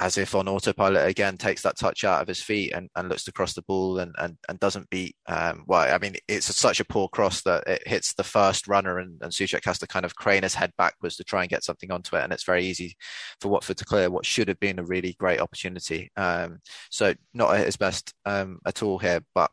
as 0.00 0.18
if 0.18 0.34
on 0.34 0.48
autopilot 0.48 1.08
again 1.08 1.36
takes 1.36 1.62
that 1.62 1.76
touch 1.76 2.04
out 2.04 2.22
of 2.22 2.28
his 2.28 2.42
feet 2.42 2.72
and, 2.72 2.88
and 2.96 3.08
looks 3.08 3.24
to 3.24 3.32
cross 3.32 3.54
the 3.54 3.62
ball 3.62 3.98
and, 3.98 4.14
and, 4.18 4.36
and 4.48 4.58
doesn't 4.60 4.88
beat 4.90 5.16
um, 5.26 5.64
well 5.66 5.92
I 5.92 5.98
mean 5.98 6.16
it's 6.28 6.54
such 6.54 6.80
a 6.80 6.84
poor 6.84 7.08
cross 7.08 7.42
that 7.42 7.66
it 7.66 7.86
hits 7.86 8.14
the 8.14 8.24
first 8.24 8.68
runner 8.68 8.98
and, 8.98 9.20
and 9.22 9.32
Soucek 9.32 9.64
has 9.64 9.78
to 9.80 9.86
kind 9.86 10.04
of 10.04 10.14
crane 10.14 10.42
his 10.42 10.54
head 10.54 10.72
backwards 10.78 11.16
to 11.16 11.24
try 11.24 11.42
and 11.42 11.50
get 11.50 11.64
something 11.64 11.90
onto 11.90 12.16
it. 12.16 12.22
And 12.22 12.32
it's 12.32 12.44
very 12.44 12.64
easy 12.64 12.96
for 13.40 13.48
Watford 13.48 13.76
to 13.78 13.84
clear 13.84 14.10
what 14.10 14.26
should 14.26 14.48
have 14.48 14.60
been 14.60 14.78
a 14.78 14.84
really 14.84 15.14
great 15.18 15.40
opportunity. 15.40 16.10
Um, 16.16 16.60
so 16.90 17.14
not 17.34 17.54
at 17.54 17.66
his 17.66 17.76
best 17.76 18.14
um, 18.24 18.58
at 18.66 18.82
all 18.82 18.98
here 18.98 19.20
but 19.34 19.50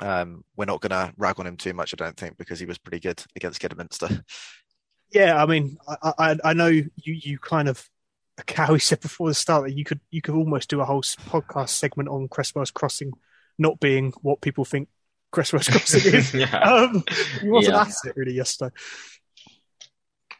um, 0.00 0.44
we're 0.56 0.66
not 0.66 0.82
going 0.82 0.90
to 0.90 1.12
rag 1.16 1.40
on 1.40 1.46
him 1.46 1.56
too 1.56 1.72
much 1.72 1.94
I 1.94 1.96
don't 1.96 2.16
think 2.16 2.36
because 2.36 2.60
he 2.60 2.66
was 2.66 2.78
pretty 2.78 3.00
good 3.00 3.22
against 3.34 3.60
Kidderminster. 3.60 4.24
Yeah 5.12 5.40
I 5.40 5.46
mean 5.46 5.78
I, 5.86 6.12
I, 6.18 6.36
I 6.44 6.52
know 6.52 6.66
you 6.66 6.90
you 6.96 7.38
kind 7.38 7.68
of 7.68 7.88
Cowie 8.44 8.78
said 8.80 9.00
before 9.00 9.28
the 9.28 9.34
start 9.34 9.64
that 9.64 9.76
you 9.76 9.84
could 9.84 10.00
you 10.10 10.22
could 10.22 10.34
almost 10.34 10.70
do 10.70 10.80
a 10.80 10.84
whole 10.84 11.02
podcast 11.02 11.70
segment 11.70 12.08
on 12.08 12.28
Cresswell's 12.28 12.70
crossing 12.70 13.12
not 13.58 13.80
being 13.80 14.12
what 14.22 14.40
people 14.40 14.64
think 14.64 14.88
Cresswell's 15.32 15.68
crossing 15.68 16.14
is. 16.14 16.34
yeah. 16.34 16.58
um, 16.58 17.04
he 17.40 17.48
wasn't 17.48 17.74
yeah. 17.76 17.82
at 17.82 17.94
it 18.04 18.16
really 18.16 18.34
yesterday. 18.34 18.74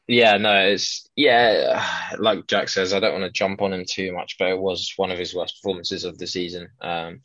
Yeah, 0.09 0.37
no, 0.37 0.54
it's 0.68 1.09
yeah, 1.16 1.85
like 2.18 2.46
Jack 2.46 2.68
says, 2.68 2.94
I 2.94 3.00
don't 3.00 3.20
want 3.20 3.24
to 3.24 3.30
jump 3.30 3.61
on 3.61 3.72
him 3.72 3.85
too 3.85 4.12
much, 4.12 4.37
but 4.38 4.48
it 4.48 4.59
was 4.59 4.92
one 4.96 5.11
of 5.11 5.18
his 5.18 5.35
worst 5.35 5.61
performances 5.61 6.04
of 6.04 6.16
the 6.16 6.28
season. 6.28 6.68
Um, 6.80 7.22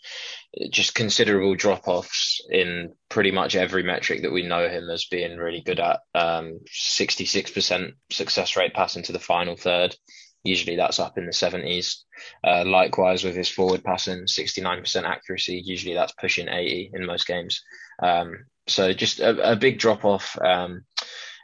just 0.72 0.96
considerable 0.96 1.54
drop 1.54 1.88
offs 1.88 2.42
in 2.50 2.94
pretty 3.08 3.30
much 3.30 3.56
every 3.56 3.84
metric 3.84 4.24
that 4.24 4.32
we 4.32 4.48
know 4.48 4.68
him 4.68 4.90
as 4.90 5.06
being 5.06 5.38
really 5.38 5.62
good 5.62 5.80
at. 5.80 6.00
Um, 6.16 6.62
66% 6.68 7.92
success 8.10 8.58
rate 8.58 8.74
passing 8.74 9.04
to 9.04 9.12
the 9.12 9.20
final 9.20 9.56
third, 9.56 9.96
Usually 10.44 10.76
that's 10.76 11.00
up 11.00 11.18
in 11.18 11.26
the 11.26 11.32
70s. 11.32 11.98
Uh, 12.44 12.64
likewise 12.66 13.24
with 13.24 13.36
his 13.36 13.50
forward 13.50 13.84
passing, 13.84 14.26
69% 14.26 15.04
accuracy. 15.04 15.62
Usually 15.64 15.94
that's 15.94 16.14
pushing 16.14 16.48
80 16.48 16.92
in 16.94 17.06
most 17.06 17.28
games. 17.28 17.64
Um, 18.02 18.46
so 18.68 18.94
just 18.94 19.20
a, 19.20 19.52
a 19.52 19.56
big 19.56 19.80
drop 19.80 20.06
off. 20.06 20.38
Um, 20.40 20.86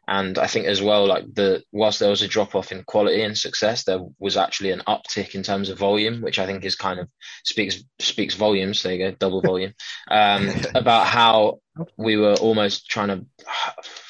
and 0.10 0.38
I 0.40 0.48
think 0.48 0.68
as 0.68 0.82
well, 0.82 1.06
like 1.06 1.34
the 1.34 1.64
whilst 1.74 2.00
there 2.00 2.10
was 2.10 2.22
a 2.22 2.30
drop 2.30 2.56
off 2.56 2.72
in 2.72 2.84
quality 2.84 3.24
and 3.24 3.38
success, 3.38 3.84
there 3.84 4.00
was 4.20 4.38
actually 4.38 4.72
an 4.72 4.82
uptick 4.88 5.36
in 5.36 5.44
terms 5.44 5.70
of 5.70 5.78
volume, 5.78 6.22
which 6.22 6.40
I 6.40 6.46
think 6.46 6.64
is 6.64 6.76
kind 6.76 7.00
of 7.02 7.10
speaks 7.44 7.84
speaks 8.00 8.34
volumes. 8.34 8.82
There 8.82 8.94
you 8.94 9.00
go, 9.00 9.18
double 9.20 9.42
volume 9.42 9.74
um, 10.10 10.50
about 10.76 11.08
how 11.08 11.60
we 11.98 12.16
were 12.16 12.36
almost 12.36 12.90
trying 12.90 13.10
to 13.10 13.26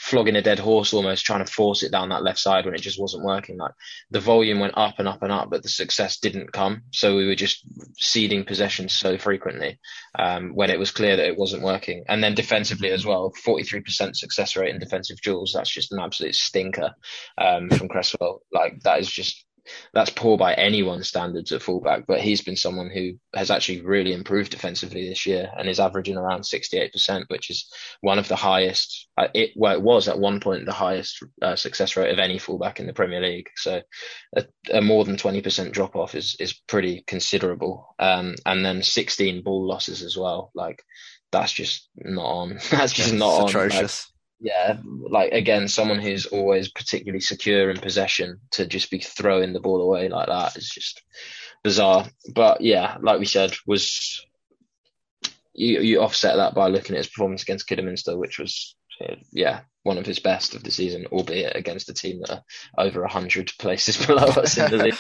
flogging 0.07 0.37
a 0.37 0.41
dead 0.41 0.57
horse 0.57 0.93
almost 0.93 1.25
trying 1.25 1.43
to 1.43 1.51
force 1.51 1.83
it 1.83 1.91
down 1.91 2.09
that 2.09 2.23
left 2.23 2.39
side 2.39 2.63
when 2.63 2.73
it 2.73 2.81
just 2.81 2.99
wasn't 2.99 3.25
working. 3.25 3.57
Like 3.57 3.73
the 4.09 4.21
volume 4.21 4.59
went 4.59 4.77
up 4.77 4.95
and 4.99 5.07
up 5.07 5.21
and 5.21 5.33
up 5.33 5.49
but 5.49 5.63
the 5.63 5.69
success 5.69 6.19
didn't 6.19 6.53
come. 6.53 6.83
So 6.93 7.17
we 7.17 7.27
were 7.27 7.35
just 7.35 7.63
ceding 7.97 8.45
possession 8.45 8.87
so 8.87 9.17
frequently 9.17 9.79
um, 10.17 10.51
when 10.55 10.69
it 10.69 10.79
was 10.79 10.91
clear 10.91 11.17
that 11.17 11.27
it 11.27 11.37
wasn't 11.37 11.63
working. 11.63 12.05
And 12.07 12.23
then 12.23 12.35
defensively 12.35 12.89
as 12.91 13.05
well 13.05 13.33
43% 13.45 14.15
success 14.15 14.55
rate 14.55 14.73
in 14.73 14.79
defensive 14.79 15.19
duels. 15.21 15.51
That's 15.53 15.69
just 15.69 15.91
an 15.91 15.99
absolute 15.99 16.35
stinker 16.35 16.93
um, 17.37 17.69
from 17.69 17.89
Cresswell. 17.89 18.43
Like 18.53 18.79
that 18.83 19.01
is 19.01 19.09
just 19.09 19.45
that's 19.93 20.09
poor 20.09 20.37
by 20.37 20.53
anyone's 20.53 21.07
standards 21.07 21.51
at 21.51 21.61
fullback, 21.61 22.05
but 22.07 22.21
he's 22.21 22.41
been 22.41 22.55
someone 22.55 22.89
who 22.89 23.13
has 23.35 23.51
actually 23.51 23.81
really 23.81 24.13
improved 24.13 24.51
defensively 24.51 25.07
this 25.07 25.25
year 25.25 25.49
and 25.57 25.67
is 25.69 25.79
averaging 25.79 26.17
around 26.17 26.41
68%, 26.41 27.25
which 27.27 27.49
is 27.49 27.69
one 28.01 28.19
of 28.19 28.27
the 28.27 28.35
highest. 28.35 29.07
Uh, 29.17 29.27
it 29.33 29.51
well, 29.55 29.73
it 29.73 29.81
was 29.81 30.07
at 30.07 30.19
one 30.19 30.39
point 30.39 30.65
the 30.65 30.73
highest 30.73 31.23
uh, 31.41 31.55
success 31.55 31.95
rate 31.95 32.11
of 32.11 32.19
any 32.19 32.37
fullback 32.37 32.79
in 32.79 32.87
the 32.87 32.93
Premier 32.93 33.21
League. 33.21 33.49
So 33.55 33.81
a, 34.35 34.45
a 34.73 34.81
more 34.81 35.05
than 35.05 35.17
20% 35.17 35.71
drop 35.71 35.95
off 35.95 36.15
is 36.15 36.35
is 36.39 36.53
pretty 36.67 37.03
considerable. 37.07 37.95
Um, 37.99 38.35
and 38.45 38.65
then 38.65 38.83
16 38.83 39.43
ball 39.43 39.67
losses 39.67 40.01
as 40.01 40.17
well. 40.17 40.51
Like 40.53 40.83
that's 41.31 41.51
just 41.51 41.89
not 41.95 42.25
on. 42.25 42.59
that's 42.71 42.93
just 42.93 43.13
not 43.13 43.49
atrocious. 43.49 44.11
Yeah, 44.39 44.77
like 44.85 45.31
again, 45.31 45.67
someone 45.67 45.99
who's 45.99 46.27
always 46.27 46.69
particularly 46.69 47.21
secure 47.21 47.71
in 47.71 47.77
possession 47.77 48.39
to 48.51 48.67
just 48.67 48.91
be 48.91 48.99
throwing 48.99 49.53
the 49.53 49.59
ball 49.59 49.81
away 49.81 50.09
like 50.09 50.27
that 50.27 50.55
is 50.55 50.69
just 50.69 51.01
bizarre. 51.63 52.05
But 52.33 52.61
yeah, 52.61 52.97
like 53.01 53.19
we 53.19 53.25
said, 53.25 53.55
was 53.65 54.25
you 55.53 55.81
you 55.81 56.01
offset 56.01 56.37
that 56.37 56.53
by 56.53 56.67
looking 56.67 56.95
at 56.95 56.99
his 56.99 57.07
performance 57.07 57.41
against 57.41 57.67
Kidderminster, 57.67 58.17
which 58.17 58.37
was 58.37 58.75
yeah 59.31 59.61
one 59.83 59.97
of 59.97 60.05
his 60.05 60.19
best 60.19 60.53
of 60.53 60.63
the 60.63 60.71
season, 60.71 61.07
albeit 61.07 61.55
against 61.55 61.89
a 61.89 61.93
team 61.93 62.19
that 62.21 62.31
are 62.31 62.43
over 62.77 63.05
hundred 63.07 63.51
places 63.59 64.05
below 64.05 64.27
us 64.27 64.57
in 64.57 64.69
the 64.69 64.77
league. 64.77 64.97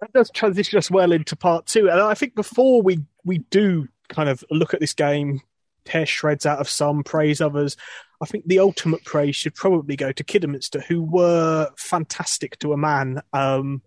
that 0.00 0.12
does 0.14 0.30
transition 0.30 0.78
us 0.78 0.90
well 0.90 1.10
into 1.10 1.34
part 1.34 1.66
two, 1.66 1.90
and 1.90 2.00
I 2.00 2.14
think 2.14 2.36
before 2.36 2.80
we 2.80 3.00
we 3.24 3.38
do 3.50 3.88
kind 4.08 4.28
of 4.28 4.44
look 4.50 4.72
at 4.72 4.80
this 4.80 4.94
game 4.94 5.40
tear 5.88 6.06
shreds 6.06 6.46
out 6.46 6.58
of 6.58 6.68
some, 6.68 7.02
praise 7.02 7.40
others. 7.40 7.76
I 8.20 8.26
think 8.26 8.46
the 8.46 8.58
ultimate 8.58 9.04
praise 9.04 9.36
should 9.36 9.54
probably 9.54 9.96
go 9.96 10.12
to 10.12 10.24
Kidderminster, 10.24 10.80
who 10.80 11.02
were 11.02 11.70
fantastic 11.76 12.58
to 12.58 12.72
a 12.72 12.76
man, 12.76 13.22
um, 13.32 13.82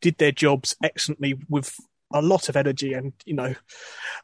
did 0.00 0.18
their 0.18 0.32
jobs 0.32 0.74
excellently 0.82 1.38
with 1.48 1.74
a 2.12 2.22
lot 2.22 2.48
of 2.48 2.56
energy, 2.56 2.94
and 2.94 3.12
you 3.24 3.34
know, 3.34 3.54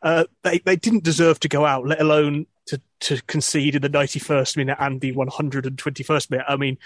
uh, 0.03 0.25
they 0.43 0.59
they 0.59 0.77
didn't 0.77 1.05
deserve 1.05 1.41
to 1.41 1.49
go 1.49 1.65
out, 1.65 1.87
let 1.87 2.01
alone 2.01 2.47
to 2.67 2.81
to 3.01 3.21
concede 3.23 3.75
in 3.75 3.83
the 3.83 3.91
91st 3.91 4.57
minute 4.57 4.77
and 4.81 5.01
the 5.01 5.13
121st 5.13 6.31
minute. 6.31 6.47
I 6.49 6.57
mean, 6.57 6.79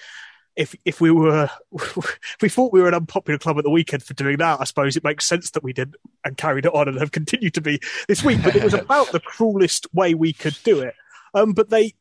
if 0.57 0.74
if 0.84 1.00
we 1.00 1.11
were 1.11 1.50
if 1.72 1.96
we 2.42 2.48
thought 2.48 2.72
we 2.72 2.80
were 2.80 2.88
an 2.88 2.94
unpopular 2.94 3.38
club 3.38 3.59
at 3.59 3.64
the 3.64 3.70
weekend 3.70 4.02
for 4.02 4.14
doing 4.14 4.38
that, 4.38 4.61
I 4.61 4.64
suppose 4.64 4.96
it 4.96 5.05
makes 5.05 5.26
sense 5.26 5.50
that 5.50 5.64
we 5.64 5.72
did 5.72 5.96
and 6.24 6.36
carried 6.36 6.66
it 6.66 6.74
on 6.74 6.88
and 6.88 6.98
have 6.98 7.12
continued 7.12 7.55
to 7.55 7.61
be 7.61 7.80
this 8.09 8.22
week. 8.22 8.42
But 8.42 8.57
it 8.57 8.64
was 8.64 8.74
about 8.74 9.12
the 9.12 9.20
cruelest 9.20 9.92
way 9.94 10.14
we 10.14 10.32
could 10.32 10.57
do 10.64 10.80
it. 10.80 10.94
Um, 11.34 11.52
but 11.52 11.70
they, 11.70 11.94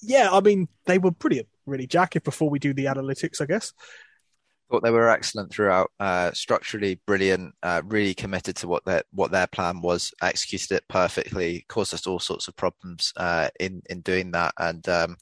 yeah, 0.00 0.28
I 0.30 0.40
mean, 0.40 0.68
they 0.86 0.98
were 0.98 1.12
brilliant, 1.12 1.48
really, 1.66 1.86
Jack. 1.86 2.16
If 2.16 2.24
before 2.24 2.50
we 2.50 2.58
do 2.58 2.74
the 2.74 2.86
analytics, 2.86 3.40
I 3.40 3.46
guess 3.46 3.72
thought 4.70 4.82
they 4.82 4.90
were 4.90 5.08
excellent 5.08 5.52
throughout. 5.52 5.90
Uh, 5.98 6.30
structurally 6.32 7.00
brilliant, 7.06 7.54
uh, 7.62 7.82
really 7.84 8.14
committed 8.14 8.56
to 8.56 8.68
what 8.68 8.84
their 8.84 9.02
what 9.12 9.30
their 9.30 9.46
plan 9.46 9.80
was. 9.80 10.12
Executed 10.22 10.72
it 10.72 10.84
perfectly. 10.88 11.64
Caused 11.68 11.94
us 11.94 12.06
all 12.06 12.18
sorts 12.20 12.48
of 12.48 12.56
problems 12.56 13.12
uh, 13.16 13.48
in 13.58 13.82
in 13.90 14.00
doing 14.00 14.30
that, 14.30 14.54
and 14.58 14.88
um, 14.88 15.16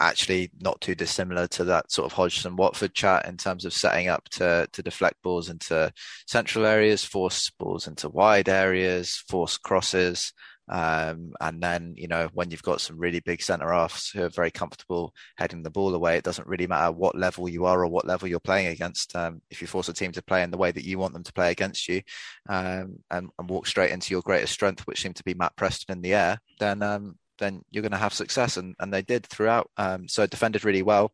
actually 0.00 0.50
not 0.60 0.80
too 0.80 0.94
dissimilar 0.94 1.46
to 1.48 1.64
that 1.64 1.90
sort 1.90 2.06
of 2.06 2.12
Hodgson 2.12 2.56
Watford 2.56 2.94
chat 2.94 3.26
in 3.26 3.36
terms 3.36 3.64
of 3.64 3.72
setting 3.72 4.08
up 4.08 4.28
to 4.30 4.68
to 4.72 4.82
deflect 4.82 5.22
balls 5.22 5.48
into 5.48 5.92
central 6.26 6.64
areas, 6.66 7.04
force 7.04 7.50
balls 7.58 7.88
into 7.88 8.08
wide 8.08 8.48
areas, 8.48 9.22
force 9.28 9.58
crosses. 9.58 10.32
Um, 10.68 11.32
and 11.40 11.62
then, 11.62 11.94
you 11.96 12.08
know, 12.08 12.28
when 12.32 12.50
you've 12.50 12.62
got 12.62 12.80
some 12.80 12.98
really 12.98 13.20
big 13.20 13.42
centre 13.42 13.72
halves 13.72 14.10
who 14.10 14.22
are 14.22 14.28
very 14.28 14.50
comfortable 14.50 15.12
heading 15.36 15.62
the 15.62 15.70
ball 15.70 15.94
away, 15.94 16.16
it 16.16 16.24
doesn't 16.24 16.46
really 16.46 16.66
matter 16.66 16.92
what 16.92 17.16
level 17.16 17.48
you 17.48 17.66
are 17.66 17.84
or 17.84 17.88
what 17.88 18.06
level 18.06 18.28
you're 18.28 18.40
playing 18.40 18.68
against. 18.68 19.14
Um, 19.16 19.42
if 19.50 19.60
you 19.60 19.66
force 19.66 19.88
a 19.88 19.92
team 19.92 20.12
to 20.12 20.22
play 20.22 20.42
in 20.42 20.50
the 20.50 20.58
way 20.58 20.70
that 20.70 20.84
you 20.84 20.98
want 20.98 21.14
them 21.14 21.24
to 21.24 21.32
play 21.32 21.50
against 21.50 21.88
you 21.88 22.02
um, 22.48 22.98
and, 23.10 23.30
and, 23.38 23.50
walk 23.50 23.66
straight 23.66 23.90
into 23.90 24.14
your 24.14 24.22
greatest 24.22 24.52
strength, 24.52 24.86
which 24.86 25.02
seemed 25.02 25.16
to 25.16 25.24
be 25.24 25.34
Matt 25.34 25.56
Preston 25.56 25.96
in 25.96 26.02
the 26.02 26.14
air, 26.14 26.38
then 26.58 26.82
um, 26.82 27.18
then 27.38 27.62
you're 27.70 27.82
going 27.82 27.92
to 27.92 27.98
have 27.98 28.14
success. 28.14 28.56
And, 28.56 28.74
and 28.78 28.92
they 28.92 29.02
did 29.02 29.26
throughout. 29.26 29.70
Um, 29.76 30.08
so 30.08 30.26
defended 30.26 30.64
really 30.64 30.82
well 30.82 31.12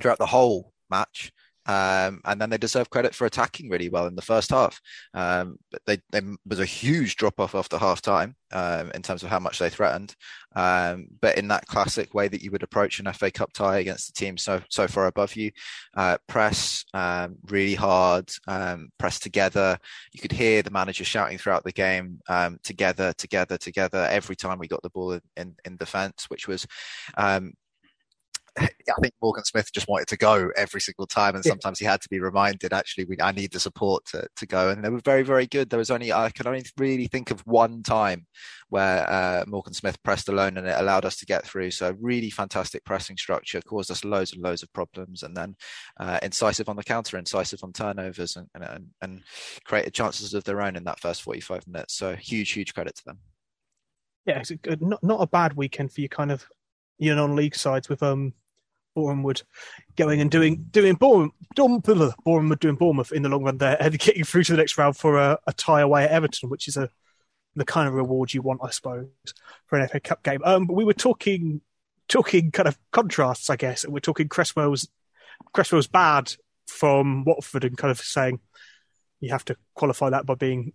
throughout 0.00 0.18
the 0.18 0.26
whole 0.26 0.72
match. 0.90 1.32
Um, 1.66 2.20
and 2.24 2.40
then 2.40 2.50
they 2.50 2.58
deserve 2.58 2.90
credit 2.90 3.14
for 3.14 3.26
attacking 3.26 3.68
really 3.68 3.88
well 3.88 4.06
in 4.06 4.16
the 4.16 4.22
first 4.22 4.50
half. 4.50 4.80
Um, 5.14 5.58
but 5.70 5.82
they, 5.86 5.98
they 6.10 6.20
was 6.46 6.60
a 6.60 6.64
huge 6.64 7.16
drop 7.16 7.38
off 7.38 7.54
after 7.54 7.78
half 7.78 8.00
time 8.00 8.36
um, 8.52 8.90
in 8.92 9.02
terms 9.02 9.22
of 9.22 9.28
how 9.28 9.38
much 9.38 9.58
they 9.58 9.70
threatened. 9.70 10.14
Um, 10.56 11.06
but 11.20 11.38
in 11.38 11.48
that 11.48 11.66
classic 11.66 12.12
way 12.14 12.28
that 12.28 12.42
you 12.42 12.50
would 12.50 12.62
approach 12.62 12.98
an 12.98 13.12
FA 13.12 13.30
Cup 13.30 13.52
tie 13.52 13.78
against 13.78 14.08
a 14.08 14.12
team 14.12 14.36
so 14.36 14.62
so 14.68 14.88
far 14.88 15.06
above 15.06 15.36
you, 15.36 15.52
uh, 15.96 16.18
press 16.26 16.84
um, 16.92 17.36
really 17.46 17.74
hard, 17.74 18.30
um, 18.48 18.90
press 18.98 19.20
together. 19.20 19.78
You 20.12 20.20
could 20.20 20.32
hear 20.32 20.62
the 20.62 20.70
manager 20.70 21.04
shouting 21.04 21.38
throughout 21.38 21.64
the 21.64 21.72
game, 21.72 22.20
together, 22.64 23.12
together, 23.16 23.58
together. 23.58 24.08
Every 24.10 24.34
time 24.34 24.58
we 24.58 24.66
got 24.66 24.82
the 24.82 24.90
ball 24.90 25.12
in 25.12 25.20
in, 25.36 25.54
in 25.64 25.76
defence, 25.76 26.26
which 26.28 26.48
was 26.48 26.66
I 28.60 29.00
think 29.00 29.14
Morgan 29.22 29.44
Smith 29.44 29.72
just 29.72 29.88
wanted 29.88 30.08
to 30.08 30.16
go 30.16 30.50
every 30.56 30.80
single 30.80 31.06
time, 31.06 31.34
and 31.34 31.44
sometimes 31.44 31.78
he 31.78 31.84
had 31.84 32.00
to 32.02 32.08
be 32.08 32.20
reminded. 32.20 32.72
Actually, 32.72 33.04
we, 33.04 33.16
I 33.20 33.32
need 33.32 33.52
the 33.52 33.60
support 33.60 34.04
to, 34.06 34.26
to 34.36 34.46
go, 34.46 34.70
and 34.70 34.84
they 34.84 34.88
were 34.88 35.00
very, 35.04 35.22
very 35.22 35.46
good. 35.46 35.70
There 35.70 35.78
was 35.78 35.90
only 35.90 36.12
I 36.12 36.30
can 36.30 36.46
only 36.46 36.64
really 36.76 37.06
think 37.06 37.30
of 37.30 37.40
one 37.40 37.82
time 37.82 38.26
where 38.68 39.08
uh, 39.10 39.44
Morgan 39.46 39.74
Smith 39.74 40.02
pressed 40.02 40.28
alone, 40.28 40.56
and 40.56 40.66
it 40.66 40.76
allowed 40.78 41.04
us 41.04 41.16
to 41.18 41.26
get 41.26 41.44
through. 41.44 41.70
So 41.70 41.96
really 42.00 42.30
fantastic 42.30 42.84
pressing 42.84 43.16
structure 43.16 43.60
caused 43.60 43.90
us 43.90 44.04
loads 44.04 44.32
and 44.32 44.42
loads 44.42 44.62
of 44.62 44.72
problems, 44.72 45.22
and 45.22 45.36
then 45.36 45.56
uh, 45.98 46.18
incisive 46.22 46.68
on 46.68 46.76
the 46.76 46.84
counter, 46.84 47.18
incisive 47.18 47.60
on 47.62 47.72
turnovers, 47.72 48.36
and, 48.36 48.48
and 48.54 48.88
and 49.00 49.22
created 49.64 49.94
chances 49.94 50.34
of 50.34 50.44
their 50.44 50.60
own 50.62 50.76
in 50.76 50.84
that 50.84 51.00
first 51.00 51.22
forty 51.22 51.40
five 51.40 51.66
minutes. 51.66 51.94
So 51.96 52.14
huge, 52.16 52.52
huge 52.52 52.74
credit 52.74 52.96
to 52.96 53.04
them. 53.04 53.18
Yeah, 54.26 54.38
it's 54.38 54.50
a 54.50 54.56
good, 54.56 54.82
not 54.82 55.02
not 55.02 55.22
a 55.22 55.26
bad 55.26 55.54
weekend 55.54 55.92
for 55.92 56.00
you, 56.00 56.08
kind 56.08 56.30
of 56.30 56.46
your 56.98 57.16
non-league 57.16 57.56
sides 57.56 57.88
with 57.88 58.02
um 58.02 58.34
Boreham 59.00 59.22
Wood 59.22 59.42
going 59.96 60.20
and 60.20 60.30
doing 60.30 60.66
doing 60.70 60.94
Bournemouth, 60.94 61.32
Boreham 61.54 62.48
Wood 62.48 62.60
doing 62.60 62.76
Bournemouth 62.76 63.12
in 63.12 63.22
the 63.22 63.28
long 63.28 63.44
run 63.44 63.58
there 63.58 63.76
and 63.80 63.98
getting 63.98 64.24
through 64.24 64.44
to 64.44 64.52
the 64.52 64.58
next 64.58 64.76
round 64.76 64.96
for 64.96 65.18
a, 65.18 65.38
a 65.46 65.52
tie 65.52 65.80
away 65.80 66.04
at 66.04 66.10
Everton, 66.10 66.50
which 66.50 66.68
is 66.68 66.76
a 66.76 66.90
the 67.56 67.64
kind 67.64 67.88
of 67.88 67.94
reward 67.94 68.32
you 68.32 68.42
want, 68.42 68.60
I 68.62 68.70
suppose, 68.70 69.08
for 69.66 69.78
an 69.78 69.88
FA 69.88 70.00
Cup 70.00 70.22
game. 70.22 70.40
Um, 70.44 70.66
but 70.66 70.74
we 70.74 70.84
were 70.84 70.92
talking 70.92 71.60
talking 72.08 72.50
kind 72.50 72.68
of 72.68 72.78
contrasts, 72.92 73.50
I 73.50 73.56
guess. 73.56 73.84
And 73.84 73.92
we're 73.92 74.00
talking 74.00 74.28
Cresswell's 74.28 74.88
Cresswell's 75.54 75.86
bad 75.86 76.34
from 76.66 77.24
Watford 77.24 77.64
and 77.64 77.76
kind 77.76 77.90
of 77.90 78.00
saying 78.00 78.40
you 79.20 79.30
have 79.30 79.44
to 79.46 79.56
qualify 79.74 80.10
that 80.10 80.26
by 80.26 80.34
being 80.34 80.72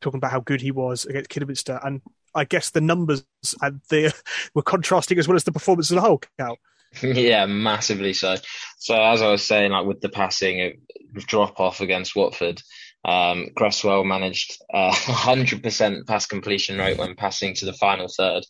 talking 0.00 0.18
about 0.18 0.30
how 0.30 0.40
good 0.40 0.60
he 0.60 0.70
was 0.70 1.04
against 1.04 1.30
Kidderminster. 1.30 1.78
And 1.82 2.00
I 2.34 2.44
guess 2.44 2.70
the 2.70 2.80
numbers 2.80 3.24
and 3.60 3.80
the 3.88 4.14
were 4.54 4.62
contrasting 4.62 5.18
as 5.18 5.28
well 5.28 5.36
as 5.36 5.44
the 5.44 5.52
performance 5.52 5.90
as 5.90 5.96
a 5.96 6.00
whole. 6.00 6.22
yeah, 7.02 7.46
massively 7.46 8.12
so. 8.12 8.36
So 8.78 9.00
as 9.00 9.22
I 9.22 9.30
was 9.30 9.46
saying, 9.46 9.72
like 9.72 9.86
with 9.86 10.00
the 10.00 10.08
passing 10.08 10.80
drop 11.14 11.60
off 11.60 11.80
against 11.80 12.16
Watford, 12.16 12.62
um, 13.04 13.48
Cresswell 13.56 14.04
managed 14.04 14.58
a 14.72 14.92
hundred 14.92 15.62
percent 15.62 16.06
pass 16.06 16.26
completion 16.26 16.78
rate 16.78 16.98
when 16.98 17.14
passing 17.14 17.54
to 17.54 17.64
the 17.64 17.72
final 17.72 18.08
third. 18.08 18.44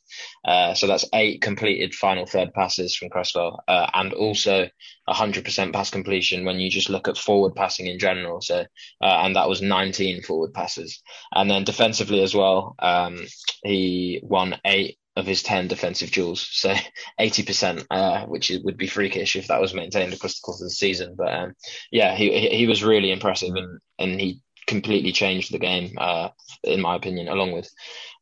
Uh, 0.44 0.74
so 0.74 0.86
that's 0.86 1.04
eight 1.14 1.40
completed 1.40 1.94
final 1.94 2.26
third 2.26 2.52
passes 2.54 2.96
from 2.96 3.10
Cresswell, 3.10 3.62
uh, 3.68 3.90
and 3.94 4.12
also 4.12 4.68
hundred 5.08 5.44
percent 5.44 5.72
pass 5.72 5.90
completion 5.90 6.44
when 6.44 6.60
you 6.60 6.70
just 6.70 6.88
look 6.88 7.08
at 7.08 7.18
forward 7.18 7.54
passing 7.54 7.86
in 7.86 7.98
general. 7.98 8.40
So, 8.40 8.60
uh, 9.00 9.20
and 9.24 9.34
that 9.34 9.48
was 9.48 9.60
19 9.60 10.22
forward 10.22 10.54
passes, 10.54 11.02
and 11.32 11.50
then 11.50 11.64
defensively 11.64 12.22
as 12.22 12.34
well, 12.34 12.76
um, 12.78 13.26
he 13.64 14.20
won 14.22 14.56
eight 14.64 14.98
of 15.20 15.26
his 15.26 15.42
10 15.42 15.68
defensive 15.68 16.10
duels. 16.10 16.48
So 16.50 16.74
80%, 17.20 17.86
uh, 17.90 18.26
which 18.26 18.50
would 18.64 18.76
be 18.76 18.88
freakish 18.88 19.36
if 19.36 19.46
that 19.46 19.60
was 19.60 19.74
maintained 19.74 20.12
across 20.12 20.40
the 20.40 20.44
course 20.44 20.60
of 20.60 20.66
the 20.66 20.70
season. 20.70 21.14
But 21.16 21.32
um, 21.32 21.54
yeah, 21.92 22.16
he 22.16 22.48
he 22.48 22.66
was 22.66 22.82
really 22.82 23.12
impressive 23.12 23.54
and, 23.54 23.78
and 23.98 24.20
he 24.20 24.42
completely 24.66 25.12
changed 25.12 25.52
the 25.52 25.58
game, 25.58 25.92
uh, 25.98 26.28
in 26.64 26.80
my 26.80 26.96
opinion, 26.96 27.28
along 27.28 27.52
with 27.52 27.70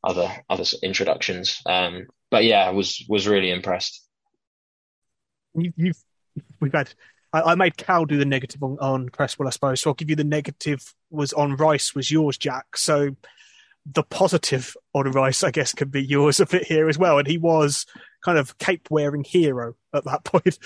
other 0.05 0.31
other 0.51 0.65
introductions. 0.83 1.61
Um, 1.67 2.07
but 2.31 2.45
yeah, 2.45 2.71
was 2.71 3.05
was 3.09 3.27
really 3.27 3.51
impressed. 3.51 4.07
You, 5.55 5.73
you've 5.77 6.03
we've 6.61 6.73
had 6.73 6.93
I, 7.33 7.41
I, 7.43 7.55
made 7.55 7.77
Cal 7.77 8.05
do 8.05 8.17
the 8.17 8.25
negative 8.25 8.63
on, 8.63 8.79
on 8.81 9.09
Cresswell, 9.09 9.49
I 9.49 9.51
suppose. 9.51 9.81
So 9.81 9.91
I'll 9.91 9.95
give 9.95 10.11
you 10.11 10.17
the 10.17 10.25
negative 10.25 10.95
was 11.11 11.33
on 11.33 11.57
Rice 11.57 11.95
was 11.95 12.11
yours, 12.11 12.39
Jack. 12.39 12.77
So 12.77 13.17
the 13.93 14.03
positive 14.03 14.77
on 14.95 15.11
Rice, 15.11 15.43
I 15.43 15.51
guess, 15.51 15.73
can 15.73 15.89
be 15.89 16.05
yours 16.05 16.41
a 16.41 16.47
bit 16.47 16.65
here 16.65 16.89
as 16.89 16.99
well. 16.99 17.19
And 17.19 17.27
he 17.27 17.39
was 17.39 17.87
kind 18.25 18.39
of 18.39 18.59
cape 18.59 18.89
wearing 18.91 19.25
hero 19.25 19.75
at 19.95 20.05
that 20.05 20.25
point. 20.25 20.59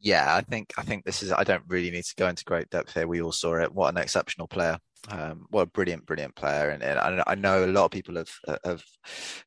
Yeah, 0.00 0.34
I 0.34 0.42
think 0.42 0.72
I 0.78 0.82
think 0.82 1.04
this 1.04 1.22
is. 1.22 1.32
I 1.32 1.44
don't 1.44 1.64
really 1.66 1.90
need 1.90 2.04
to 2.04 2.14
go 2.16 2.28
into 2.28 2.44
great 2.44 2.70
depth 2.70 2.94
here. 2.94 3.08
We 3.08 3.20
all 3.20 3.32
saw 3.32 3.56
it. 3.56 3.74
What 3.74 3.88
an 3.88 4.00
exceptional 4.00 4.46
player! 4.46 4.78
Um, 5.10 5.46
what 5.50 5.62
a 5.62 5.66
brilliant, 5.66 6.06
brilliant 6.06 6.34
player! 6.34 6.70
And, 6.70 6.82
and 6.82 7.20
I, 7.20 7.24
I, 7.28 7.34
know 7.34 7.64
a 7.64 7.66
lot 7.66 7.86
of 7.86 7.90
people 7.92 8.16
have 8.16 8.30
have 8.64 8.84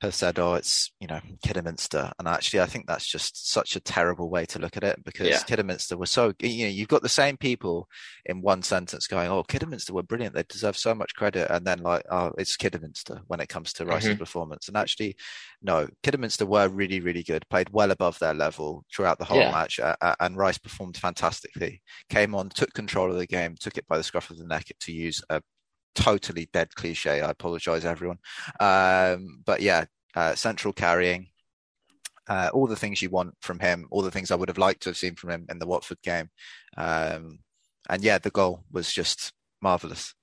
have 0.01 0.15
said, 0.15 0.39
"Oh, 0.39 0.53
it's 0.53 0.91
you 0.99 1.07
know 1.07 1.19
Kidderminster," 1.45 2.11
and 2.17 2.27
actually, 2.27 2.61
I 2.61 2.65
think 2.65 2.87
that's 2.87 3.05
just 3.05 3.51
such 3.51 3.75
a 3.75 3.81
terrible 3.81 4.29
way 4.29 4.45
to 4.45 4.59
look 4.59 4.77
at 4.77 4.83
it 4.83 5.03
because 5.03 5.27
yeah. 5.27 5.39
Kidderminster 5.39 5.97
was 5.97 6.09
so. 6.09 6.33
You 6.39 6.65
know, 6.65 6.71
you've 6.71 6.87
got 6.87 7.01
the 7.01 7.09
same 7.09 7.37
people 7.37 7.87
in 8.25 8.41
one 8.41 8.63
sentence 8.63 9.07
going, 9.07 9.29
"Oh, 9.29 9.43
Kidderminster 9.43 9.93
were 9.93 10.03
brilliant; 10.03 10.33
they 10.33 10.43
deserve 10.43 10.77
so 10.77 10.95
much 10.95 11.15
credit," 11.15 11.51
and 11.51 11.67
then 11.67 11.79
like, 11.79 12.05
"Oh, 12.09 12.31
it's 12.37 12.55
Kidderminster" 12.55 13.21
when 13.27 13.41
it 13.41 13.49
comes 13.49 13.73
to 13.73 13.85
Rice's 13.85 14.11
mm-hmm. 14.11 14.19
performance. 14.19 14.67
And 14.67 14.77
actually, 14.77 15.15
no, 15.61 15.87
Kidderminster 16.01 16.45
were 16.45 16.69
really, 16.69 17.01
really 17.01 17.23
good, 17.23 17.47
played 17.49 17.69
well 17.71 17.91
above 17.91 18.17
their 18.19 18.33
level 18.33 18.85
throughout 18.95 19.19
the 19.19 19.25
whole 19.25 19.39
yeah. 19.39 19.51
match, 19.51 19.79
uh, 19.79 19.95
and 20.19 20.37
Rice 20.37 20.57
performed 20.57 20.97
fantastically. 20.97 21.81
Came 22.09 22.33
on, 22.33 22.49
took 22.49 22.73
control 22.73 23.11
of 23.11 23.17
the 23.17 23.27
game, 23.27 23.55
took 23.59 23.77
it 23.77 23.87
by 23.87 23.97
the 23.97 24.03
scruff 24.03 24.29
of 24.29 24.37
the 24.37 24.47
neck 24.47 24.65
to 24.79 24.91
use 24.91 25.21
a 25.29 25.41
totally 25.95 26.49
dead 26.51 26.75
cliche. 26.75 27.21
I 27.21 27.29
apologize, 27.29 27.85
everyone. 27.85 28.19
Um, 28.59 29.41
but 29.45 29.61
yeah, 29.61 29.85
uh, 30.15 30.35
central 30.35 30.73
carrying, 30.73 31.27
uh, 32.27 32.49
all 32.53 32.67
the 32.67 32.75
things 32.75 33.01
you 33.01 33.09
want 33.09 33.35
from 33.41 33.59
him, 33.59 33.87
all 33.91 34.01
the 34.01 34.11
things 34.11 34.31
I 34.31 34.35
would 34.35 34.49
have 34.49 34.57
liked 34.57 34.83
to 34.83 34.89
have 34.89 34.97
seen 34.97 35.15
from 35.15 35.31
him 35.31 35.45
in 35.49 35.59
the 35.59 35.67
Watford 35.67 36.01
game. 36.01 36.29
Um, 36.77 37.39
and 37.89 38.03
yeah, 38.03 38.17
the 38.17 38.29
goal 38.29 38.63
was 38.71 38.91
just 38.91 39.33
marvelous. 39.61 40.13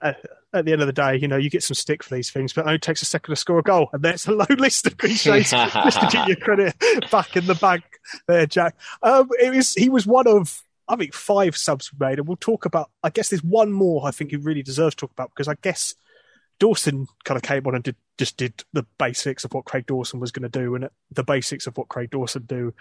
Uh, 0.00 0.12
at 0.52 0.64
the 0.64 0.72
end 0.72 0.82
of 0.82 0.86
the 0.86 0.92
day, 0.92 1.16
you 1.16 1.28
know, 1.28 1.36
you 1.36 1.48
get 1.48 1.62
some 1.62 1.74
stick 1.74 2.02
for 2.02 2.14
these 2.14 2.30
things, 2.30 2.52
but 2.52 2.62
it 2.62 2.66
only 2.66 2.78
takes 2.78 3.02
a 3.02 3.06
second 3.06 3.32
to 3.32 3.36
score 3.36 3.60
a 3.60 3.62
goal, 3.62 3.88
and 3.92 4.02
there's 4.02 4.26
a 4.26 4.32
long 4.32 4.46
list 4.58 4.86
of 4.86 4.98
cliches 4.98 5.50
just 5.50 6.00
to 6.00 6.08
get 6.10 6.26
your 6.28 6.36
credit 6.36 6.74
back 7.10 7.36
in 7.36 7.46
the 7.46 7.54
bank 7.54 7.84
there, 8.26 8.46
Jack. 8.46 8.76
Um, 9.02 9.28
it 9.40 9.54
was 9.54 9.74
he 9.74 9.88
was 9.88 10.06
one 10.06 10.26
of 10.26 10.62
I 10.92 10.96
think 10.96 11.14
five 11.14 11.56
subs 11.56 11.92
were 11.92 12.06
made, 12.06 12.18
and 12.18 12.28
we'll 12.28 12.36
talk 12.36 12.64
about. 12.66 12.90
I 13.02 13.10
guess 13.10 13.30
there's 13.30 13.42
one 13.42 13.72
more 13.72 14.06
I 14.06 14.10
think 14.10 14.30
he 14.30 14.36
really 14.36 14.62
deserves 14.62 14.94
to 14.96 15.00
talk 15.00 15.12
about 15.12 15.30
because 15.30 15.48
I 15.48 15.54
guess 15.62 15.94
Dawson 16.58 17.06
kind 17.24 17.36
of 17.36 17.42
came 17.42 17.66
on 17.66 17.74
and 17.74 17.82
did 17.82 17.96
just 18.18 18.36
did 18.36 18.62
the 18.72 18.84
basics 18.98 19.44
of 19.44 19.52
what 19.54 19.64
Craig 19.64 19.86
Dawson 19.86 20.20
was 20.20 20.30
going 20.30 20.48
to 20.48 20.60
do, 20.60 20.74
and 20.74 20.88
the 21.10 21.24
basics 21.24 21.66
of 21.66 21.76
what 21.76 21.88
Craig 21.88 22.10
Dawson 22.10 22.44
do 22.44 22.74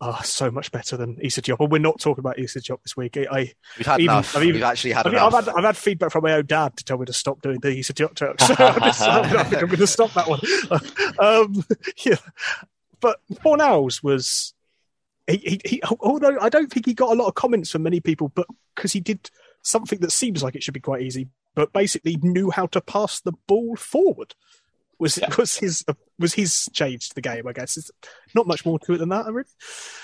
are 0.00 0.22
so 0.22 0.50
much 0.50 0.70
better 0.70 0.96
than 0.96 1.18
Issa 1.20 1.42
Diop. 1.42 1.58
But 1.58 1.70
we're 1.70 1.78
not 1.78 1.98
talking 2.00 2.20
about 2.20 2.38
Issa 2.38 2.60
Diop 2.60 2.82
this 2.82 2.96
week. 2.96 3.16
I, 3.16 3.52
We've 3.76 3.86
had 3.86 4.00
even, 4.00 4.14
enough. 4.14 4.36
I've 4.36 4.42
even, 4.42 4.54
We've 4.54 4.62
actually 4.62 4.92
had 4.92 5.06
I've, 5.06 5.12
enough. 5.12 5.34
I've 5.34 5.44
had, 5.44 5.54
I've 5.54 5.64
had 5.64 5.76
feedback 5.76 6.12
from 6.12 6.22
my 6.22 6.34
own 6.34 6.46
dad 6.46 6.76
to 6.76 6.84
tell 6.84 6.98
me 6.98 7.06
to 7.06 7.12
stop 7.12 7.42
doing 7.42 7.58
the 7.60 7.78
Issa 7.78 7.94
Diop 7.94 8.14
talk. 8.14 8.38
So 8.40 8.54
I 8.58 9.44
think 9.44 9.62
I'm 9.62 9.68
going 9.68 9.78
to 9.78 9.86
stop 9.86 10.12
that 10.14 10.28
one. 10.28 10.40
Um, 11.18 11.64
yeah. 12.04 12.16
But 13.00 13.20
Fornals 13.44 14.02
was 14.02 14.54
he, 15.28 15.60
he, 15.64 15.82
although 16.00 16.38
I 16.40 16.48
don't 16.48 16.72
think 16.72 16.86
he 16.86 16.94
got 16.94 17.12
a 17.12 17.14
lot 17.14 17.28
of 17.28 17.34
comments 17.34 17.70
from 17.70 17.82
many 17.82 18.00
people, 18.00 18.30
but 18.34 18.46
because 18.74 18.92
he 18.92 19.00
did 19.00 19.30
something 19.62 20.00
that 20.00 20.12
seems 20.12 20.42
like 20.42 20.54
it 20.54 20.62
should 20.62 20.74
be 20.74 20.80
quite 20.80 21.02
easy, 21.02 21.28
but 21.54 21.72
basically 21.72 22.16
knew 22.22 22.50
how 22.50 22.66
to 22.68 22.80
pass 22.80 23.20
the 23.20 23.32
ball 23.46 23.76
forward. 23.76 24.34
Was 24.98 25.16
yeah. 25.18 25.28
was 25.38 25.56
his 25.56 25.84
was 26.18 26.34
his 26.34 26.68
change 26.72 27.10
to 27.10 27.14
the 27.14 27.20
game? 27.20 27.46
I 27.46 27.52
guess 27.52 27.76
it's 27.76 27.90
not 28.34 28.48
much 28.48 28.66
more 28.66 28.80
to 28.80 28.94
it 28.94 28.98
than 28.98 29.10
that. 29.10 29.26
Really. 29.26 29.46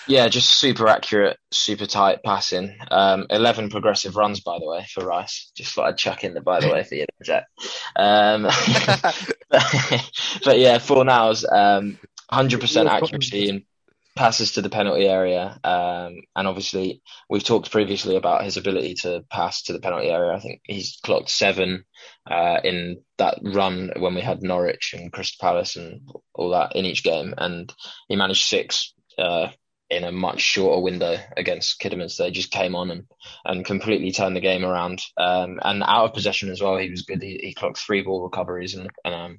Yeah, 0.06 0.28
just 0.28 0.50
super 0.50 0.86
accurate, 0.86 1.36
super 1.50 1.86
tight 1.86 2.22
passing. 2.22 2.76
Um, 2.92 3.26
Eleven 3.28 3.70
progressive 3.70 4.14
runs, 4.14 4.38
by 4.38 4.60
the 4.60 4.66
way, 4.66 4.86
for 4.88 5.04
Rice. 5.04 5.50
Just 5.56 5.74
thought 5.74 5.88
I'd 5.88 5.98
chuck 5.98 6.22
in 6.22 6.34
the 6.34 6.40
by 6.40 6.60
the 6.60 6.68
way 6.68 6.84
for 6.84 6.94
you, 6.94 7.06
Jack. 7.24 7.46
Um, 7.96 8.42
but, 9.50 10.60
yeah, 10.60 10.78
Fornals, 10.78 11.44
um, 11.52 11.98
hundred 12.30 12.60
percent 12.60 12.88
accuracy 12.92 13.48
and 13.48 13.62
passes 14.16 14.52
to 14.52 14.62
the 14.62 14.70
penalty 14.70 15.06
area. 15.06 15.58
Um, 15.64 16.22
and 16.36 16.46
obviously, 16.46 17.02
we've 17.28 17.44
talked 17.44 17.70
previously 17.70 18.16
about 18.16 18.44
his 18.44 18.56
ability 18.56 18.94
to 19.02 19.24
pass 19.30 19.62
to 19.64 19.72
the 19.72 19.80
penalty 19.80 20.08
area. 20.08 20.32
I 20.32 20.40
think 20.40 20.60
he's 20.64 20.98
clocked 21.02 21.30
seven 21.30 21.84
uh, 22.30 22.58
in 22.62 23.02
that 23.18 23.38
run 23.42 23.92
when 23.96 24.14
we 24.14 24.20
had 24.20 24.42
Norwich 24.42 24.94
and 24.96 25.12
Crystal 25.12 25.38
Palace 25.40 25.76
and 25.76 26.08
all 26.34 26.50
that 26.50 26.76
in 26.76 26.84
each 26.84 27.02
game. 27.02 27.34
And 27.36 27.72
he 28.08 28.16
managed 28.16 28.46
six 28.46 28.94
uh, 29.18 29.48
in 29.90 30.04
a 30.04 30.12
much 30.12 30.40
shorter 30.40 30.80
window 30.80 31.16
against 31.36 31.78
Kidderminster. 31.78 32.24
They 32.24 32.30
just 32.30 32.50
came 32.50 32.74
on 32.74 32.90
and, 32.90 33.04
and 33.44 33.64
completely 33.64 34.12
turned 34.12 34.36
the 34.36 34.40
game 34.40 34.64
around. 34.64 35.00
Um, 35.16 35.58
and 35.62 35.82
out 35.82 36.06
of 36.06 36.14
possession 36.14 36.50
as 36.50 36.60
well, 36.60 36.76
he 36.78 36.90
was 36.90 37.02
good. 37.02 37.22
He, 37.22 37.38
he 37.42 37.54
clocked 37.54 37.78
three 37.78 38.02
ball 38.02 38.22
recoveries 38.22 38.74
and, 38.74 38.90
and 39.04 39.14
um, 39.14 39.38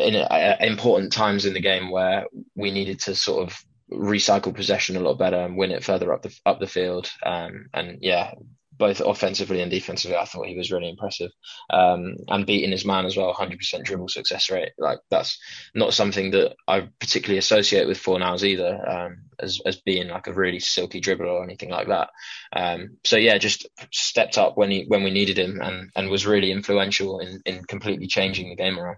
in 0.00 0.16
uh, 0.16 0.56
important 0.60 1.12
times 1.12 1.44
in 1.44 1.54
the 1.54 1.60
game 1.60 1.90
where 1.90 2.26
we 2.54 2.70
needed 2.70 3.00
to 3.00 3.14
sort 3.14 3.46
of 3.48 3.64
recycle 3.92 4.54
possession 4.54 4.96
a 4.96 5.00
lot 5.00 5.18
better 5.18 5.36
and 5.36 5.56
win 5.56 5.72
it 5.72 5.84
further 5.84 6.12
up 6.12 6.22
the 6.22 6.34
up 6.46 6.60
the 6.60 6.66
field. 6.66 7.10
Um, 7.24 7.66
and 7.74 7.98
yeah, 8.00 8.32
both 8.80 9.00
offensively 9.00 9.60
and 9.60 9.70
defensively, 9.70 10.16
I 10.16 10.24
thought 10.24 10.46
he 10.46 10.56
was 10.56 10.72
really 10.72 10.88
impressive. 10.88 11.30
Um, 11.68 12.16
and 12.28 12.46
beating 12.46 12.70
his 12.70 12.86
man 12.86 13.04
as 13.04 13.14
well, 13.14 13.32
100% 13.32 13.84
dribble 13.84 14.08
success 14.08 14.50
rate. 14.50 14.72
Like 14.78 15.00
that's 15.10 15.38
not 15.74 15.92
something 15.92 16.30
that 16.30 16.54
I 16.66 16.88
particularly 16.98 17.38
associate 17.38 17.86
with 17.86 18.02
Fornals 18.02 18.42
either, 18.42 18.88
um, 18.88 19.18
as 19.38 19.60
as 19.66 19.76
being 19.76 20.08
like 20.08 20.26
a 20.26 20.32
really 20.32 20.60
silky 20.60 21.00
dribbler 21.00 21.28
or 21.28 21.44
anything 21.44 21.68
like 21.68 21.88
that. 21.88 22.08
Um, 22.54 22.96
so 23.04 23.16
yeah, 23.16 23.36
just 23.38 23.68
stepped 23.92 24.38
up 24.38 24.56
when 24.56 24.70
he 24.70 24.84
when 24.88 25.04
we 25.04 25.10
needed 25.10 25.38
him 25.38 25.60
and 25.60 25.90
and 25.94 26.08
was 26.08 26.26
really 26.26 26.50
influential 26.50 27.20
in 27.20 27.42
in 27.44 27.62
completely 27.64 28.06
changing 28.06 28.48
the 28.48 28.56
game 28.56 28.78
around. 28.78 28.96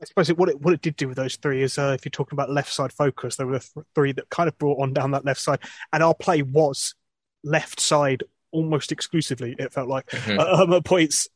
I 0.00 0.04
suppose 0.04 0.30
it, 0.30 0.38
what 0.38 0.48
it 0.48 0.60
what 0.60 0.74
it 0.74 0.82
did 0.82 0.96
do 0.96 1.08
with 1.08 1.16
those 1.16 1.36
three 1.36 1.62
is 1.62 1.76
uh, 1.76 1.96
if 1.98 2.04
you're 2.04 2.10
talking 2.10 2.36
about 2.36 2.50
left 2.50 2.72
side 2.72 2.92
focus, 2.92 3.36
there 3.36 3.46
were 3.46 3.58
th- 3.58 3.86
three 3.94 4.12
that 4.12 4.30
kind 4.30 4.48
of 4.48 4.56
brought 4.58 4.80
on 4.80 4.92
down 4.92 5.10
that 5.10 5.24
left 5.24 5.40
side, 5.40 5.58
and 5.92 6.02
our 6.02 6.14
play 6.14 6.42
was 6.42 6.94
left 7.42 7.80
side 7.80 8.22
almost 8.52 8.92
exclusively. 8.92 9.56
It 9.58 9.72
felt 9.72 9.88
like 9.88 10.06
mm-hmm. 10.06 10.38
um, 10.38 10.72
at 10.72 10.84
points 10.84 11.28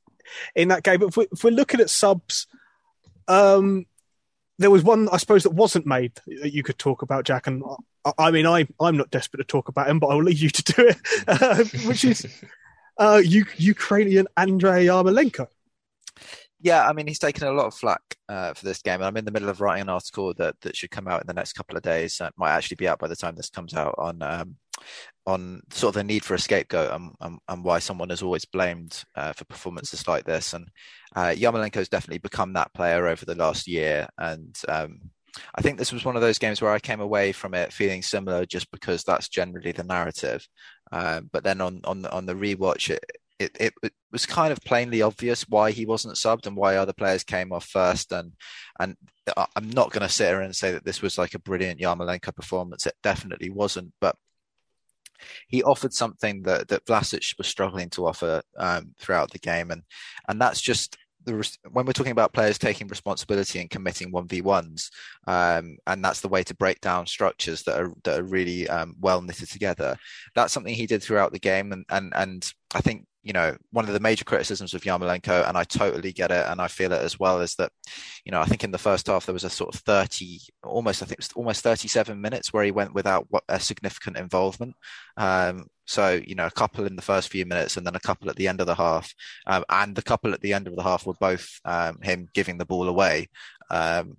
in 0.55 0.69
that 0.69 0.85
game. 0.85 1.01
But 1.01 1.09
if, 1.09 1.17
we, 1.17 1.27
if 1.33 1.43
we're 1.43 1.51
looking 1.51 1.81
at 1.81 1.91
subs, 1.91 2.47
um, 3.29 3.87
there 4.59 4.71
was 4.71 4.85
one 4.85 5.09
I 5.11 5.17
suppose 5.17 5.43
that 5.43 5.51
wasn't 5.51 5.87
made 5.87 6.13
that 6.27 6.53
you 6.53 6.63
could 6.63 6.79
talk 6.79 7.03
about, 7.03 7.25
Jack. 7.25 7.49
And 7.49 7.65
I, 8.05 8.13
I 8.19 8.31
mean, 8.31 8.47
I 8.47 8.69
I'm 8.81 8.97
not 8.97 9.11
desperate 9.11 9.39
to 9.39 9.45
talk 9.45 9.69
about 9.69 9.89
him, 9.89 9.99
but 9.99 10.09
I'll 10.09 10.23
leave 10.23 10.39
you 10.39 10.51
to 10.51 10.63
do 10.63 10.89
it, 10.89 10.99
uh, 11.27 11.65
which 11.89 12.05
is 12.05 12.27
uh, 12.99 13.21
U- 13.25 13.45
Ukrainian 13.57 14.29
Andriy 14.37 14.87
Yarmolenko. 14.87 15.49
Yeah, 16.63 16.89
I 16.89 16.93
mean, 16.93 17.09
he's 17.09 17.19
taken 17.19 17.47
a 17.49 17.53
lot 17.53 17.67
of 17.67 17.75
flack 17.75 18.01
uh, 18.29 18.55
for 18.55 18.65
this 18.65 18.83
game, 18.83 19.03
I'm 19.03 19.17
in 19.17 19.25
the 19.25 19.33
middle 19.33 19.49
of 19.49 19.61
writing 19.61 19.83
an 19.83 19.89
article 19.89 20.33
that, 20.35 20.55
that 20.61 20.77
should 20.77 20.93
come 20.93 21.09
out 21.09 21.21
in 21.21 21.27
the 21.27 21.35
next 21.35 21.55
couple 21.55 21.77
of 21.77 21.83
days. 21.83 22.21
It 22.21 22.33
might 22.37 22.53
actually 22.53 22.77
be 22.77 22.87
out 22.87 23.01
by 23.01 23.09
the 23.09 23.17
time 23.17 23.35
this 23.35 23.51
comes 23.51 23.75
out 23.75 23.97
on 23.99 24.23
um, 24.23 24.57
on 25.27 25.61
sort 25.73 25.91
of 25.91 25.95
the 25.95 26.05
need 26.05 26.25
for 26.25 26.35
a 26.35 26.39
scapegoat 26.39 26.93
and, 26.93 27.13
and, 27.21 27.39
and 27.49 27.65
why 27.65 27.79
someone 27.81 28.11
is 28.13 28.23
always 28.23 28.45
blamed 28.45 29.03
uh, 29.17 29.33
for 29.33 29.45
performances 29.45 30.07
like 30.07 30.25
this. 30.25 30.53
And 30.53 30.69
uh, 31.17 31.35
has 31.75 31.89
definitely 31.89 32.19
become 32.19 32.53
that 32.53 32.73
player 32.75 33.09
over 33.09 33.25
the 33.25 33.35
last 33.35 33.67
year, 33.67 34.09
and 34.19 34.57
um, 34.69 35.01
I 35.55 35.63
think 35.63 35.79
this 35.79 35.93
was 35.93 36.05
one 36.05 36.17
of 36.17 36.23
those 36.23 36.39
games 36.39 36.61
where 36.63 36.73
I 36.73 36.79
came 36.79 37.01
away 37.01 37.33
from 37.33 37.55
it 37.55 37.73
feeling 37.73 38.03
similar, 38.03 38.47
just 38.47 38.71
because 38.71 39.03
that's 39.03 39.29
generally 39.29 39.73
the 39.73 39.85
narrative. 39.85 40.47
Um, 40.93 41.29
but 41.33 41.43
then 41.43 41.61
on 41.61 41.81
on 41.85 42.07
on 42.07 42.27
the 42.27 42.35
rewatch, 42.35 42.91
it, 42.91 43.05
it, 43.43 43.57
it, 43.61 43.75
it, 43.83 43.93
was 44.11 44.27
kind 44.27 44.53
of 44.53 44.61
plainly 44.61 45.01
obvious 45.01 45.49
why 45.49 45.71
he 45.71 45.87
wasn't 45.87 46.17
subbed 46.17 46.47
and 46.47 46.57
why 46.57 46.77
other 46.77 46.93
players 46.93 47.25
came 47.25 47.53
off 47.53 47.65
first. 47.65 48.13
And 48.13 48.33
and 48.79 48.97
I'm 49.37 49.71
not 49.71 49.91
going 49.91 50.07
to 50.07 50.13
sit 50.13 50.29
here 50.29 50.43
and 50.43 50.55
say 50.55 50.73
that 50.73 50.85
this 50.85 51.01
was 51.01 51.17
like 51.17 51.35
a 51.35 51.39
brilliant 51.39 51.81
Yarmolenko 51.81 52.35
performance. 52.35 52.87
It 52.87 52.95
definitely 53.03 53.51
wasn't, 53.51 53.93
but 54.01 54.17
he 55.49 55.63
offered 55.63 55.95
something 55.95 56.43
that 56.43 56.69
that 56.69 56.85
Vlasic 56.85 57.37
was 57.39 57.47
struggling 57.47 57.91
to 57.91 58.07
offer 58.07 58.43
um, 58.59 58.95
throughout 58.99 59.31
the 59.31 59.39
game, 59.39 59.71
and 59.71 59.83
and 60.29 60.41
that's 60.41 60.61
just 60.61 60.97
the, 61.25 61.59
when 61.71 61.87
we're 61.87 61.93
talking 61.93 62.13
about 62.13 62.33
players 62.33 62.59
taking 62.59 62.89
responsibility 62.89 63.61
and 63.61 63.71
committing 63.71 64.13
1v1s, 64.13 64.91
um, 65.27 65.77
and 65.87 66.05
that's 66.05 66.21
the 66.21 66.29
way 66.29 66.43
to 66.45 66.55
break 66.55 66.81
down 66.81 67.07
structures 67.07 67.63
that 67.65 67.81
are 67.81 67.93
that 68.05 68.21
are 68.21 68.25
really 68.25 68.69
um, 68.69 68.97
well 69.01 69.23
knitted 69.23 69.51
together. 69.51 69.97
That's 70.35 70.53
something 70.53 70.75
he 70.75 70.87
did 70.87 71.03
throughout 71.03 71.33
the 71.33 71.39
game, 71.39 71.73
and 71.73 71.85
and 71.89 72.13
and 72.17 72.51
I 72.75 72.81
think 72.81 73.07
you 73.23 73.33
know 73.33 73.57
one 73.71 73.87
of 73.87 73.95
the 73.95 74.01
major 74.01 74.25
criticisms 74.25 74.75
of 74.75 74.83
Yarmolenko, 74.83 75.49
and 75.49 75.57
I 75.57 75.65
totally 75.65 76.13
get 76.13 76.31
it, 76.31 76.47
and 76.49 76.61
I 76.61 76.69
feel 76.69 76.93
it 76.93 77.03
as 77.03 77.19
well, 77.19 77.41
is 77.41 77.55
that 77.57 77.73
you 78.25 78.33
know 78.33 78.41
I 78.41 78.45
think 78.47 78.65
in 78.65 78.71
the 78.71 78.79
first 78.79 79.07
half 79.07 79.27
there 79.27 79.33
was 79.33 79.45
a 79.45 79.51
sort 79.51 79.75
of 79.75 79.81
30, 79.81 80.41
almost 80.65 81.03
I 81.03 81.07
think 81.07 81.19
it 81.19 81.25
was 81.25 81.33
almost 81.35 81.63
37 81.63 82.21
minutes 82.21 82.53
where 82.53 82.65
he 82.65 82.71
went 82.71 82.95
without 82.95 83.27
a 83.49 83.61
significant 83.61 84.17
involvement. 84.17 84.75
Um, 85.17 85.67
so, 85.85 86.21
you 86.25 86.35
know, 86.35 86.47
a 86.47 86.51
couple 86.51 86.87
in 86.87 86.97
the 86.97 87.03
first 87.03 87.29
few 87.29 87.45
minutes 87.45 87.77
and 87.77 87.87
then 87.87 87.97
a 87.97 88.01
couple 88.01 88.31
at 88.31 88.37
the 88.37 88.49
end 88.49 88.61
of 88.61 88.67
the 88.67 88.75
half. 88.75 89.13
Um, 89.47 89.65
and 89.69 89.95
the 89.95 90.03
couple 90.03 90.33
at 90.33 90.41
the 90.41 90.53
end 90.53 90.69
of 90.69 90.77
the 90.77 90.83
half 90.83 91.07
were 91.07 91.15
both 91.15 91.61
um, 91.65 91.99
him 92.03 92.29
giving 92.33 92.57
the 92.57 92.65
ball 92.65 92.89
away. 92.89 93.29
Um, 93.69 94.17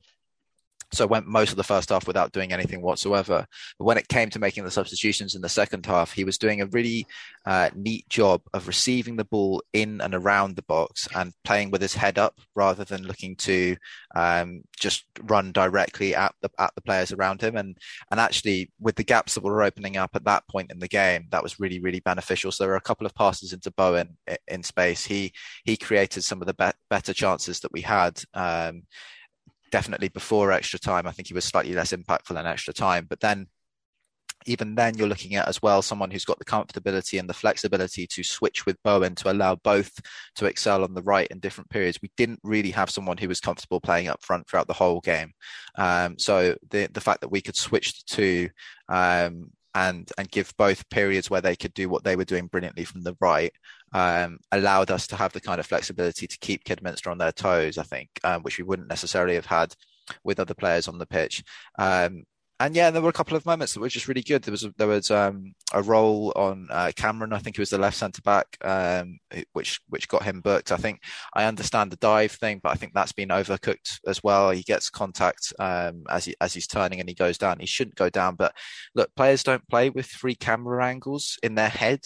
so 0.93 1.07
went 1.07 1.27
most 1.27 1.51
of 1.51 1.57
the 1.57 1.63
first 1.63 1.89
half 1.89 2.07
without 2.07 2.31
doing 2.31 2.53
anything 2.53 2.81
whatsoever. 2.81 3.45
But 3.77 3.85
when 3.85 3.97
it 3.97 4.07
came 4.07 4.29
to 4.29 4.39
making 4.39 4.63
the 4.63 4.71
substitutions 4.71 5.35
in 5.35 5.41
the 5.41 5.49
second 5.49 5.85
half, 5.85 6.13
he 6.13 6.23
was 6.23 6.37
doing 6.37 6.61
a 6.61 6.67
really 6.67 7.07
uh, 7.45 7.69
neat 7.75 8.07
job 8.09 8.41
of 8.53 8.67
receiving 8.67 9.15
the 9.15 9.25
ball 9.25 9.63
in 9.73 10.01
and 10.01 10.13
around 10.13 10.55
the 10.55 10.63
box 10.63 11.07
and 11.15 11.33
playing 11.43 11.71
with 11.71 11.81
his 11.81 11.95
head 11.95 12.17
up 12.17 12.39
rather 12.55 12.83
than 12.83 13.03
looking 13.03 13.35
to 13.37 13.75
um, 14.15 14.61
just 14.79 15.05
run 15.23 15.51
directly 15.51 16.15
at 16.15 16.33
the 16.41 16.49
at 16.59 16.73
the 16.75 16.81
players 16.81 17.11
around 17.11 17.41
him. 17.41 17.57
And 17.57 17.77
and 18.11 18.19
actually, 18.19 18.71
with 18.79 18.95
the 18.95 19.03
gaps 19.03 19.33
that 19.33 19.43
were 19.43 19.63
opening 19.63 19.97
up 19.97 20.11
at 20.15 20.25
that 20.25 20.47
point 20.47 20.71
in 20.71 20.79
the 20.79 20.87
game, 20.87 21.27
that 21.31 21.43
was 21.43 21.59
really 21.59 21.79
really 21.79 21.99
beneficial. 21.99 22.51
So 22.51 22.63
there 22.63 22.71
were 22.71 22.77
a 22.77 22.81
couple 22.81 23.07
of 23.07 23.15
passes 23.15 23.53
into 23.53 23.71
Bowen 23.71 24.17
in 24.47 24.63
space. 24.63 25.05
He 25.05 25.33
he 25.65 25.75
created 25.75 26.23
some 26.23 26.41
of 26.41 26.47
the 26.47 26.53
be- 26.53 26.77
better 26.89 27.13
chances 27.13 27.59
that 27.61 27.73
we 27.73 27.81
had. 27.81 28.21
Um, 28.33 28.83
definitely 29.73 30.07
before 30.07 30.51
extra 30.51 30.77
time. 30.77 31.07
I 31.07 31.11
think 31.11 31.27
he 31.27 31.33
was 31.33 31.45
slightly 31.45 31.73
less 31.73 31.93
impactful 31.93 32.39
in 32.39 32.45
extra 32.45 32.75
time. 32.75 33.07
But 33.09 33.21
then, 33.21 33.47
even 34.45 34.75
then, 34.75 34.95
you're 34.95 35.07
looking 35.07 35.33
at 35.33 35.47
as 35.47 35.63
well 35.63 35.81
someone 35.81 36.11
who's 36.11 36.25
got 36.25 36.37
the 36.37 36.45
comfortability 36.45 37.19
and 37.19 37.27
the 37.27 37.33
flexibility 37.33 38.05
to 38.05 38.23
switch 38.23 38.67
with 38.67 38.77
Bowen 38.83 39.15
to 39.15 39.31
allow 39.31 39.55
both 39.55 39.91
to 40.35 40.45
excel 40.45 40.83
on 40.83 40.93
the 40.93 41.01
right 41.01 41.27
in 41.29 41.39
different 41.39 41.71
periods. 41.71 41.97
We 42.03 42.11
didn't 42.17 42.39
really 42.43 42.69
have 42.69 42.91
someone 42.91 43.17
who 43.17 43.27
was 43.27 43.39
comfortable 43.39 43.81
playing 43.81 44.09
up 44.09 44.23
front 44.23 44.47
throughout 44.47 44.67
the 44.67 44.73
whole 44.73 45.01
game. 45.01 45.33
Um, 45.75 46.19
so 46.19 46.55
the 46.69 46.87
the 46.93 47.01
fact 47.01 47.21
that 47.21 47.31
we 47.31 47.41
could 47.41 47.55
switch 47.55 47.93
the 47.93 48.15
two 48.15 48.49
um, 48.89 49.49
and 49.73 50.11
and 50.19 50.29
give 50.29 50.53
both 50.55 50.87
periods 50.89 51.31
where 51.31 51.41
they 51.41 51.55
could 51.55 51.73
do 51.73 51.89
what 51.89 52.03
they 52.03 52.15
were 52.15 52.25
doing 52.25 52.45
brilliantly 52.45 52.83
from 52.83 53.01
the 53.01 53.17
right 53.19 53.53
um, 53.93 54.39
allowed 54.51 54.91
us 54.91 55.07
to 55.07 55.15
have 55.15 55.33
the 55.33 55.41
kind 55.41 55.59
of 55.59 55.65
flexibility 55.65 56.27
to 56.27 56.37
keep 56.39 56.63
Kidminster 56.63 57.11
on 57.11 57.17
their 57.17 57.31
toes. 57.31 57.77
I 57.77 57.83
think, 57.83 58.09
um, 58.23 58.41
which 58.41 58.57
we 58.57 58.63
wouldn't 58.63 58.89
necessarily 58.89 59.35
have 59.35 59.45
had 59.45 59.75
with 60.23 60.39
other 60.39 60.53
players 60.53 60.87
on 60.87 60.97
the 60.97 61.05
pitch. 61.05 61.43
Um, 61.79 62.23
and 62.59 62.75
yeah, 62.75 62.91
there 62.91 63.01
were 63.01 63.09
a 63.09 63.13
couple 63.13 63.35
of 63.35 63.45
moments 63.45 63.73
that 63.73 63.79
were 63.79 63.89
just 63.89 64.07
really 64.07 64.21
good. 64.21 64.43
There 64.43 64.51
was 64.51 64.65
there 64.77 64.87
was 64.87 65.11
um, 65.11 65.53
a 65.73 65.81
role 65.81 66.31
on 66.35 66.67
uh, 66.69 66.91
Cameron, 66.95 67.33
I 67.33 67.39
think 67.39 67.57
it 67.57 67.61
was 67.61 67.71
the 67.71 67.77
left 67.77 67.97
centre 67.97 68.21
back, 68.21 68.57
um, 68.61 69.19
which 69.51 69.81
which 69.89 70.07
got 70.07 70.23
him 70.23 70.39
booked. 70.39 70.71
I 70.71 70.77
think 70.77 71.01
I 71.33 71.45
understand 71.45 71.91
the 71.91 71.97
dive 71.97 72.31
thing, 72.31 72.61
but 72.61 72.69
I 72.69 72.75
think 72.75 72.93
that's 72.93 73.11
been 73.11 73.29
overcooked 73.29 73.99
as 74.07 74.23
well. 74.23 74.51
He 74.51 74.61
gets 74.61 74.89
contact 74.89 75.51
um, 75.59 76.03
as 76.09 76.25
he 76.25 76.35
as 76.39 76.53
he's 76.53 76.67
turning 76.67 76.99
and 76.99 77.09
he 77.09 77.15
goes 77.15 77.37
down. 77.37 77.59
He 77.59 77.65
shouldn't 77.65 77.95
go 77.95 78.09
down, 78.09 78.35
but 78.35 78.55
look, 78.95 79.13
players 79.15 79.43
don't 79.43 79.67
play 79.67 79.89
with 79.89 80.05
three 80.05 80.35
camera 80.35 80.85
angles 80.85 81.37
in 81.43 81.55
their 81.55 81.69
head. 81.69 82.01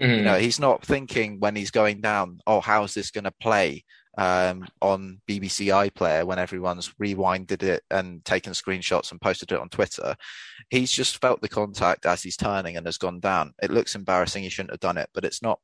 Mm. 0.00 0.16
You 0.18 0.22
know, 0.22 0.38
he's 0.38 0.60
not 0.60 0.84
thinking 0.84 1.40
when 1.40 1.56
he's 1.56 1.70
going 1.70 2.00
down, 2.00 2.40
oh, 2.46 2.60
how's 2.60 2.94
this 2.94 3.10
going 3.10 3.24
to 3.24 3.34
play? 3.40 3.84
um, 4.16 4.66
on 4.80 5.20
BBC 5.28 5.66
iPlayer 5.66 6.24
when 6.24 6.38
everyone's 6.38 6.92
rewinded 7.00 7.62
it 7.62 7.82
and 7.90 8.24
taken 8.24 8.52
screenshots 8.52 9.10
and 9.10 9.20
posted 9.20 9.52
it 9.52 9.60
on 9.60 9.68
Twitter. 9.68 10.16
He's 10.70 10.90
just 10.90 11.20
felt 11.20 11.40
the 11.42 11.48
contact 11.48 12.06
as 12.06 12.22
he's 12.22 12.36
turning 12.36 12.76
and 12.76 12.86
has 12.86 12.98
gone 12.98 13.20
down. 13.20 13.52
It 13.62 13.70
looks 13.70 13.94
embarrassing. 13.94 14.42
He 14.42 14.48
shouldn't 14.48 14.72
have 14.72 14.80
done 14.80 14.98
it, 14.98 15.10
but 15.12 15.24
it's 15.24 15.42
not 15.42 15.60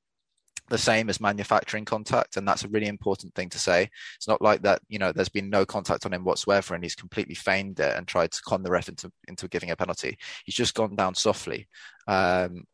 the 0.69 0.79
same 0.79 1.11
as 1.11 1.21
manufacturing 1.21 1.85
contact 1.85 2.37
and 2.37 2.47
that's 2.47 2.65
a 2.65 2.69
really 2.69 2.87
important 2.87 3.35
thing 3.35 3.49
to 3.49 3.59
say 3.59 3.91
it's 4.17 4.29
not 4.29 4.41
like 4.41 4.63
that 4.63 4.81
you 4.89 4.99
know 4.99 5.13
there's 5.13 5.29
been 5.29 5.51
no 5.51 5.67
contact 5.67 6.07
on 6.07 6.15
him 6.15 6.25
whatsoever 6.25 6.75
and 6.75 6.85
he's 6.85 6.95
completely 6.95 7.35
feigned 7.35 7.79
it 7.81 7.95
and 7.97 8.07
tried 8.07 8.31
to 8.31 8.41
con 8.47 8.63
the 8.63 8.71
ref 8.71 8.89
into, 8.89 9.11
into 9.29 9.49
giving 9.49 9.71
a 9.71 9.77
penalty 9.77 10.17
he's 10.47 10.55
just 10.55 10.75
gone 10.75 10.95
down 10.95 11.15
softly 11.15 11.69
um, 12.07 12.65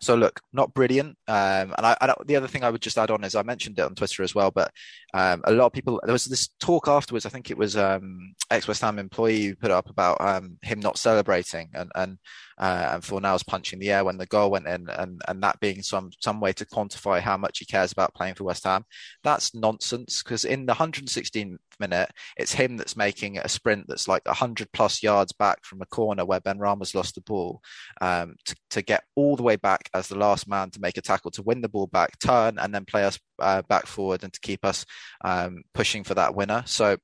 so 0.00 0.14
look, 0.14 0.40
not 0.52 0.72
brilliant. 0.72 1.18
Um, 1.28 1.74
and 1.76 1.86
I, 1.86 1.96
I, 2.00 2.14
the 2.24 2.36
other 2.36 2.48
thing 2.48 2.64
I 2.64 2.70
would 2.70 2.80
just 2.80 2.96
add 2.96 3.10
on 3.10 3.22
is 3.22 3.34
I 3.34 3.42
mentioned 3.42 3.78
it 3.78 3.82
on 3.82 3.94
Twitter 3.94 4.22
as 4.22 4.34
well, 4.34 4.50
but 4.50 4.72
um, 5.12 5.42
a 5.44 5.52
lot 5.52 5.66
of 5.66 5.72
people 5.72 6.00
there 6.04 6.12
was 6.12 6.24
this 6.24 6.48
talk 6.58 6.88
afterwards. 6.88 7.26
I 7.26 7.28
think 7.28 7.50
it 7.50 7.58
was 7.58 7.76
um, 7.76 8.34
ex 8.50 8.66
West 8.66 8.80
Ham 8.80 8.98
employee 8.98 9.46
who 9.46 9.56
put 9.56 9.70
up 9.70 9.90
about 9.90 10.20
um, 10.20 10.58
him 10.62 10.80
not 10.80 10.98
celebrating 10.98 11.70
and 11.74 11.90
and 11.94 12.18
uh, 12.60 12.90
and 12.92 13.02
Fornals 13.02 13.46
punching 13.46 13.78
the 13.78 13.90
air 13.90 14.04
when 14.04 14.18
the 14.18 14.26
goal 14.26 14.50
went 14.50 14.66
in, 14.66 14.88
and 14.90 15.22
and 15.26 15.42
that 15.42 15.58
being 15.60 15.82
some 15.82 16.10
some 16.20 16.40
way 16.40 16.52
to 16.52 16.66
quantify 16.66 17.20
how 17.20 17.36
much 17.36 17.58
he 17.58 17.64
cares 17.64 17.90
about 17.90 18.14
playing 18.14 18.34
for 18.34 18.44
West 18.44 18.64
Ham. 18.64 18.84
That's 19.24 19.54
nonsense 19.54 20.22
because 20.22 20.44
in 20.44 20.66
the 20.66 20.74
116th 20.74 21.56
minute, 21.80 22.10
it's 22.36 22.52
him 22.52 22.76
that's 22.76 22.96
making 22.96 23.38
a 23.38 23.48
sprint 23.48 23.86
that's 23.88 24.06
like 24.06 24.24
100 24.26 24.70
plus 24.72 25.02
yards 25.02 25.32
back 25.32 25.64
from 25.64 25.80
a 25.80 25.86
corner 25.86 26.26
where 26.26 26.40
Benrahma's 26.40 26.94
lost 26.94 27.14
the 27.14 27.22
ball 27.22 27.62
um, 28.02 28.36
to, 28.44 28.54
to 28.70 28.82
get 28.82 29.04
all 29.16 29.36
the 29.36 29.42
way 29.42 29.56
back 29.56 29.88
as 29.94 30.08
the 30.08 30.18
last 30.18 30.46
man 30.46 30.70
to 30.70 30.80
make 30.80 30.98
a 30.98 31.02
tackle 31.02 31.30
to 31.32 31.42
win 31.42 31.62
the 31.62 31.68
ball 31.68 31.86
back, 31.86 32.18
turn, 32.18 32.58
and 32.58 32.74
then 32.74 32.84
play 32.84 33.04
us 33.04 33.18
uh, 33.38 33.62
back 33.62 33.86
forward 33.86 34.22
and 34.22 34.32
to 34.34 34.40
keep 34.40 34.64
us 34.64 34.84
um, 35.24 35.62
pushing 35.72 36.04
for 36.04 36.14
that 36.14 36.34
winner. 36.34 36.62
So 36.66 36.98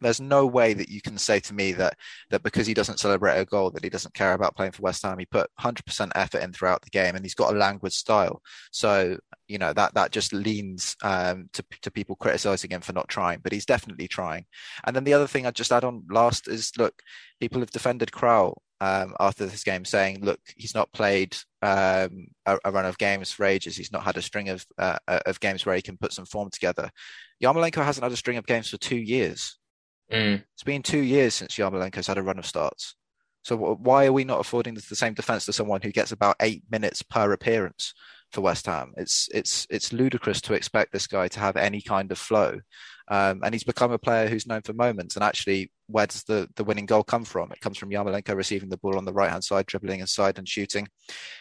there's 0.00 0.20
no 0.20 0.46
way 0.46 0.74
that 0.74 0.88
you 0.88 1.00
can 1.00 1.18
say 1.18 1.40
to 1.40 1.54
me 1.54 1.72
that 1.72 1.96
that 2.30 2.42
because 2.42 2.66
he 2.66 2.74
doesn't 2.74 3.00
celebrate 3.00 3.38
a 3.38 3.44
goal 3.44 3.70
that 3.70 3.84
he 3.84 3.90
doesn't 3.90 4.14
care 4.14 4.34
about 4.34 4.56
playing 4.56 4.72
for 4.72 4.82
West 4.82 5.02
Ham. 5.02 5.18
He 5.18 5.26
put 5.26 5.50
100% 5.60 6.10
effort 6.14 6.42
in 6.42 6.52
throughout 6.52 6.82
the 6.82 6.90
game, 6.90 7.14
and 7.14 7.24
he's 7.24 7.34
got 7.34 7.52
a 7.52 7.58
languid 7.58 7.92
style. 7.92 8.42
So 8.70 9.18
you 9.48 9.58
know 9.58 9.72
that 9.72 9.94
that 9.94 10.10
just 10.10 10.32
leans 10.32 10.96
um, 11.02 11.48
to 11.52 11.64
to 11.82 11.90
people 11.90 12.16
criticizing 12.16 12.70
him 12.70 12.80
for 12.80 12.92
not 12.92 13.08
trying, 13.08 13.40
but 13.40 13.52
he's 13.52 13.66
definitely 13.66 14.08
trying. 14.08 14.46
And 14.84 14.94
then 14.94 15.04
the 15.04 15.14
other 15.14 15.26
thing 15.26 15.46
I'd 15.46 15.54
just 15.54 15.72
add 15.72 15.84
on 15.84 16.04
last 16.10 16.48
is 16.48 16.72
look, 16.78 16.94
people 17.40 17.60
have 17.60 17.70
defended 17.70 18.10
Kral 18.10 18.54
um, 18.80 19.14
after 19.20 19.46
this 19.46 19.64
game, 19.64 19.84
saying, 19.84 20.20
"Look, 20.22 20.40
he's 20.56 20.74
not 20.74 20.92
played 20.92 21.36
um, 21.62 22.26
a, 22.46 22.58
a, 22.64 22.72
run 22.72 22.86
of 22.86 22.98
games 22.98 23.32
for 23.32 23.44
ages. 23.44 23.76
He's 23.76 23.92
not 23.92 24.02
had 24.02 24.16
a 24.16 24.22
string 24.22 24.48
of 24.48 24.64
uh, 24.78 24.98
of 25.06 25.40
games 25.40 25.64
where 25.64 25.76
he 25.76 25.82
can 25.82 25.96
put 25.96 26.12
some 26.12 26.26
form 26.26 26.50
together." 26.50 26.90
Yarmolenko 27.42 27.84
hasn't 27.84 28.04
had 28.04 28.12
a 28.12 28.16
string 28.16 28.36
of 28.36 28.46
games 28.46 28.68
for 28.68 28.76
two 28.76 28.96
years. 28.96 29.58
Mm. 30.12 30.42
It's 30.52 30.62
been 30.62 30.82
two 30.82 30.98
years 30.98 31.34
since 31.34 31.56
Yarmolenko's 31.56 32.06
had 32.06 32.18
a 32.18 32.22
run 32.22 32.38
of 32.38 32.46
starts. 32.46 32.94
So 33.42 33.56
why 33.56 34.06
are 34.06 34.12
we 34.12 34.24
not 34.24 34.40
affording 34.40 34.74
the 34.74 34.80
same 34.80 35.12
defence 35.12 35.44
to 35.46 35.52
someone 35.52 35.82
who 35.82 35.92
gets 35.92 36.12
about 36.12 36.36
eight 36.40 36.62
minutes 36.70 37.02
per 37.02 37.30
appearance 37.30 37.92
for 38.32 38.40
West 38.40 38.64
Ham? 38.64 38.94
It's 38.96 39.28
it's 39.34 39.66
it's 39.68 39.92
ludicrous 39.92 40.40
to 40.42 40.54
expect 40.54 40.92
this 40.92 41.06
guy 41.06 41.28
to 41.28 41.40
have 41.40 41.56
any 41.58 41.82
kind 41.82 42.10
of 42.10 42.18
flow, 42.18 42.58
um, 43.08 43.42
and 43.44 43.54
he's 43.54 43.64
become 43.64 43.92
a 43.92 43.98
player 43.98 44.28
who's 44.28 44.46
known 44.46 44.62
for 44.62 44.72
moments. 44.72 45.14
And 45.14 45.22
actually, 45.22 45.70
where 45.88 46.06
does 46.06 46.24
the 46.24 46.48
the 46.56 46.64
winning 46.64 46.86
goal 46.86 47.02
come 47.02 47.24
from? 47.24 47.52
It 47.52 47.60
comes 47.60 47.76
from 47.76 47.90
Yarmolenko 47.90 48.34
receiving 48.34 48.70
the 48.70 48.78
ball 48.78 48.96
on 48.96 49.04
the 49.04 49.12
right 49.12 49.30
hand 49.30 49.44
side, 49.44 49.66
dribbling 49.66 50.00
inside 50.00 50.38
and 50.38 50.48
shooting. 50.48 50.88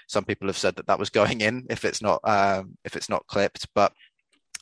Some 0.10 0.26
people 0.26 0.48
have 0.48 0.58
said 0.58 0.76
that 0.76 0.88
that 0.88 1.00
was 1.00 1.10
going 1.10 1.40
in 1.40 1.66
if 1.70 1.86
it's 1.86 2.02
not 2.02 2.20
um, 2.26 2.78
if 2.84 2.98
it's 2.98 3.10
not 3.10 3.28
clipped, 3.28 3.66
but 3.74 3.94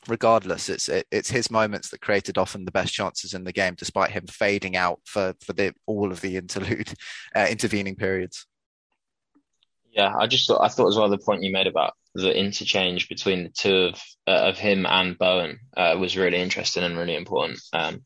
regardless, 0.08 0.68
it's 0.68 0.88
it, 0.88 1.06
it's 1.10 1.30
his 1.30 1.50
moments 1.50 1.90
that 1.90 2.00
created 2.00 2.38
often 2.38 2.64
the 2.64 2.72
best 2.72 2.92
chances 2.92 3.34
in 3.34 3.44
the 3.44 3.52
game, 3.52 3.74
despite 3.76 4.10
him 4.10 4.26
fading 4.26 4.76
out 4.76 5.00
for 5.04 5.34
for 5.44 5.52
the 5.52 5.74
all 5.86 6.10
of 6.10 6.20
the 6.20 6.36
interlude 6.36 6.92
uh, 7.34 7.46
intervening 7.48 7.96
periods. 7.96 8.46
Yeah, 9.90 10.14
I 10.18 10.26
just 10.26 10.46
thought 10.46 10.62
I 10.62 10.68
thought 10.68 10.88
as 10.88 10.96
well 10.96 11.08
the 11.08 11.18
point 11.18 11.42
you 11.42 11.52
made 11.52 11.66
about 11.66 11.94
the 12.14 12.36
interchange 12.36 13.08
between 13.08 13.44
the 13.44 13.50
two 13.50 13.74
of 13.74 14.02
uh, 14.26 14.48
of 14.48 14.58
him 14.58 14.86
and 14.86 15.18
Bowen 15.18 15.58
uh, 15.76 15.96
was 15.98 16.16
really 16.16 16.40
interesting 16.40 16.82
and 16.82 16.96
really 16.96 17.16
important. 17.16 17.60
Um, 17.72 18.02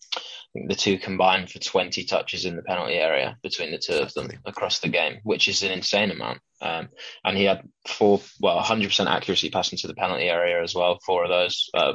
the 0.68 0.74
two 0.74 0.98
combined 0.98 1.50
for 1.50 1.58
20 1.58 2.04
touches 2.04 2.44
in 2.44 2.56
the 2.56 2.62
penalty 2.62 2.94
area 2.94 3.36
between 3.42 3.70
the 3.70 3.78
two 3.78 3.94
of 3.94 4.12
them 4.14 4.30
across 4.44 4.80
the 4.80 4.88
game, 4.88 5.18
which 5.22 5.48
is 5.48 5.62
an 5.62 5.70
insane 5.70 6.10
amount. 6.10 6.40
Um, 6.60 6.88
and 7.24 7.36
he 7.36 7.44
had 7.44 7.62
four, 7.86 8.20
well, 8.40 8.60
100% 8.60 9.06
accuracy 9.06 9.50
passing 9.50 9.78
to 9.78 9.86
the 9.86 9.94
penalty 9.94 10.24
area 10.24 10.62
as 10.62 10.74
well. 10.74 10.98
Four 11.04 11.24
of 11.24 11.30
those. 11.30 11.68
Uh, 11.74 11.94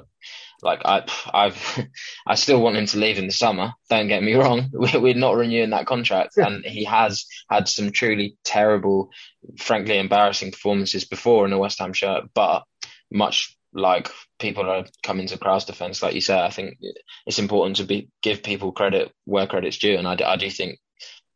like 0.62 0.82
I, 0.86 1.04
I've, 1.34 1.88
I 2.28 2.36
still 2.36 2.62
want 2.62 2.78
him 2.78 2.86
to 2.88 3.00
leave 3.00 3.18
in 3.18 3.28
the 3.28 3.34
summer. 3.34 3.74
Don't 3.90 4.08
get 4.08 4.24
me 4.24 4.36
wrong. 4.36 4.70
We're 4.74 5.16
not 5.16 5.36
renewing 5.36 5.72
that 5.72 5.88
contract, 5.88 6.34
yeah. 6.38 6.48
and 6.48 6.66
he 6.66 6.84
has 6.86 7.26
had 7.50 7.68
some 7.68 7.92
truly 7.92 8.38
terrible, 8.44 9.10
frankly 9.58 9.98
embarrassing 9.98 10.52
performances 10.52 11.06
before 11.06 11.46
in 11.46 11.54
a 11.54 11.58
West 11.58 11.80
Ham 11.80 11.94
shirt. 11.94 12.26
But 12.34 12.64
much 13.12 13.58
like 13.74 14.10
people 14.40 14.70
are 14.70 14.86
coming 15.04 15.28
to 15.28 15.38
Kral's 15.38 15.66
defense, 15.66 16.02
like 16.02 16.16
you 16.16 16.22
said, 16.22 16.40
I 16.40 16.50
think 16.50 16.78
it's 17.26 17.40
important 17.40 17.78
to 17.78 17.84
be 17.84 18.10
give 18.22 18.44
people 18.44 18.72
credit 18.72 19.12
where 19.26 19.48
credit's 19.48 19.78
due, 19.78 19.98
and 19.98 20.08
I, 20.08 20.18
I 20.26 20.36
do 20.36 20.50
think 20.50 20.80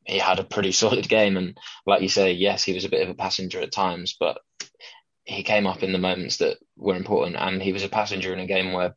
he 0.06 0.20
had 0.20 0.40
a 0.40 0.44
pretty 0.44 0.72
solid 0.74 1.08
game. 1.08 1.38
And 1.38 1.58
like 1.86 2.02
you 2.02 2.10
say, 2.10 2.34
yes, 2.34 2.64
he 2.64 2.74
was 2.74 2.86
a 2.86 2.90
bit 2.90 3.04
of 3.04 3.10
a 3.10 3.16
passenger 3.16 3.62
at 3.62 3.72
times, 3.72 4.16
but 4.20 4.40
he 5.24 5.44
came 5.44 5.66
up 5.66 5.82
in 5.82 5.92
the 5.92 5.98
moments 5.98 6.38
that 6.38 6.58
were 6.78 6.96
important, 6.96 7.38
and 7.38 7.62
he 7.62 7.74
was 7.74 7.84
a 7.84 7.90
passenger 7.90 8.34
in 8.34 8.40
a 8.40 8.48
game 8.48 8.74
where 8.74 8.96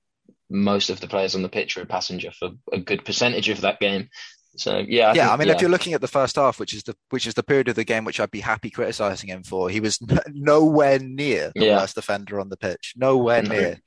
most 0.51 0.91
of 0.91 1.01
the 1.01 1.09
players 1.09 1.34
on 1.34 1.43
the 1.43 1.49
pitch 1.49 1.76
were 1.76 1.82
a 1.82 1.86
passenger 1.86 2.30
for 2.30 2.51
a 2.72 2.78
good 2.78 3.05
percentage 3.05 3.49
of 3.49 3.62
that 3.62 3.80
game. 3.80 4.09
So 4.57 4.78
yeah, 4.78 5.11
I 5.11 5.14
yeah. 5.14 5.22
Think, 5.22 5.32
I 5.32 5.36
mean, 5.36 5.49
yeah. 5.49 5.55
if 5.55 5.61
you're 5.61 5.70
looking 5.70 5.92
at 5.92 6.01
the 6.01 6.09
first 6.09 6.36
half, 6.36 6.59
which 6.59 6.74
is 6.74 6.82
the 6.82 6.96
which 7.11 7.26
is 7.26 7.34
the 7.34 7.42
period 7.42 7.68
of 7.68 7.76
the 7.76 7.84
game 7.84 8.05
which 8.05 8.20
I'd 8.20 8.30
be 8.30 8.40
happy 8.40 8.70
criticizing 8.70 9.28
him 9.30 9.42
for, 9.42 9.68
he 9.70 9.80
was 9.80 9.99
n- 10.09 10.18
nowhere 10.32 10.99
near 10.99 11.53
the 11.55 11.66
yeah. 11.66 11.76
worst 11.76 11.94
defender 11.94 12.40
on 12.40 12.49
the 12.49 12.57
pitch. 12.57 12.94
Nowhere 12.96 13.42
near. 13.42 13.80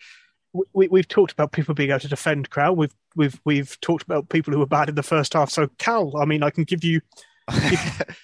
We, 0.74 0.90
we've 0.90 1.08
talked 1.08 1.32
about 1.32 1.54
people 1.54 1.74
being 1.74 1.92
able 1.92 2.02
to 2.02 2.10
defend 2.10 2.50
Kral. 2.50 2.76
We've 2.76 2.94
we've 3.16 3.40
we've 3.46 3.80
talked 3.82 4.04
about 4.04 4.30
people 4.30 4.54
who 4.54 4.60
were 4.60 4.66
bad 4.66 4.90
in 4.90 4.96
the 4.96 5.04
first 5.04 5.34
half. 5.34 5.50
So 5.50 5.70
Cal, 5.78 6.18
I 6.18 6.26
mean, 6.26 6.44
I 6.44 6.50
can 6.50 6.64
give 6.64 6.84
you 6.84 7.02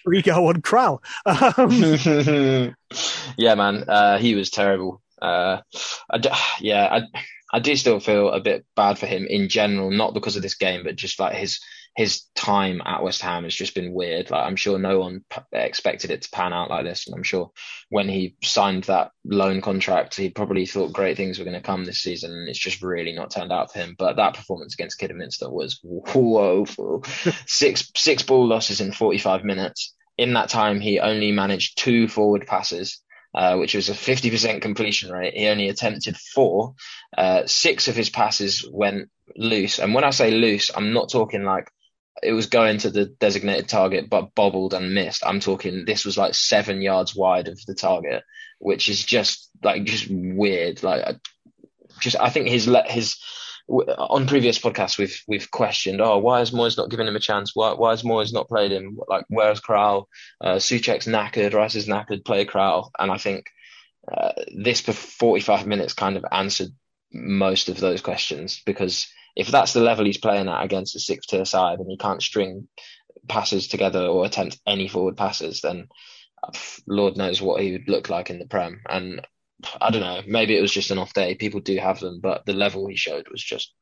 free 0.03 0.21
go 0.23 0.47
on 0.47 0.61
Kral. 0.61 0.99
Um, 1.25 2.75
yeah, 3.37 3.55
man, 3.55 3.83
uh, 3.87 4.17
he 4.17 4.35
was 4.35 4.49
terrible. 4.49 5.01
Uh, 5.21 5.61
I, 6.11 6.55
yeah, 6.59 6.87
I 6.91 7.19
I 7.53 7.59
do 7.59 7.75
still 7.75 7.99
feel 7.99 8.29
a 8.29 8.39
bit 8.39 8.65
bad 8.75 8.99
for 8.99 9.05
him 9.07 9.25
in 9.29 9.49
general, 9.49 9.91
not 9.91 10.13
because 10.13 10.35
of 10.35 10.41
this 10.41 10.55
game, 10.55 10.83
but 10.83 10.95
just 10.95 11.19
like 11.19 11.35
his 11.35 11.59
his 11.97 12.25
time 12.35 12.79
at 12.85 13.01
West 13.01 13.23
Ham 13.23 13.43
has 13.43 13.55
just 13.55 13.73
been 13.73 13.91
weird. 13.91 14.29
Like 14.29 14.45
I'm 14.45 14.55
sure 14.55 14.77
no 14.77 14.99
one 14.99 15.25
p- 15.31 15.41
expected 15.51 16.11
it 16.11 16.21
to 16.21 16.29
pan 16.29 16.53
out 16.53 16.69
like 16.69 16.85
this, 16.85 17.07
and 17.07 17.15
I'm 17.15 17.23
sure 17.23 17.49
when 17.89 18.07
he 18.07 18.35
signed 18.43 18.83
that 18.83 19.09
loan 19.25 19.61
contract, 19.61 20.13
he 20.15 20.29
probably 20.29 20.67
thought 20.67 20.93
great 20.93 21.17
things 21.17 21.39
were 21.39 21.43
going 21.43 21.57
to 21.57 21.61
come 21.61 21.85
this 21.85 21.97
season, 21.97 22.31
and 22.31 22.47
it's 22.47 22.59
just 22.59 22.83
really 22.83 23.13
not 23.13 23.31
turned 23.31 23.51
out 23.51 23.73
for 23.73 23.79
him. 23.79 23.95
But 23.97 24.17
that 24.17 24.35
performance 24.35 24.75
against 24.75 24.99
Kidderminster 24.99 25.49
was 25.49 25.79
woeful. 25.83 27.03
six 27.47 27.91
six 27.95 28.21
ball 28.21 28.45
losses 28.45 28.79
in 28.79 28.91
45 28.91 29.43
minutes. 29.43 29.95
In 30.19 30.33
that 30.33 30.49
time, 30.49 30.79
he 30.79 30.99
only 30.99 31.31
managed 31.31 31.79
two 31.79 32.07
forward 32.07 32.45
passes. 32.45 33.01
Uh, 33.35 33.57
which 33.57 33.75
was 33.75 33.89
a 33.89 33.93
50% 33.93 34.61
completion 34.61 35.11
rate. 35.11 35.35
He 35.35 35.47
only 35.47 35.69
attempted 35.69 36.17
four. 36.17 36.73
Uh, 37.15 37.43
six 37.45 37.87
of 37.87 37.95
his 37.95 38.09
passes 38.09 38.67
went 38.71 39.09
loose. 39.35 39.77
And 39.77 39.93
when 39.93 40.05
I 40.05 40.09
say 40.09 40.31
loose, 40.31 40.71
I'm 40.75 40.91
not 40.93 41.11
talking 41.11 41.43
like 41.43 41.69
it 42.23 42.33
was 42.33 42.47
going 42.47 42.79
to 42.79 42.89
the 42.89 43.05
designated 43.05 43.67
target 43.67 44.09
but 44.09 44.33
bobbled 44.35 44.73
and 44.73 44.93
missed. 44.93 45.23
I'm 45.25 45.39
talking 45.39 45.85
this 45.85 46.05
was 46.05 46.17
like 46.17 46.33
seven 46.33 46.81
yards 46.81 47.15
wide 47.15 47.47
of 47.47 47.59
the 47.65 47.75
target, 47.75 48.23
which 48.59 48.89
is 48.89 49.03
just 49.03 49.49
like 49.63 49.83
just 49.83 50.07
weird. 50.09 50.83
Like 50.83 51.17
just 51.99 52.17
I 52.19 52.29
think 52.29 52.47
his 52.47 52.67
let 52.67 52.89
his 52.89 53.17
on 53.67 54.27
previous 54.27 54.57
podcasts 54.57 54.97
we've 54.97 55.21
we've 55.27 55.51
questioned 55.51 55.99
oh 55.99 56.19
why 56.19 56.39
is 56.39 56.51
Moyes 56.51 56.77
not 56.77 56.89
giving 56.89 57.05
him 57.05 57.17
a 57.17 57.19
chance 57.19 57.51
why 57.53 57.73
why 57.73 57.91
is 57.91 58.01
Moyes 58.01 58.31
not 58.31 58.47
played 58.47 58.71
him 58.71 58.97
like 59.09 59.25
where's 59.27 59.59
Kral 59.59 60.05
uh, 60.39 60.55
Souček's 60.55 61.05
knackered 61.05 61.53
Rice 61.53 61.75
is 61.75 61.85
knackered 61.85 62.23
play 62.23 62.45
Kral 62.45 62.91
and 62.97 63.11
I 63.11 63.17
think 63.17 63.47
uh, 64.09 64.31
this 64.55 64.79
45 64.79 65.67
minutes 65.67 65.93
kind 65.93 66.15
of 66.15 66.23
answered 66.31 66.69
most 67.11 67.67
of 67.67 67.77
those 67.77 68.01
questions 68.01 68.61
because 68.65 69.07
if 69.37 69.49
that's 69.49 69.73
the 69.73 69.81
level 69.81 70.03
he's 70.03 70.17
playing 70.17 70.49
at 70.49 70.63
against 70.63 70.95
a 70.95 70.99
six 70.99 71.27
tier 71.27 71.45
side 71.45 71.77
and 71.77 71.89
he 71.89 71.95
can't 71.95 72.23
string 72.23 72.67
passes 73.29 73.67
together 73.67 74.01
or 74.01 74.25
attempt 74.25 74.59
any 74.65 74.87
forward 74.87 75.15
passes, 75.15 75.61
then 75.61 75.87
Lord 76.87 77.17
knows 77.17 77.39
what 77.39 77.61
he 77.61 77.73
would 77.73 77.87
look 77.87 78.09
like 78.09 78.31
in 78.31 78.39
the 78.39 78.47
Prem. 78.47 78.81
And 78.89 79.21
I 79.79 79.91
don't 79.91 80.01
know, 80.01 80.21
maybe 80.25 80.57
it 80.57 80.61
was 80.61 80.71
just 80.71 80.89
an 80.89 80.97
off 80.97 81.13
day. 81.13 81.35
People 81.35 81.59
do 81.59 81.77
have 81.77 81.99
them, 81.99 82.19
but 82.19 82.47
the 82.47 82.53
level 82.53 82.87
he 82.87 82.95
showed 82.95 83.27
was 83.29 83.43
just, 83.43 83.75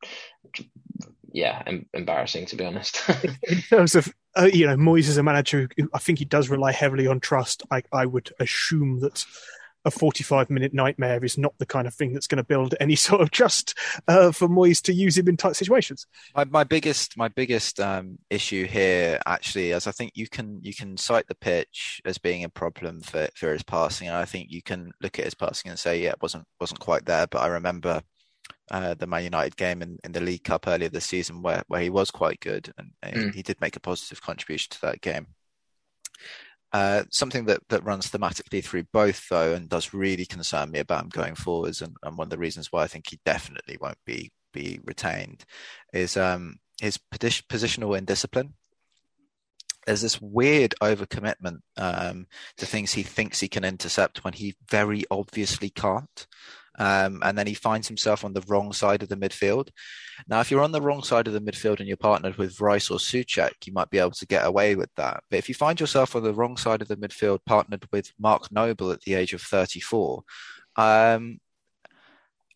yeah, 1.32 1.62
em- 1.66 1.86
embarrassing 1.94 2.44
to 2.46 2.56
be 2.56 2.66
honest. 2.66 3.02
in 3.48 3.62
terms 3.70 3.94
of, 3.94 4.12
uh, 4.38 4.50
you 4.52 4.66
know, 4.66 4.76
Moyes 4.76 5.08
is 5.08 5.16
a 5.16 5.22
manager 5.22 5.70
who 5.78 5.88
I 5.94 5.98
think 5.98 6.18
he 6.18 6.26
does 6.26 6.50
rely 6.50 6.72
heavily 6.72 7.06
on 7.06 7.18
trust. 7.18 7.62
I, 7.70 7.82
I 7.94 8.04
would 8.04 8.30
assume 8.38 9.00
that 9.00 9.24
a 9.86 9.90
45 9.90 10.50
minute 10.50 10.74
nightmare 10.74 11.24
is 11.24 11.38
not 11.38 11.54
the 11.58 11.64
kind 11.64 11.86
of 11.86 11.94
thing 11.94 12.12
that's 12.12 12.26
going 12.26 12.36
to 12.36 12.44
build 12.44 12.74
any 12.80 12.96
sort 12.96 13.20
of 13.20 13.30
trust 13.30 13.78
uh, 14.08 14.32
for 14.32 14.48
Moyes 14.48 14.82
to 14.82 14.92
use 14.92 15.16
him 15.16 15.28
in 15.28 15.36
tight 15.36 15.56
situations. 15.56 16.06
My, 16.34 16.44
my 16.44 16.64
biggest 16.64 17.16
my 17.16 17.28
biggest 17.28 17.80
um, 17.80 18.18
issue 18.28 18.66
here 18.66 19.20
actually 19.24 19.70
is 19.70 19.86
I 19.86 19.92
think 19.92 20.12
you 20.14 20.28
can 20.28 20.60
you 20.62 20.74
can 20.74 20.96
cite 20.96 21.28
the 21.28 21.34
pitch 21.36 22.02
as 22.04 22.18
being 22.18 22.44
a 22.44 22.48
problem 22.48 23.00
for, 23.00 23.28
for 23.34 23.52
his 23.52 23.62
passing, 23.62 24.08
and 24.08 24.16
I 24.16 24.24
think 24.24 24.50
you 24.50 24.62
can 24.62 24.90
look 25.00 25.18
at 25.18 25.24
his 25.24 25.34
passing 25.34 25.70
and 25.70 25.78
say 25.78 26.02
yeah 26.02 26.10
it 26.10 26.22
wasn't 26.22 26.44
wasn't 26.60 26.80
quite 26.80 27.06
there. 27.06 27.26
But 27.28 27.42
I 27.42 27.46
remember 27.46 28.02
uh, 28.70 28.94
the 28.94 29.06
Man 29.06 29.24
United 29.24 29.56
game 29.56 29.82
in, 29.82 29.98
in 30.02 30.12
the 30.12 30.20
League 30.20 30.44
Cup 30.44 30.66
earlier 30.66 30.88
this 30.88 31.06
season 31.06 31.42
where 31.42 31.62
where 31.68 31.80
he 31.80 31.90
was 31.90 32.10
quite 32.10 32.40
good 32.40 32.72
and, 32.76 32.90
and 33.02 33.16
mm. 33.16 33.34
he 33.34 33.42
did 33.42 33.60
make 33.60 33.76
a 33.76 33.80
positive 33.80 34.20
contribution 34.20 34.70
to 34.70 34.80
that 34.82 35.00
game. 35.00 35.28
Uh, 36.76 37.04
something 37.10 37.46
that, 37.46 37.60
that 37.70 37.82
runs 37.84 38.10
thematically 38.10 38.62
through 38.62 38.84
both, 38.92 39.30
though, 39.30 39.54
and 39.54 39.66
does 39.66 39.94
really 39.94 40.26
concern 40.26 40.70
me 40.70 40.78
about 40.78 41.04
him 41.04 41.08
going 41.08 41.34
forwards, 41.34 41.80
and, 41.80 41.96
and 42.02 42.18
one 42.18 42.26
of 42.26 42.30
the 42.30 42.36
reasons 42.36 42.70
why 42.70 42.82
I 42.82 42.86
think 42.86 43.08
he 43.08 43.18
definitely 43.24 43.78
won't 43.80 44.04
be 44.04 44.30
be 44.52 44.78
retained, 44.84 45.46
is 45.94 46.18
um, 46.18 46.58
his 46.78 46.98
positional 47.08 47.96
indiscipline. 47.96 48.52
There's 49.86 50.02
this 50.02 50.20
weird 50.20 50.74
overcommitment 50.82 51.60
um, 51.78 52.26
to 52.58 52.66
things 52.66 52.92
he 52.92 53.02
thinks 53.02 53.40
he 53.40 53.48
can 53.48 53.64
intercept 53.64 54.22
when 54.22 54.34
he 54.34 54.54
very 54.68 55.04
obviously 55.10 55.70
can't. 55.70 56.26
Um, 56.78 57.20
and 57.22 57.36
then 57.36 57.46
he 57.46 57.54
finds 57.54 57.88
himself 57.88 58.24
on 58.24 58.34
the 58.34 58.44
wrong 58.48 58.72
side 58.72 59.02
of 59.02 59.08
the 59.08 59.16
midfield. 59.16 59.70
Now, 60.28 60.40
if 60.40 60.50
you're 60.50 60.62
on 60.62 60.72
the 60.72 60.82
wrong 60.82 61.02
side 61.02 61.26
of 61.26 61.32
the 61.32 61.40
midfield 61.40 61.78
and 61.78 61.88
you're 61.88 61.96
partnered 61.96 62.36
with 62.36 62.60
Rice 62.60 62.90
or 62.90 62.98
Souček, 62.98 63.66
you 63.66 63.72
might 63.72 63.90
be 63.90 63.98
able 63.98 64.10
to 64.12 64.26
get 64.26 64.44
away 64.46 64.74
with 64.74 64.90
that. 64.96 65.22
But 65.30 65.38
if 65.38 65.48
you 65.48 65.54
find 65.54 65.80
yourself 65.80 66.14
on 66.14 66.22
the 66.22 66.34
wrong 66.34 66.56
side 66.56 66.82
of 66.82 66.88
the 66.88 66.96
midfield, 66.96 67.40
partnered 67.46 67.86
with 67.92 68.12
Mark 68.18 68.52
Noble 68.52 68.92
at 68.92 69.02
the 69.02 69.14
age 69.14 69.32
of 69.32 69.40
34, 69.40 70.22
um, 70.76 71.40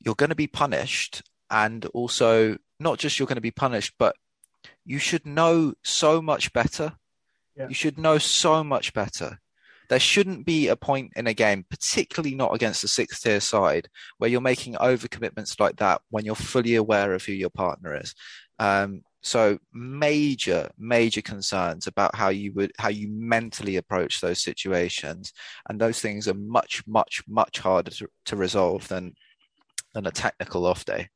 you're 0.01 0.15
going 0.15 0.31
to 0.31 0.37
be 0.37 0.47
punished. 0.47 1.23
And 1.51 1.85
also, 1.87 2.59
not 2.79 2.99
just 2.99 3.19
you're 3.19 3.27
going 3.27 3.37
to 3.37 3.41
be 3.41 3.51
punished, 3.51 3.95
but 3.99 4.15
you 4.85 4.99
should 4.99 5.27
know 5.27 5.75
so 5.83 6.23
much 6.23 6.53
better. 6.53 6.93
Yeah. 7.57 7.69
You 7.69 7.75
should 7.75 7.99
know 7.99 8.19
so 8.19 8.63
much 8.63 8.93
better 8.93 9.41
there 9.91 9.99
shouldn't 9.99 10.47
be 10.47 10.69
a 10.69 10.77
point 10.77 11.13
in 11.17 11.27
a 11.27 11.35
game, 11.35 11.67
particularly 11.69 12.37
not 12.37 12.55
against 12.55 12.85
a 12.85 12.89
sixth 12.89 13.25
tier 13.25 13.41
side, 13.41 13.89
where 14.19 14.31
you're 14.31 14.41
making 14.41 14.75
overcommitments 14.75 15.59
like 15.59 15.77
that 15.77 16.01
when 16.11 16.25
you're 16.25 16.37
fully 16.37 16.77
aware 16.77 17.13
of 17.13 17.25
who 17.25 17.33
your 17.33 17.51
partner 17.51 17.99
is. 18.01 18.15
Um, 18.61 19.03
so 19.21 19.59
major, 19.73 20.71
major 20.79 21.23
concerns 21.23 21.89
about 21.89 22.15
how 22.15 22.29
you 22.29 22.53
would 22.53 22.73
how 22.79 22.89
you 22.89 23.09
mentally 23.09 23.77
approach 23.77 24.21
those 24.21 24.41
situations, 24.41 25.33
and 25.69 25.81
those 25.81 26.01
things 26.01 26.29
are 26.29 26.35
much, 26.35 26.87
much, 26.87 27.25
much 27.27 27.59
harder 27.59 27.91
to, 27.91 28.09
to 28.27 28.37
resolve 28.37 28.87
than 28.87 29.15
than 29.93 30.07
a 30.07 30.13
technical 30.13 30.67
off 30.67 30.85
day. 30.85 31.09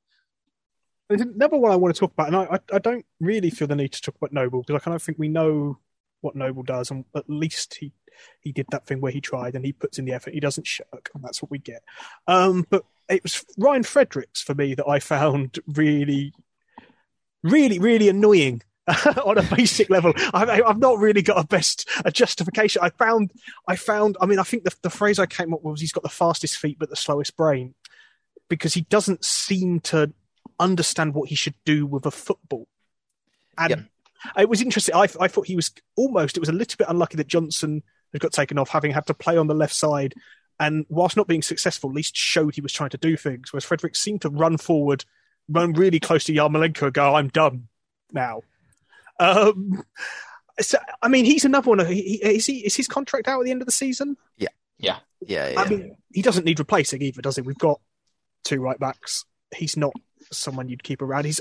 There's 1.08 1.20
another 1.20 1.58
one 1.58 1.70
I 1.70 1.76
want 1.76 1.94
to 1.94 2.00
talk 2.00 2.12
about, 2.12 2.26
and 2.26 2.36
I, 2.36 2.58
I 2.72 2.78
don't 2.80 3.06
really 3.20 3.50
feel 3.50 3.68
the 3.68 3.76
need 3.76 3.92
to 3.92 4.02
talk 4.02 4.16
about 4.16 4.32
Noble 4.32 4.62
because 4.62 4.74
I 4.74 4.84
kind 4.84 4.96
of 4.96 5.02
think 5.02 5.16
we 5.16 5.28
know 5.28 5.78
what 6.22 6.34
Noble 6.34 6.64
does, 6.64 6.90
and 6.90 7.04
at 7.14 7.30
least 7.30 7.76
he 7.76 7.92
he 8.40 8.52
did 8.52 8.66
that 8.70 8.86
thing 8.86 9.00
where 9.00 9.12
he 9.12 9.20
tried 9.20 9.54
and 9.54 9.64
he 9.64 9.72
puts 9.72 9.98
in 9.98 10.04
the 10.04 10.12
effort. 10.12 10.34
He 10.34 10.40
doesn't 10.40 10.66
shirk, 10.66 11.10
and 11.14 11.22
that's 11.22 11.42
what 11.42 11.50
we 11.50 11.58
get. 11.58 11.82
Um, 12.26 12.66
but 12.68 12.84
it 13.08 13.22
was 13.22 13.44
Ryan 13.58 13.82
Fredericks 13.82 14.42
for 14.42 14.54
me 14.54 14.74
that 14.74 14.88
I 14.88 14.98
found 14.98 15.58
really, 15.66 16.32
really, 17.42 17.78
really 17.78 18.08
annoying. 18.08 18.62
on 19.24 19.38
a 19.38 19.42
basic 19.42 19.88
level, 19.88 20.12
I, 20.34 20.60
have 20.66 20.78
not 20.78 20.98
really 20.98 21.22
got 21.22 21.42
a 21.42 21.46
best 21.46 21.88
a 22.04 22.10
justification. 22.10 22.82
I 22.82 22.90
found, 22.90 23.32
I 23.66 23.76
found. 23.76 24.18
I 24.20 24.26
mean, 24.26 24.38
I 24.38 24.42
think 24.42 24.64
the, 24.64 24.74
the 24.82 24.90
phrase 24.90 25.18
I 25.18 25.24
came 25.24 25.54
up 25.54 25.62
with 25.62 25.70
was 25.70 25.80
he's 25.80 25.90
got 25.90 26.02
the 26.02 26.10
fastest 26.10 26.58
feet 26.58 26.78
but 26.78 26.90
the 26.90 26.96
slowest 26.96 27.34
brain, 27.34 27.74
because 28.50 28.74
he 28.74 28.82
doesn't 28.82 29.24
seem 29.24 29.80
to 29.80 30.12
understand 30.60 31.14
what 31.14 31.30
he 31.30 31.34
should 31.34 31.54
do 31.64 31.86
with 31.86 32.04
a 32.04 32.10
football. 32.10 32.68
And 33.56 33.70
yep. 33.70 33.80
it 34.36 34.48
was 34.48 34.60
interesting. 34.60 34.94
I, 34.94 35.08
I 35.18 35.28
thought 35.28 35.46
he 35.46 35.56
was 35.56 35.72
almost. 35.96 36.36
It 36.36 36.40
was 36.40 36.48
a 36.48 36.52
little 36.52 36.76
bit 36.76 36.88
unlucky 36.88 37.16
that 37.16 37.26
Johnson 37.26 37.82
who 38.14 38.18
got 38.20 38.32
taken 38.32 38.58
off, 38.58 38.70
having 38.70 38.92
had 38.92 39.06
to 39.08 39.12
play 39.12 39.36
on 39.36 39.48
the 39.48 39.54
left 39.54 39.74
side, 39.74 40.14
and 40.60 40.86
whilst 40.88 41.16
not 41.16 41.26
being 41.26 41.42
successful, 41.42 41.90
at 41.90 41.96
least 41.96 42.16
showed 42.16 42.54
he 42.54 42.60
was 42.60 42.72
trying 42.72 42.90
to 42.90 42.96
do 42.96 43.16
things. 43.16 43.52
Whereas 43.52 43.64
Frederick 43.64 43.96
seemed 43.96 44.22
to 44.22 44.30
run 44.30 44.56
forward, 44.56 45.04
run 45.48 45.72
really 45.72 45.98
close 45.98 46.24
to 46.24 46.32
Yarmolenko, 46.32 46.84
and 46.84 46.94
go, 46.94 47.16
"I'm 47.16 47.28
done 47.28 47.66
now." 48.12 48.42
Um, 49.18 49.82
so, 50.60 50.78
I 51.02 51.08
mean, 51.08 51.24
he's 51.24 51.44
another 51.44 51.68
one. 51.68 51.84
He, 51.86 52.20
is 52.22 52.46
he? 52.46 52.64
Is 52.64 52.76
his 52.76 52.86
contract 52.86 53.26
out 53.26 53.40
at 53.40 53.44
the 53.44 53.50
end 53.50 53.62
of 53.62 53.66
the 53.66 53.72
season? 53.72 54.16
Yeah, 54.38 54.48
yeah, 54.78 54.98
yeah. 55.20 55.50
yeah. 55.50 55.60
I 55.60 55.68
mean, 55.68 55.96
he 56.12 56.22
doesn't 56.22 56.44
need 56.44 56.60
replacing 56.60 57.02
either, 57.02 57.20
does 57.20 57.34
he? 57.34 57.42
We've 57.42 57.58
got 57.58 57.80
two 58.44 58.60
right 58.60 58.78
backs. 58.78 59.24
He's 59.56 59.76
not 59.76 59.92
someone 60.30 60.68
you'd 60.68 60.84
keep 60.84 61.02
around. 61.02 61.24
He's 61.24 61.40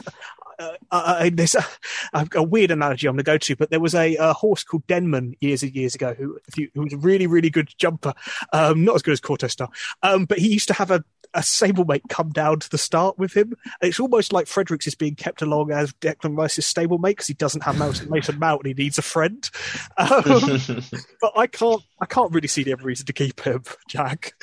uh, 0.59 0.73
uh, 0.91 1.15
uh 1.19 1.29
there's 1.33 1.55
a, 1.55 1.65
a, 2.13 2.43
weird 2.43 2.71
analogy 2.71 3.07
I'm 3.07 3.15
going 3.15 3.19
to 3.19 3.23
go 3.23 3.37
to, 3.37 3.55
but 3.55 3.69
there 3.69 3.79
was 3.79 3.95
a, 3.95 4.15
a, 4.17 4.33
horse 4.33 4.63
called 4.63 4.85
Denman 4.87 5.35
years 5.41 5.63
and 5.63 5.73
years 5.73 5.95
ago 5.95 6.15
who, 6.17 6.39
who 6.55 6.81
was 6.81 6.93
a 6.93 6.97
really, 6.97 7.27
really 7.27 7.49
good 7.49 7.69
jumper. 7.77 8.13
Um, 8.51 8.83
not 8.83 8.95
as 8.95 9.01
good 9.01 9.13
as 9.13 9.21
Kauto 9.21 9.49
Star, 9.49 9.69
um, 10.01 10.25
but 10.25 10.39
he 10.39 10.51
used 10.51 10.67
to 10.67 10.73
have 10.73 10.91
a, 10.91 11.03
a 11.33 11.39
stablemate 11.39 12.07
come 12.09 12.29
down 12.29 12.59
to 12.59 12.69
the 12.69 12.77
start 12.77 13.17
with 13.17 13.35
him. 13.35 13.53
And 13.81 13.89
it's 13.89 13.99
almost 13.99 14.33
like 14.33 14.47
Fredericks 14.47 14.87
is 14.87 14.95
being 14.95 15.15
kept 15.15 15.41
along 15.41 15.71
as 15.71 15.93
Declan 15.93 16.37
Rice's 16.37 16.71
stablemate 16.71 17.11
because 17.11 17.27
he 17.27 17.33
doesn't 17.33 17.63
have 17.63 17.77
Mason, 17.77 18.09
Mason 18.09 18.39
Mount 18.39 18.61
and 18.63 18.77
he 18.77 18.83
needs 18.83 18.97
a 18.97 19.03
friend. 19.03 19.49
Um, 19.97 20.23
but 21.21 21.31
I 21.35 21.47
can't, 21.47 21.81
I 21.99 22.05
can't 22.05 22.31
really 22.31 22.47
see 22.47 22.63
the 22.63 22.75
reason 22.75 23.05
to 23.07 23.13
keep 23.13 23.41
him, 23.41 23.63
Jack. 23.87 24.33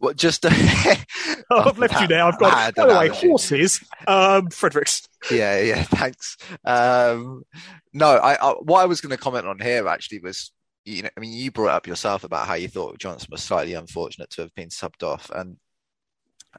Well, 0.00 0.14
just 0.14 0.44
uh, 0.44 0.50
oh, 1.50 1.60
I've 1.68 1.78
left 1.78 2.00
you 2.00 2.06
there. 2.06 2.24
I've 2.24 2.38
got 2.38 2.74
by 2.74 2.86
the 2.86 2.94
way 2.94 3.08
horses. 3.08 3.82
Um, 4.06 4.50
Fredericks. 4.50 5.08
Yeah, 5.30 5.60
yeah. 5.60 5.82
Thanks. 5.88 6.36
Um, 6.64 7.42
no, 7.92 8.16
I, 8.16 8.34
I 8.34 8.52
what 8.54 8.80
I 8.80 8.86
was 8.86 9.00
going 9.00 9.16
to 9.16 9.22
comment 9.22 9.46
on 9.46 9.58
here 9.58 9.86
actually 9.88 10.20
was 10.20 10.52
you 10.84 11.02
know 11.02 11.08
I 11.16 11.20
mean 11.20 11.32
you 11.32 11.50
brought 11.50 11.74
up 11.74 11.86
yourself 11.86 12.24
about 12.24 12.46
how 12.46 12.54
you 12.54 12.68
thought 12.68 12.98
Johnson 12.98 13.28
was 13.30 13.42
slightly 13.42 13.74
unfortunate 13.74 14.30
to 14.30 14.42
have 14.42 14.54
been 14.54 14.68
subbed 14.68 15.02
off, 15.02 15.30
and 15.30 15.56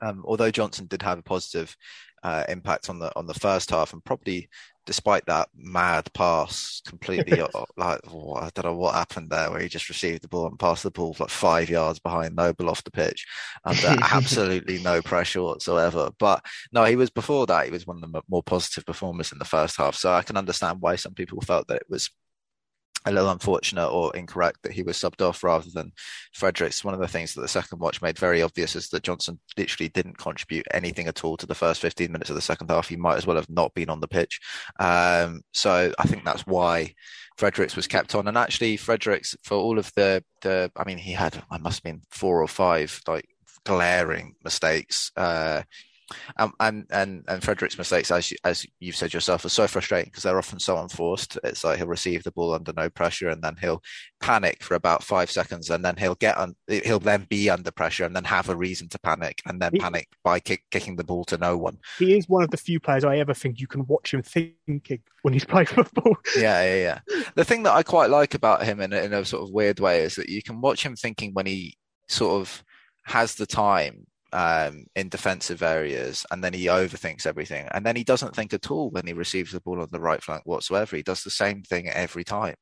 um, 0.01 0.23
although 0.25 0.51
Johnson 0.51 0.87
did 0.87 1.01
have 1.01 1.19
a 1.19 1.23
positive 1.23 1.75
uh, 2.23 2.43
impact 2.49 2.89
on 2.89 2.99
the 2.99 3.15
on 3.15 3.27
the 3.27 3.33
first 3.33 3.69
half, 3.69 3.93
and 3.93 4.03
probably 4.03 4.49
despite 4.85 5.25
that 5.25 5.49
mad 5.55 6.11
pass, 6.13 6.81
completely 6.85 7.41
uh, 7.41 7.47
like 7.77 8.01
oh, 8.11 8.35
I 8.35 8.49
don't 8.53 8.65
know 8.65 8.75
what 8.75 8.95
happened 8.95 9.29
there, 9.29 9.51
where 9.51 9.59
he 9.59 9.67
just 9.67 9.89
received 9.89 10.23
the 10.23 10.27
ball 10.27 10.47
and 10.47 10.59
passed 10.59 10.83
the 10.83 10.91
ball 10.91 11.15
like 11.19 11.29
five 11.29 11.69
yards 11.69 11.99
behind 11.99 12.35
Noble 12.35 12.69
off 12.69 12.83
the 12.83 12.91
pitch 12.91 13.25
under 13.65 13.87
uh, 13.87 13.97
absolutely 14.11 14.79
no 14.79 15.01
pressure 15.01 15.43
whatsoever. 15.43 16.11
But 16.19 16.45
no, 16.71 16.85
he 16.85 16.95
was 16.95 17.09
before 17.09 17.45
that. 17.47 17.65
He 17.65 17.71
was 17.71 17.87
one 17.87 18.03
of 18.03 18.11
the 18.11 18.21
more 18.29 18.43
positive 18.43 18.85
performers 18.85 19.31
in 19.31 19.39
the 19.39 19.45
first 19.45 19.77
half, 19.77 19.95
so 19.95 20.13
I 20.13 20.21
can 20.21 20.37
understand 20.37 20.81
why 20.81 20.95
some 20.95 21.13
people 21.13 21.41
felt 21.41 21.67
that 21.67 21.77
it 21.77 21.89
was 21.89 22.09
a 23.05 23.11
little 23.11 23.29
unfortunate 23.29 23.87
or 23.87 24.15
incorrect 24.15 24.59
that 24.63 24.71
he 24.71 24.83
was 24.83 24.97
subbed 24.97 25.21
off 25.21 25.43
rather 25.43 25.69
than 25.73 25.91
Fredericks. 26.33 26.83
One 26.83 26.93
of 26.93 26.99
the 26.99 27.07
things 27.07 27.33
that 27.33 27.41
the 27.41 27.47
second 27.47 27.79
watch 27.79 28.01
made 28.01 28.17
very 28.17 28.41
obvious 28.41 28.75
is 28.75 28.89
that 28.89 29.03
Johnson 29.03 29.39
literally 29.57 29.89
didn't 29.89 30.17
contribute 30.17 30.65
anything 30.71 31.07
at 31.07 31.23
all 31.23 31.37
to 31.37 31.45
the 31.45 31.55
first 31.55 31.81
15 31.81 32.11
minutes 32.11 32.29
of 32.29 32.35
the 32.35 32.41
second 32.41 32.69
half. 32.69 32.89
He 32.89 32.95
might 32.95 33.17
as 33.17 33.27
well 33.27 33.35
have 33.35 33.49
not 33.49 33.73
been 33.73 33.89
on 33.89 33.99
the 33.99 34.07
pitch. 34.07 34.39
Um, 34.79 35.41
so 35.53 35.93
I 35.99 36.03
think 36.03 36.25
that's 36.25 36.47
why 36.47 36.93
Fredericks 37.37 37.75
was 37.75 37.87
kept 37.87 38.15
on. 38.15 38.27
And 38.27 38.37
actually, 38.37 38.77
Fredericks, 38.77 39.35
for 39.43 39.55
all 39.55 39.77
of 39.77 39.91
the, 39.95 40.23
the 40.41 40.71
I 40.75 40.83
mean, 40.85 40.97
he 40.97 41.11
had, 41.11 41.43
I 41.51 41.57
must 41.57 41.77
have 41.77 41.83
been 41.83 42.01
four 42.09 42.41
or 42.41 42.47
five 42.47 43.01
like 43.07 43.27
glaring 43.65 44.35
mistakes. 44.43 45.11
Uh, 45.15 45.63
um, 46.37 46.53
and 46.59 46.85
and 46.91 47.23
and 47.27 47.43
Frederick's 47.43 47.77
mistakes, 47.77 48.11
as 48.11 48.31
you, 48.31 48.37
as 48.43 48.65
you've 48.79 48.95
said 48.95 49.13
yourself, 49.13 49.43
are 49.45 49.49
so 49.49 49.67
frustrating 49.67 50.09
because 50.09 50.23
they're 50.23 50.37
often 50.37 50.59
so 50.59 50.77
unforced. 50.77 51.37
It's 51.43 51.63
like 51.63 51.77
he'll 51.77 51.87
receive 51.87 52.23
the 52.23 52.31
ball 52.31 52.53
under 52.53 52.73
no 52.73 52.89
pressure, 52.89 53.29
and 53.29 53.41
then 53.41 53.55
he'll 53.59 53.81
panic 54.19 54.63
for 54.63 54.75
about 54.75 55.03
five 55.03 55.31
seconds, 55.31 55.69
and 55.69 55.83
then 55.83 55.95
he'll 55.97 56.15
get 56.15 56.37
on. 56.37 56.55
He'll 56.67 56.99
then 56.99 57.25
be 57.29 57.49
under 57.49 57.71
pressure, 57.71 58.05
and 58.05 58.15
then 58.15 58.23
have 58.25 58.49
a 58.49 58.55
reason 58.55 58.87
to 58.89 58.99
panic, 58.99 59.41
and 59.47 59.61
then 59.61 59.71
he, 59.73 59.79
panic 59.79 60.07
by 60.23 60.39
kick, 60.39 60.63
kicking 60.71 60.95
the 60.95 61.03
ball 61.03 61.25
to 61.25 61.37
no 61.37 61.57
one. 61.57 61.77
He 61.97 62.17
is 62.17 62.29
one 62.29 62.43
of 62.43 62.51
the 62.51 62.57
few 62.57 62.79
players 62.79 63.03
I 63.03 63.17
ever 63.17 63.33
think 63.33 63.59
you 63.59 63.67
can 63.67 63.85
watch 63.87 64.13
him 64.13 64.21
thinking 64.21 65.01
when 65.23 65.33
he's 65.33 65.45
playing 65.45 65.65
football. 65.67 66.15
yeah, 66.37 66.63
yeah, 66.63 66.99
yeah. 67.09 67.23
The 67.35 67.45
thing 67.45 67.63
that 67.63 67.73
I 67.73 67.83
quite 67.83 68.09
like 68.09 68.35
about 68.35 68.63
him 68.63 68.79
in, 68.79 68.93
in 68.93 69.13
a 69.13 69.25
sort 69.25 69.43
of 69.43 69.53
weird 69.53 69.79
way 69.79 70.01
is 70.01 70.15
that 70.15 70.29
you 70.29 70.43
can 70.43 70.61
watch 70.61 70.85
him 70.85 70.95
thinking 70.95 71.33
when 71.33 71.45
he 71.45 71.77
sort 72.07 72.41
of 72.41 72.63
has 73.05 73.35
the 73.35 73.45
time 73.45 74.05
um, 74.35 74.85
in 74.97 75.07
defensive 75.07 75.63
areas, 75.63 76.25
and 76.29 76.43
then 76.43 76.51
he 76.51 76.65
overthinks 76.65 77.25
everything, 77.25 77.69
and 77.71 77.85
then 77.85 77.95
he 77.95 78.03
doesn't 78.03 78.35
think 78.35 78.53
at 78.53 78.69
all 78.69 78.89
when 78.89 79.07
he 79.07 79.13
receives 79.13 79.53
the 79.53 79.61
ball 79.61 79.81
on 79.81 79.87
the 79.91 79.99
right 79.99 80.21
flank 80.21 80.41
whatsoever. 80.45 80.97
He 80.97 81.03
does 81.03 81.23
the 81.23 81.29
same 81.29 81.63
thing 81.63 81.89
every 81.89 82.25
time, 82.25 82.55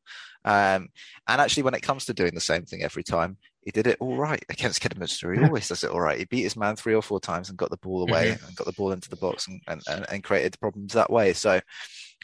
um, 0.45 0.89
and 1.27 1.41
actually, 1.41 1.63
when 1.63 1.73
it 1.73 1.81
comes 1.81 2.05
to 2.05 2.13
doing 2.13 2.35
the 2.35 2.41
same 2.41 2.65
thing 2.65 2.83
every 2.83 3.01
time, 3.01 3.37
he 3.61 3.71
did 3.71 3.87
it 3.87 3.97
all 3.99 4.17
right 4.17 4.45
against 4.49 4.81
Kidderminster. 4.81 5.33
He 5.33 5.43
always 5.43 5.67
does 5.67 5.83
it 5.83 5.89
all 5.89 5.99
right. 5.99 6.19
He 6.19 6.25
beat 6.25 6.43
his 6.43 6.55
man 6.55 6.75
three 6.75 6.93
or 6.93 7.01
four 7.01 7.19
times 7.19 7.49
and 7.49 7.57
got 7.57 7.71
the 7.71 7.77
ball 7.77 8.03
away 8.03 8.31
mm-hmm. 8.31 8.45
and 8.45 8.55
got 8.55 8.67
the 8.67 8.73
ball 8.73 8.91
into 8.91 9.09
the 9.09 9.15
box 9.15 9.47
and, 9.47 9.59
and, 9.67 9.81
and, 9.89 10.05
and 10.11 10.23
created 10.23 10.59
problems 10.59 10.93
that 10.93 11.09
way. 11.09 11.33
So, 11.33 11.59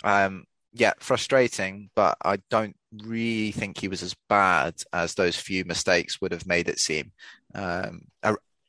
um, 0.03 0.43
yeah, 0.73 0.93
frustrating, 0.99 1.89
but 1.95 2.17
I 2.23 2.37
don't 2.51 2.75
really 3.03 3.51
think 3.51 3.79
he 3.79 3.87
was 3.87 4.03
as 4.03 4.15
bad 4.27 4.75
as 4.93 5.15
those 5.15 5.35
few 5.35 5.65
mistakes 5.65 6.21
would 6.21 6.31
have 6.31 6.45
made 6.45 6.69
it 6.69 6.77
seem. 6.77 7.11
Um, 7.55 8.01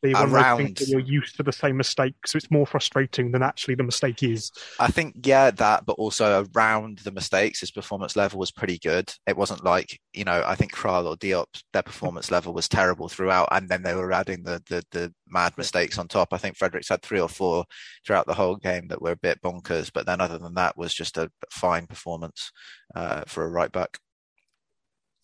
they 0.02 0.12
around 0.14 0.80
you're 0.80 1.00
used 1.00 1.36
to 1.36 1.42
the 1.42 1.52
same 1.52 1.76
mistake, 1.76 2.14
so 2.26 2.36
it's 2.36 2.50
more 2.50 2.66
frustrating 2.66 3.32
than 3.32 3.42
actually 3.42 3.74
the 3.74 3.82
mistake 3.82 4.22
is. 4.22 4.50
I 4.78 4.88
think 4.88 5.26
yeah, 5.26 5.50
that, 5.50 5.84
but 5.84 5.92
also 5.94 6.46
around 6.54 7.00
the 7.00 7.10
mistakes, 7.10 7.60
his 7.60 7.70
performance 7.70 8.16
level 8.16 8.38
was 8.38 8.50
pretty 8.50 8.78
good. 8.78 9.12
It 9.26 9.36
wasn't 9.36 9.64
like 9.64 10.00
you 10.14 10.24
know, 10.24 10.42
I 10.46 10.54
think 10.54 10.72
Kral 10.72 11.06
or 11.06 11.16
Diop, 11.16 11.46
their 11.72 11.82
performance 11.82 12.30
level 12.30 12.54
was 12.54 12.68
terrible 12.68 13.08
throughout, 13.08 13.48
and 13.52 13.68
then 13.68 13.82
they 13.82 13.94
were 13.94 14.12
adding 14.12 14.42
the 14.42 14.62
the, 14.68 14.82
the 14.90 15.14
mad 15.28 15.52
mistakes 15.58 15.98
on 15.98 16.08
top. 16.08 16.28
I 16.32 16.38
think 16.38 16.56
Fredericks 16.56 16.88
had 16.88 17.02
three 17.02 17.20
or 17.20 17.28
four 17.28 17.64
throughout 18.06 18.26
the 18.26 18.34
whole 18.34 18.56
game 18.56 18.88
that 18.88 19.02
were 19.02 19.12
a 19.12 19.16
bit 19.16 19.42
bonkers, 19.42 19.90
but 19.92 20.06
then 20.06 20.20
other 20.20 20.38
than 20.38 20.54
that, 20.54 20.78
was 20.78 20.94
just 20.94 21.18
a 21.18 21.30
fine 21.50 21.86
performance 21.86 22.52
uh, 22.94 23.22
for 23.26 23.44
a 23.44 23.50
right 23.50 23.70
back. 23.70 23.98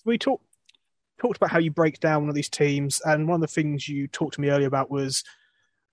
We 0.05 0.19
talked 0.19 0.46
talked 1.19 1.37
about 1.37 1.51
how 1.51 1.59
you 1.59 1.71
break 1.71 2.01
down 2.01 2.23
one 2.23 2.29
of 2.29 2.35
these 2.35 2.49
teams, 2.49 3.01
and 3.05 3.29
one 3.29 3.37
of 3.37 3.41
the 3.41 3.47
things 3.53 3.89
you 3.89 4.07
talked 4.09 4.35
to 4.35 4.41
me 4.41 4.51
earlier 4.51 4.69
about 4.69 4.91
was 4.91 5.25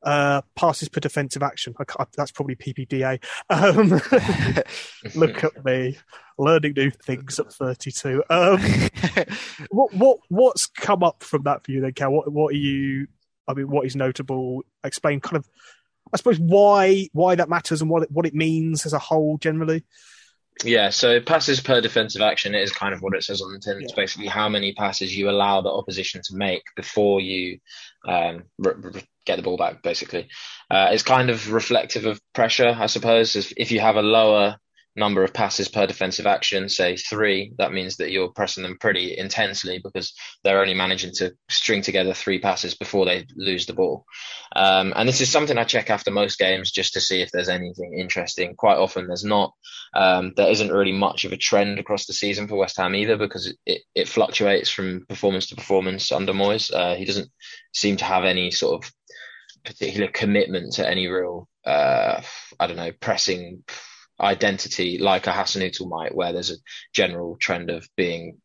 uh, 0.04 0.42
passes 0.56 0.90
per 0.90 1.00
defensive 1.00 1.44
action. 1.44 1.74
I, 1.80 2.06
that's 2.16 2.32
probably 2.32 2.56
PPDA. 2.56 3.24
Um, 3.50 3.90
look 5.16 5.44
at 5.44 5.64
me 5.66 5.98
learning 6.38 6.74
new 6.76 6.92
things 6.92 7.40
at 7.40 7.54
32. 7.54 8.24
Um, 8.30 8.60
what 9.72 9.94
what 9.94 10.20
what's 10.30 10.68
come 10.68 11.04
up 11.04 11.24
from 11.24 11.44
that 11.44 11.64
for 11.64 11.72
you 11.72 11.82
then, 11.82 11.94
Cal? 11.94 12.12
What 12.12 12.32
what 12.32 12.54
are 12.54 12.58
you? 12.58 13.08
I 13.48 13.54
mean, 13.54 13.70
what 13.70 13.86
is 13.86 13.96
notable? 13.96 14.64
Explain 14.84 15.20
kind 15.20 15.38
of, 15.38 15.50
I 16.14 16.18
suppose, 16.18 16.40
why 16.40 17.10
why 17.14 17.36
that 17.36 17.50
matters 17.50 17.82
and 17.82 17.90
what 17.90 18.04
it, 18.04 18.12
what 18.12 18.26
it 18.26 18.36
means 18.36 18.86
as 18.86 18.94
a 18.94 19.00
whole 19.00 19.38
generally. 19.38 19.84
Yeah, 20.64 20.92
so 20.92 21.20
passes 21.20 21.60
per 21.60 21.82
defensive 21.82 22.22
action 22.22 22.54
is 22.54 22.72
kind 22.72 22.94
of 22.94 23.02
what 23.02 23.16
it 23.16 23.24
says 23.24 23.42
on 23.42 23.52
the 23.52 23.60
tin. 23.60 23.82
It's 23.82 23.94
basically 23.94 24.28
how 24.28 24.48
many 24.50 24.74
passes 24.74 25.16
you 25.16 25.30
allow 25.30 25.62
the 25.62 25.70
opposition 25.70 26.22
to 26.26 26.36
make 26.36 26.64
before 26.76 27.20
you 27.22 27.60
um, 28.08 28.44
get 29.26 29.38
the 29.38 29.42
ball 29.42 29.58
back. 29.58 29.82
Basically, 29.82 30.30
uh, 30.70 30.90
it's 30.92 31.04
kind 31.04 31.30
of 31.30 31.52
reflective 31.52 32.06
of 32.06 32.22
pressure, 32.34 32.76
I 32.78 32.86
suppose. 32.86 33.36
If 33.36 33.72
you 33.72 33.80
have 33.80 33.96
a 33.96 34.02
lower 34.02 34.58
number 34.96 35.24
of 35.24 35.34
passes 35.34 35.68
per 35.68 35.88
defensive 35.88 36.28
action, 36.28 36.70
say 36.70 36.96
three, 36.96 37.54
that 37.58 37.74
means 37.74 37.98
that 37.98 38.12
you're 38.12 38.30
pressing 38.30 38.64
them 38.64 38.78
pretty 38.80 39.18
intensely 39.18 39.80
because 39.84 40.14
they're 40.44 40.62
only 40.62 40.76
managing 40.76 41.12
to 41.16 41.34
string 41.50 41.82
together 41.82 42.14
three 42.14 42.40
passes 42.40 42.76
before 42.76 43.06
they 43.06 43.26
lose 43.36 43.66
the 43.66 43.74
ball. 43.74 44.06
Um, 44.56 44.94
and 44.96 45.10
this 45.10 45.22
is 45.22 45.32
something 45.32 45.58
I 45.58 45.64
check 45.64 45.90
after 45.90 46.12
most 46.12 46.38
games 46.38 46.72
just 46.72 46.94
to 46.94 47.02
see 47.02 47.22
if 47.22 47.32
there's 47.32 47.50
anything 47.50 47.98
interesting. 47.98 48.56
Quite 48.56 48.78
often 48.78 49.08
there's 49.08 49.26
not. 49.26 49.54
Um, 49.96 50.34
there 50.36 50.50
isn't 50.50 50.72
really 50.72 50.92
much 50.92 51.26
of 51.26 51.34
a 51.34 51.38
trend 51.38 51.80
across 51.80 52.06
the 52.06 52.14
season 52.14 52.48
for 52.48 52.56
West 52.58 52.78
Ham 52.78 52.96
either 52.96 53.18
because 53.18 53.54
it, 53.66 53.82
it, 53.96 54.08
fluctuates 54.08 54.70
from 54.70 55.06
performance 55.08 55.48
to 55.48 55.56
performance 55.56 56.12
under 56.12 56.34
Moyes. 56.34 56.74
Uh, 56.74 56.96
he 56.96 57.06
doesn't 57.06 57.30
seem 57.74 57.98
to 57.98 58.06
have 58.06 58.26
any 58.26 58.52
sort 58.52 58.84
of 58.84 58.92
particular 59.64 60.08
commitment 60.08 60.74
to 60.74 60.88
any 60.88 61.08
real, 61.08 61.48
uh, 61.66 62.22
I 62.60 62.68
don't 62.68 62.76
know, 62.76 62.92
pressing 63.00 63.64
identity 64.20 64.98
like 64.98 65.28
a 65.28 65.32
Hasenhüttl 65.32 65.90
might, 65.90 66.16
where 66.16 66.34
there's 66.34 66.52
a 66.52 66.58
general 66.94 67.38
trend 67.40 67.70
of 67.70 67.88
being 67.96 68.40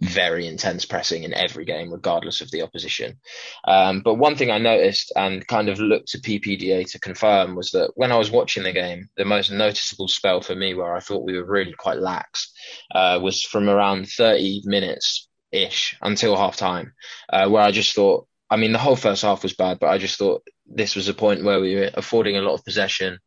very 0.00 0.46
intense 0.46 0.84
pressing 0.84 1.22
in 1.22 1.32
every 1.32 1.64
game, 1.64 1.92
regardless 1.92 2.40
of 2.40 2.50
the 2.50 2.62
opposition. 2.62 3.18
Um, 3.66 4.00
but 4.00 4.14
one 4.14 4.36
thing 4.36 4.50
I 4.50 4.58
noticed 4.58 5.12
and 5.14 5.46
kind 5.46 5.68
of 5.68 5.78
looked 5.78 6.08
to 6.08 6.18
PPDA 6.18 6.90
to 6.90 6.98
confirm 6.98 7.54
was 7.54 7.70
that 7.70 7.92
when 7.94 8.10
I 8.10 8.16
was 8.16 8.30
watching 8.30 8.64
the 8.64 8.72
game, 8.72 9.08
the 9.16 9.24
most 9.24 9.50
noticeable 9.50 10.08
spell 10.08 10.40
for 10.40 10.54
me 10.54 10.74
where 10.74 10.94
I 10.94 11.00
thought 11.00 11.24
we 11.24 11.36
were 11.36 11.46
really 11.46 11.74
quite 11.74 11.98
lax 11.98 12.52
uh, 12.94 13.20
was 13.22 13.42
from 13.42 13.68
around 13.68 14.08
30 14.08 14.62
minutes 14.64 15.28
ish 15.52 15.96
until 16.02 16.36
half 16.36 16.56
time, 16.56 16.92
uh, 17.32 17.48
where 17.48 17.62
I 17.62 17.70
just 17.70 17.94
thought, 17.94 18.26
I 18.50 18.56
mean, 18.56 18.72
the 18.72 18.78
whole 18.78 18.96
first 18.96 19.22
half 19.22 19.42
was 19.42 19.54
bad, 19.54 19.78
but 19.78 19.88
I 19.88 19.98
just 19.98 20.18
thought 20.18 20.42
this 20.66 20.96
was 20.96 21.08
a 21.08 21.14
point 21.14 21.44
where 21.44 21.60
we 21.60 21.76
were 21.76 21.90
affording 21.94 22.36
a 22.36 22.42
lot 22.42 22.54
of 22.54 22.64
possession 22.64 23.18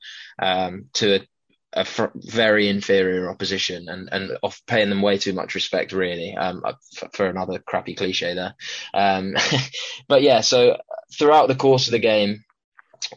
um, 0.42 0.86
to 0.94 1.16
a 1.16 1.28
a 1.74 1.84
fr- 1.84 2.06
very 2.16 2.70
inferior 2.70 3.30
opposition 3.30 3.88
and 3.90 4.10
and 4.12 4.38
off 4.42 4.62
paying 4.68 4.90
them 4.90 5.02
way 5.02 5.18
too 5.18 5.34
much 5.34 5.54
respect 5.54 5.92
really 5.92 6.36
um 6.36 6.64
for, 6.96 7.10
for 7.14 7.28
another 7.28 7.60
crappy 7.60 7.94
cliche 7.94 8.34
there 8.34 8.56
um 8.94 9.36
but 10.08 10.22
yeah 10.22 10.42
so 10.42 10.78
throughout 11.18 11.48
the 11.48 11.56
course 11.56 11.88
of 11.88 11.92
the 11.92 12.00
game 12.00 12.44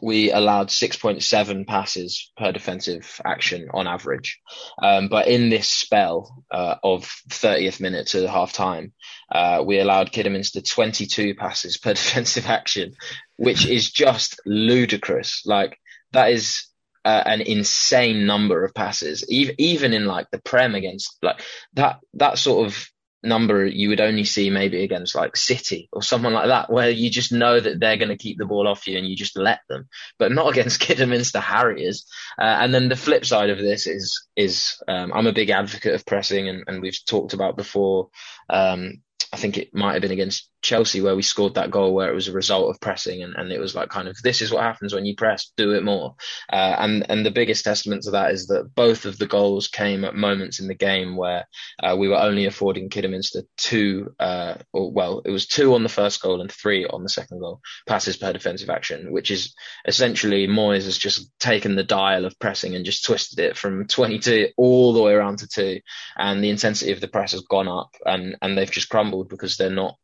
we 0.00 0.30
allowed 0.30 0.68
6.7 0.68 1.66
passes 1.66 2.30
per 2.36 2.52
defensive 2.52 3.20
action 3.24 3.68
on 3.72 3.86
average. 3.86 4.38
Um, 4.82 5.08
but 5.08 5.28
in 5.28 5.48
this 5.48 5.68
spell 5.68 6.44
uh, 6.50 6.76
of 6.82 7.04
30th 7.28 7.80
minute 7.80 8.08
to 8.08 8.28
half 8.28 8.52
time, 8.52 8.92
uh, 9.32 9.62
we 9.66 9.78
allowed 9.78 10.12
Kidderminster 10.12 10.60
22 10.60 11.34
passes 11.34 11.78
per 11.78 11.94
defensive 11.94 12.46
action, 12.46 12.94
which 13.36 13.66
is 13.66 13.90
just 13.90 14.40
ludicrous. 14.46 15.42
Like, 15.46 15.78
that 16.12 16.30
is 16.32 16.69
uh, 17.04 17.22
an 17.26 17.40
insane 17.40 18.26
number 18.26 18.64
of 18.64 18.74
passes, 18.74 19.24
even 19.28 19.54
even 19.58 19.92
in 19.92 20.06
like 20.06 20.30
the 20.30 20.40
prem 20.40 20.74
against 20.74 21.16
like 21.22 21.40
that 21.74 22.00
that 22.14 22.38
sort 22.38 22.66
of 22.66 22.90
number 23.22 23.66
you 23.66 23.90
would 23.90 24.00
only 24.00 24.24
see 24.24 24.48
maybe 24.48 24.82
against 24.82 25.14
like 25.14 25.36
City 25.36 25.88
or 25.92 26.02
someone 26.02 26.32
like 26.32 26.46
that, 26.46 26.70
where 26.70 26.90
you 26.90 27.10
just 27.10 27.32
know 27.32 27.58
that 27.58 27.80
they're 27.80 27.96
going 27.96 28.08
to 28.08 28.16
keep 28.16 28.38
the 28.38 28.46
ball 28.46 28.66
off 28.66 28.86
you 28.86 28.96
and 28.96 29.06
you 29.06 29.16
just 29.16 29.36
let 29.36 29.60
them, 29.68 29.88
but 30.18 30.32
not 30.32 30.48
against 30.52 30.80
Kidderminster 30.80 31.40
Harriers. 31.40 32.06
Uh, 32.38 32.44
and 32.60 32.72
then 32.72 32.88
the 32.88 32.96
flip 32.96 33.24
side 33.24 33.50
of 33.50 33.58
this 33.58 33.86
is 33.86 34.26
is 34.36 34.82
um, 34.88 35.12
I'm 35.12 35.26
a 35.26 35.32
big 35.32 35.50
advocate 35.50 35.94
of 35.94 36.06
pressing, 36.06 36.48
and, 36.48 36.64
and 36.66 36.82
we've 36.82 36.98
talked 37.06 37.32
about 37.32 37.56
before. 37.56 38.08
Um, 38.48 39.02
I 39.32 39.36
think 39.36 39.56
it 39.56 39.74
might 39.74 39.92
have 39.92 40.02
been 40.02 40.10
against 40.10 40.50
Chelsea 40.62 41.00
where 41.00 41.16
we 41.16 41.22
scored 41.22 41.54
that 41.54 41.70
goal 41.70 41.94
where 41.94 42.10
it 42.10 42.14
was 42.14 42.28
a 42.28 42.32
result 42.32 42.68
of 42.68 42.80
pressing 42.80 43.22
and, 43.22 43.34
and 43.36 43.52
it 43.52 43.60
was 43.60 43.74
like 43.74 43.88
kind 43.88 44.08
of 44.08 44.16
this 44.22 44.42
is 44.42 44.52
what 44.52 44.62
happens 44.62 44.92
when 44.92 45.06
you 45.06 45.14
press, 45.14 45.52
do 45.56 45.72
it 45.72 45.84
more. 45.84 46.16
Uh, 46.52 46.74
and 46.78 47.06
and 47.08 47.24
the 47.24 47.30
biggest 47.30 47.64
testament 47.64 48.02
to 48.02 48.10
that 48.10 48.32
is 48.32 48.48
that 48.48 48.74
both 48.74 49.04
of 49.04 49.18
the 49.18 49.26
goals 49.26 49.68
came 49.68 50.04
at 50.04 50.14
moments 50.14 50.60
in 50.60 50.66
the 50.66 50.74
game 50.74 51.16
where 51.16 51.46
uh, 51.82 51.96
we 51.98 52.08
were 52.08 52.18
only 52.18 52.46
affording 52.46 52.88
Kidderminster 52.88 53.42
two, 53.56 54.14
uh, 54.18 54.54
or 54.72 54.90
well, 54.90 55.22
it 55.24 55.30
was 55.30 55.46
two 55.46 55.74
on 55.74 55.82
the 55.82 55.88
first 55.88 56.20
goal 56.20 56.40
and 56.40 56.50
three 56.50 56.84
on 56.86 57.02
the 57.02 57.08
second 57.08 57.38
goal 57.38 57.60
passes 57.86 58.16
per 58.16 58.32
defensive 58.32 58.70
action, 58.70 59.12
which 59.12 59.30
is 59.30 59.54
essentially 59.86 60.46
Moyes 60.48 60.84
has 60.84 60.98
just 60.98 61.30
taken 61.38 61.76
the 61.76 61.84
dial 61.84 62.24
of 62.24 62.38
pressing 62.38 62.74
and 62.74 62.84
just 62.84 63.04
twisted 63.04 63.38
it 63.38 63.56
from 63.56 63.86
22 63.86 64.48
all 64.56 64.92
the 64.92 65.02
way 65.02 65.12
around 65.12 65.38
to 65.38 65.48
two, 65.48 65.80
and 66.16 66.42
the 66.42 66.50
intensity 66.50 66.92
of 66.92 67.00
the 67.00 67.08
press 67.08 67.32
has 67.32 67.42
gone 67.42 67.68
up, 67.68 67.94
and 68.04 68.36
and 68.42 68.58
they've 68.58 68.70
just 68.70 68.88
crumbled 68.88 69.19
because 69.24 69.56
they're 69.56 69.70
not 69.70 69.96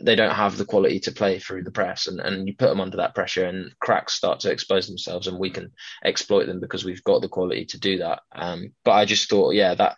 they 0.00 0.14
don't 0.14 0.34
have 0.34 0.56
the 0.56 0.64
quality 0.64 0.98
to 1.00 1.12
play 1.12 1.38
through 1.38 1.62
the 1.62 1.70
press 1.70 2.06
and, 2.06 2.18
and 2.18 2.48
you 2.48 2.54
put 2.56 2.68
them 2.68 2.80
under 2.80 2.96
that 2.96 3.14
pressure 3.14 3.44
and 3.44 3.72
cracks 3.78 4.14
start 4.14 4.40
to 4.40 4.50
expose 4.50 4.86
themselves 4.86 5.26
and 5.26 5.38
we 5.38 5.50
can 5.50 5.70
exploit 6.02 6.46
them 6.46 6.60
because 6.60 6.84
we've 6.84 7.04
got 7.04 7.20
the 7.20 7.28
quality 7.28 7.66
to 7.66 7.78
do 7.78 7.98
that. 7.98 8.20
Um, 8.34 8.72
but 8.84 8.92
i 8.92 9.04
just 9.04 9.28
thought 9.28 9.54
yeah 9.54 9.74
that 9.74 9.96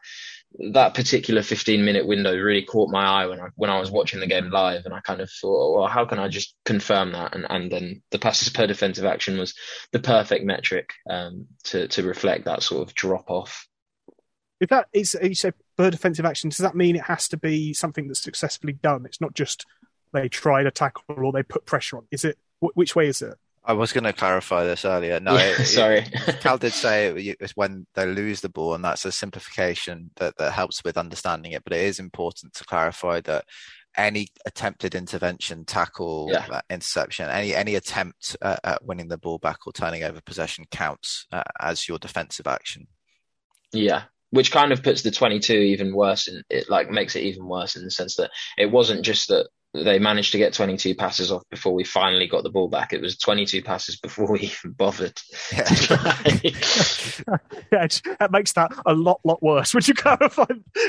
that 0.73 0.95
particular 0.95 1.43
15 1.43 1.85
minute 1.85 2.07
window 2.07 2.37
really 2.37 2.63
caught 2.63 2.91
my 2.91 3.05
eye 3.05 3.27
when 3.27 3.41
I 3.41 3.49
when 3.55 3.71
I 3.71 3.79
was 3.79 3.91
watching 3.91 4.21
the 4.21 4.27
game 4.27 4.51
live 4.51 4.85
and 4.85 4.95
I 4.95 5.01
kind 5.01 5.21
of 5.21 5.31
thought 5.31 5.77
well 5.77 5.87
how 5.89 6.05
can 6.07 6.19
I 6.19 6.29
just 6.29 6.55
confirm 6.65 7.13
that? 7.13 7.35
And 7.35 7.47
and 7.49 7.71
then 7.71 8.03
the 8.11 8.19
passes 8.19 8.49
per 8.49 8.67
defensive 8.67 9.05
action 9.05 9.39
was 9.39 9.55
the 9.93 9.99
perfect 9.99 10.45
metric 10.45 10.91
um, 11.09 11.47
to 11.65 11.87
to 11.89 12.03
reflect 12.03 12.47
that 12.47 12.63
sort 12.63 12.89
of 12.89 12.95
drop 12.95 13.31
off. 13.31 13.67
If 14.61 14.71
that 14.71 14.89
is, 14.93 15.17
you 15.23 15.35
per 15.79 15.91
defensive 15.91 16.27
action, 16.27 16.51
does 16.51 16.59
that 16.59 16.75
mean 16.75 16.97
it 16.97 17.05
has 17.05 17.29
to 17.29 17.37
be 17.37 17.73
something 17.73 18.09
that's 18.09 18.21
successfully 18.21 18.75
done? 18.75 19.07
It's 19.07 19.21
not 19.21 19.35
just 19.35 19.65
they 20.13 20.29
tried 20.29 20.67
a 20.67 20.71
tackle 20.71 21.03
or 21.09 21.33
they 21.33 21.43
put 21.43 21.65
pressure 21.65 21.97
on. 21.97 22.07
Is 22.11 22.25
it 22.25 22.37
which 22.61 22.97
way 22.97 23.07
is 23.07 23.23
it? 23.23 23.35
I 23.65 23.75
was 23.75 23.93
going 23.93 24.05
to 24.05 24.13
clarify 24.13 24.65
this 24.65 24.85
earlier. 24.85 25.21
No, 25.21 25.35
yeah, 25.35 25.61
it, 25.61 25.67
sorry. 25.67 25.99
It, 25.99 26.41
Cal 26.41 26.59
did 26.59 26.73
say 26.73 27.09
it, 27.09 27.37
it's 27.39 27.53
when 27.55 27.87
they 27.95 28.07
lose 28.07 28.41
the 28.41 28.49
ball, 28.49 28.75
and 28.75 28.83
that's 28.83 29.05
a 29.05 29.13
simplification 29.13 30.11
that, 30.17 30.37
that 30.39 30.53
helps 30.53 30.83
with 30.83 30.97
understanding 30.97 31.53
it. 31.53 31.63
But 31.65 31.75
it 31.75 31.83
is 31.83 31.99
important 31.99 32.55
to 32.55 32.65
clarify 32.65 33.21
that 33.23 33.45
any 33.97 34.29
attempted 34.47 34.95
intervention, 34.95 35.65
tackle, 35.67 36.31
yeah. 36.33 36.47
uh, 36.51 36.61
interception, 36.71 37.29
any 37.29 37.55
any 37.55 37.75
attempt 37.75 38.37
uh, 38.41 38.57
at 38.65 38.85
winning 38.85 39.09
the 39.09 39.19
ball 39.19 39.39
back 39.39 39.67
or 39.67 39.73
turning 39.73 40.03
over 40.03 40.21
possession 40.23 40.65
counts 40.71 41.27
uh, 41.31 41.43
as 41.61 41.87
your 41.87 41.99
defensive 41.99 42.47
action. 42.47 42.87
Yeah, 43.73 44.05
which 44.31 44.53
kind 44.53 44.73
of 44.73 44.83
puts 44.83 45.03
the 45.03 45.11
22 45.11 45.53
even 45.53 45.95
worse 45.95 46.29
and 46.29 46.45
it 46.51 46.69
like 46.69 46.91
makes 46.91 47.17
it 47.17 47.23
even 47.23 47.47
worse 47.47 47.77
in 47.77 47.85
the 47.85 47.91
sense 47.91 48.17
that 48.17 48.31
it 48.57 48.71
wasn't 48.71 49.03
just 49.03 49.29
that 49.29 49.47
they 49.75 49.99
managed 49.99 50.33
to 50.33 50.39
get 50.39 50.55
22 50.55 50.95
passes 50.95 51.31
off 51.31 51.43
before 51.51 51.75
we 51.75 51.85
finally 51.85 52.27
got 52.27 52.43
the 52.43 52.51
ball 52.51 52.69
back. 52.69 52.93
It 52.93 53.03
was 53.03 53.19
22 53.19 53.63
passes 53.63 53.97
before 53.97 54.33
we 54.33 54.41
even 54.41 54.73
bothered. 54.73 55.19
Yeah, 55.53 55.69
yeah 57.73 57.87
that 58.19 58.31
makes 58.31 58.53
that 58.55 58.73
a 58.87 58.95
lot, 58.95 59.21
lot 59.25 59.43
worse. 59.43 59.75
Would 59.75 59.87
you 59.87 59.95
clarify? 59.95 60.47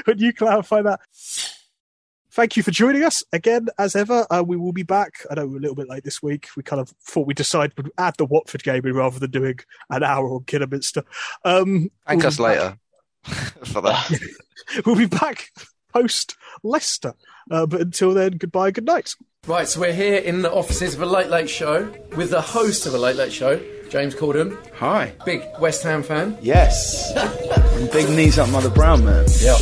Would 0.08 0.22
you 0.22 0.34
clarify 0.34 0.82
that? 0.84 1.02
Thank 2.32 2.56
you 2.56 2.64
for 2.64 2.72
joining 2.72 3.04
us 3.04 3.24
again, 3.34 3.68
as 3.78 3.96
ever. 3.96 4.26
Uh, 4.30 4.44
we 4.46 4.56
will 4.56 4.72
be 4.72 4.84
back. 4.84 5.26
I 5.30 5.36
know 5.36 5.48
we're 5.48 5.58
a 5.58 5.62
little 5.62 5.76
bit 5.76 5.90
late 5.90 6.04
this 6.04 6.24
week. 6.24 6.48
We 6.56 6.64
kind 6.64 6.80
of 6.80 6.90
thought 7.04 7.28
we 7.28 7.34
decided 7.34 7.74
we'd 7.76 7.92
add 7.98 8.16
the 8.18 8.26
Watford 8.26 8.64
game 8.64 8.86
in 8.86 8.94
rather 8.94 9.20
than 9.20 9.32
doing 9.32 9.60
an 9.90 10.04
hour 10.04 10.30
on 10.30 10.44
Kidderminster. 10.46 11.04
Um, 11.44 11.90
Thank 12.08 12.22
we'll 12.22 12.28
us 12.28 12.40
later 12.40 12.78
for 13.66 13.82
that. 13.82 14.20
we'll 14.86 14.96
be 14.96 15.06
back 15.06 15.52
post 15.94 16.36
Leicester. 16.64 17.14
Uh, 17.52 17.66
but 17.66 17.82
until 17.82 18.14
then, 18.14 18.34
goodbye, 18.34 18.72
good 18.72 18.86
night. 18.86 19.16
Right, 19.48 19.68
so 19.68 19.80
we're 19.80 19.94
here 19.94 20.18
in 20.18 20.42
the 20.42 20.52
offices 20.52 20.94
of 20.94 21.02
a 21.02 21.06
Late 21.06 21.30
Late 21.30 21.50
Show 21.50 21.92
with 22.16 22.30
the 22.30 22.42
host 22.42 22.86
of 22.86 22.94
a 22.94 22.98
Late 22.98 23.16
Late 23.16 23.32
Show, 23.32 23.60
James 23.90 24.14
Corden. 24.14 24.58
Hi. 24.76 25.14
Big 25.26 25.44
West 25.60 25.82
Ham 25.84 26.04
fan. 26.04 26.38
Yes. 26.42 27.12
and 27.16 27.90
big 27.92 28.10
knees 28.10 28.38
up 28.38 28.50
Mother 28.50 28.70
Brown, 28.70 29.04
man. 29.04 29.26
Yeah. 29.40 29.58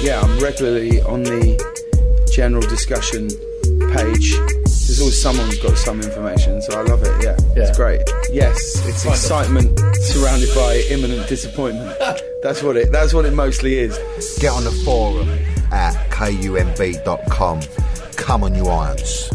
Yeah, 0.00 0.20
I'm 0.20 0.38
regularly 0.38 1.00
on 1.02 1.22
the 1.22 2.28
general 2.32 2.62
discussion 2.62 3.28
page. 3.94 4.61
There's 4.86 5.00
always 5.00 5.20
someone 5.22 5.46
who's 5.46 5.58
got 5.58 5.76
some 5.78 6.00
information, 6.00 6.60
so 6.62 6.78
I 6.78 6.82
love 6.82 7.02
it. 7.02 7.12
Yeah, 7.22 7.36
Yeah. 7.56 7.68
it's 7.68 7.76
great. 7.76 8.02
Yes, 8.32 8.56
it's 8.86 9.04
Kind 9.04 9.14
of. 9.14 9.20
excitement 9.20 9.80
surrounded 10.02 10.54
by 10.54 10.82
imminent 10.90 11.28
disappointment. 11.28 11.96
that's 12.42 12.62
what 12.62 12.76
it. 12.76 12.92
That's 12.92 13.14
what 13.14 13.24
it 13.24 13.32
mostly 13.32 13.78
is. 13.78 13.98
Get 14.38 14.52
on 14.52 14.64
the 14.64 14.72
forum 14.84 15.28
at 15.72 15.94
kumb.com. 16.10 17.60
Come 18.16 18.44
on, 18.44 18.54
you 18.54 18.66
irons. 18.68 19.30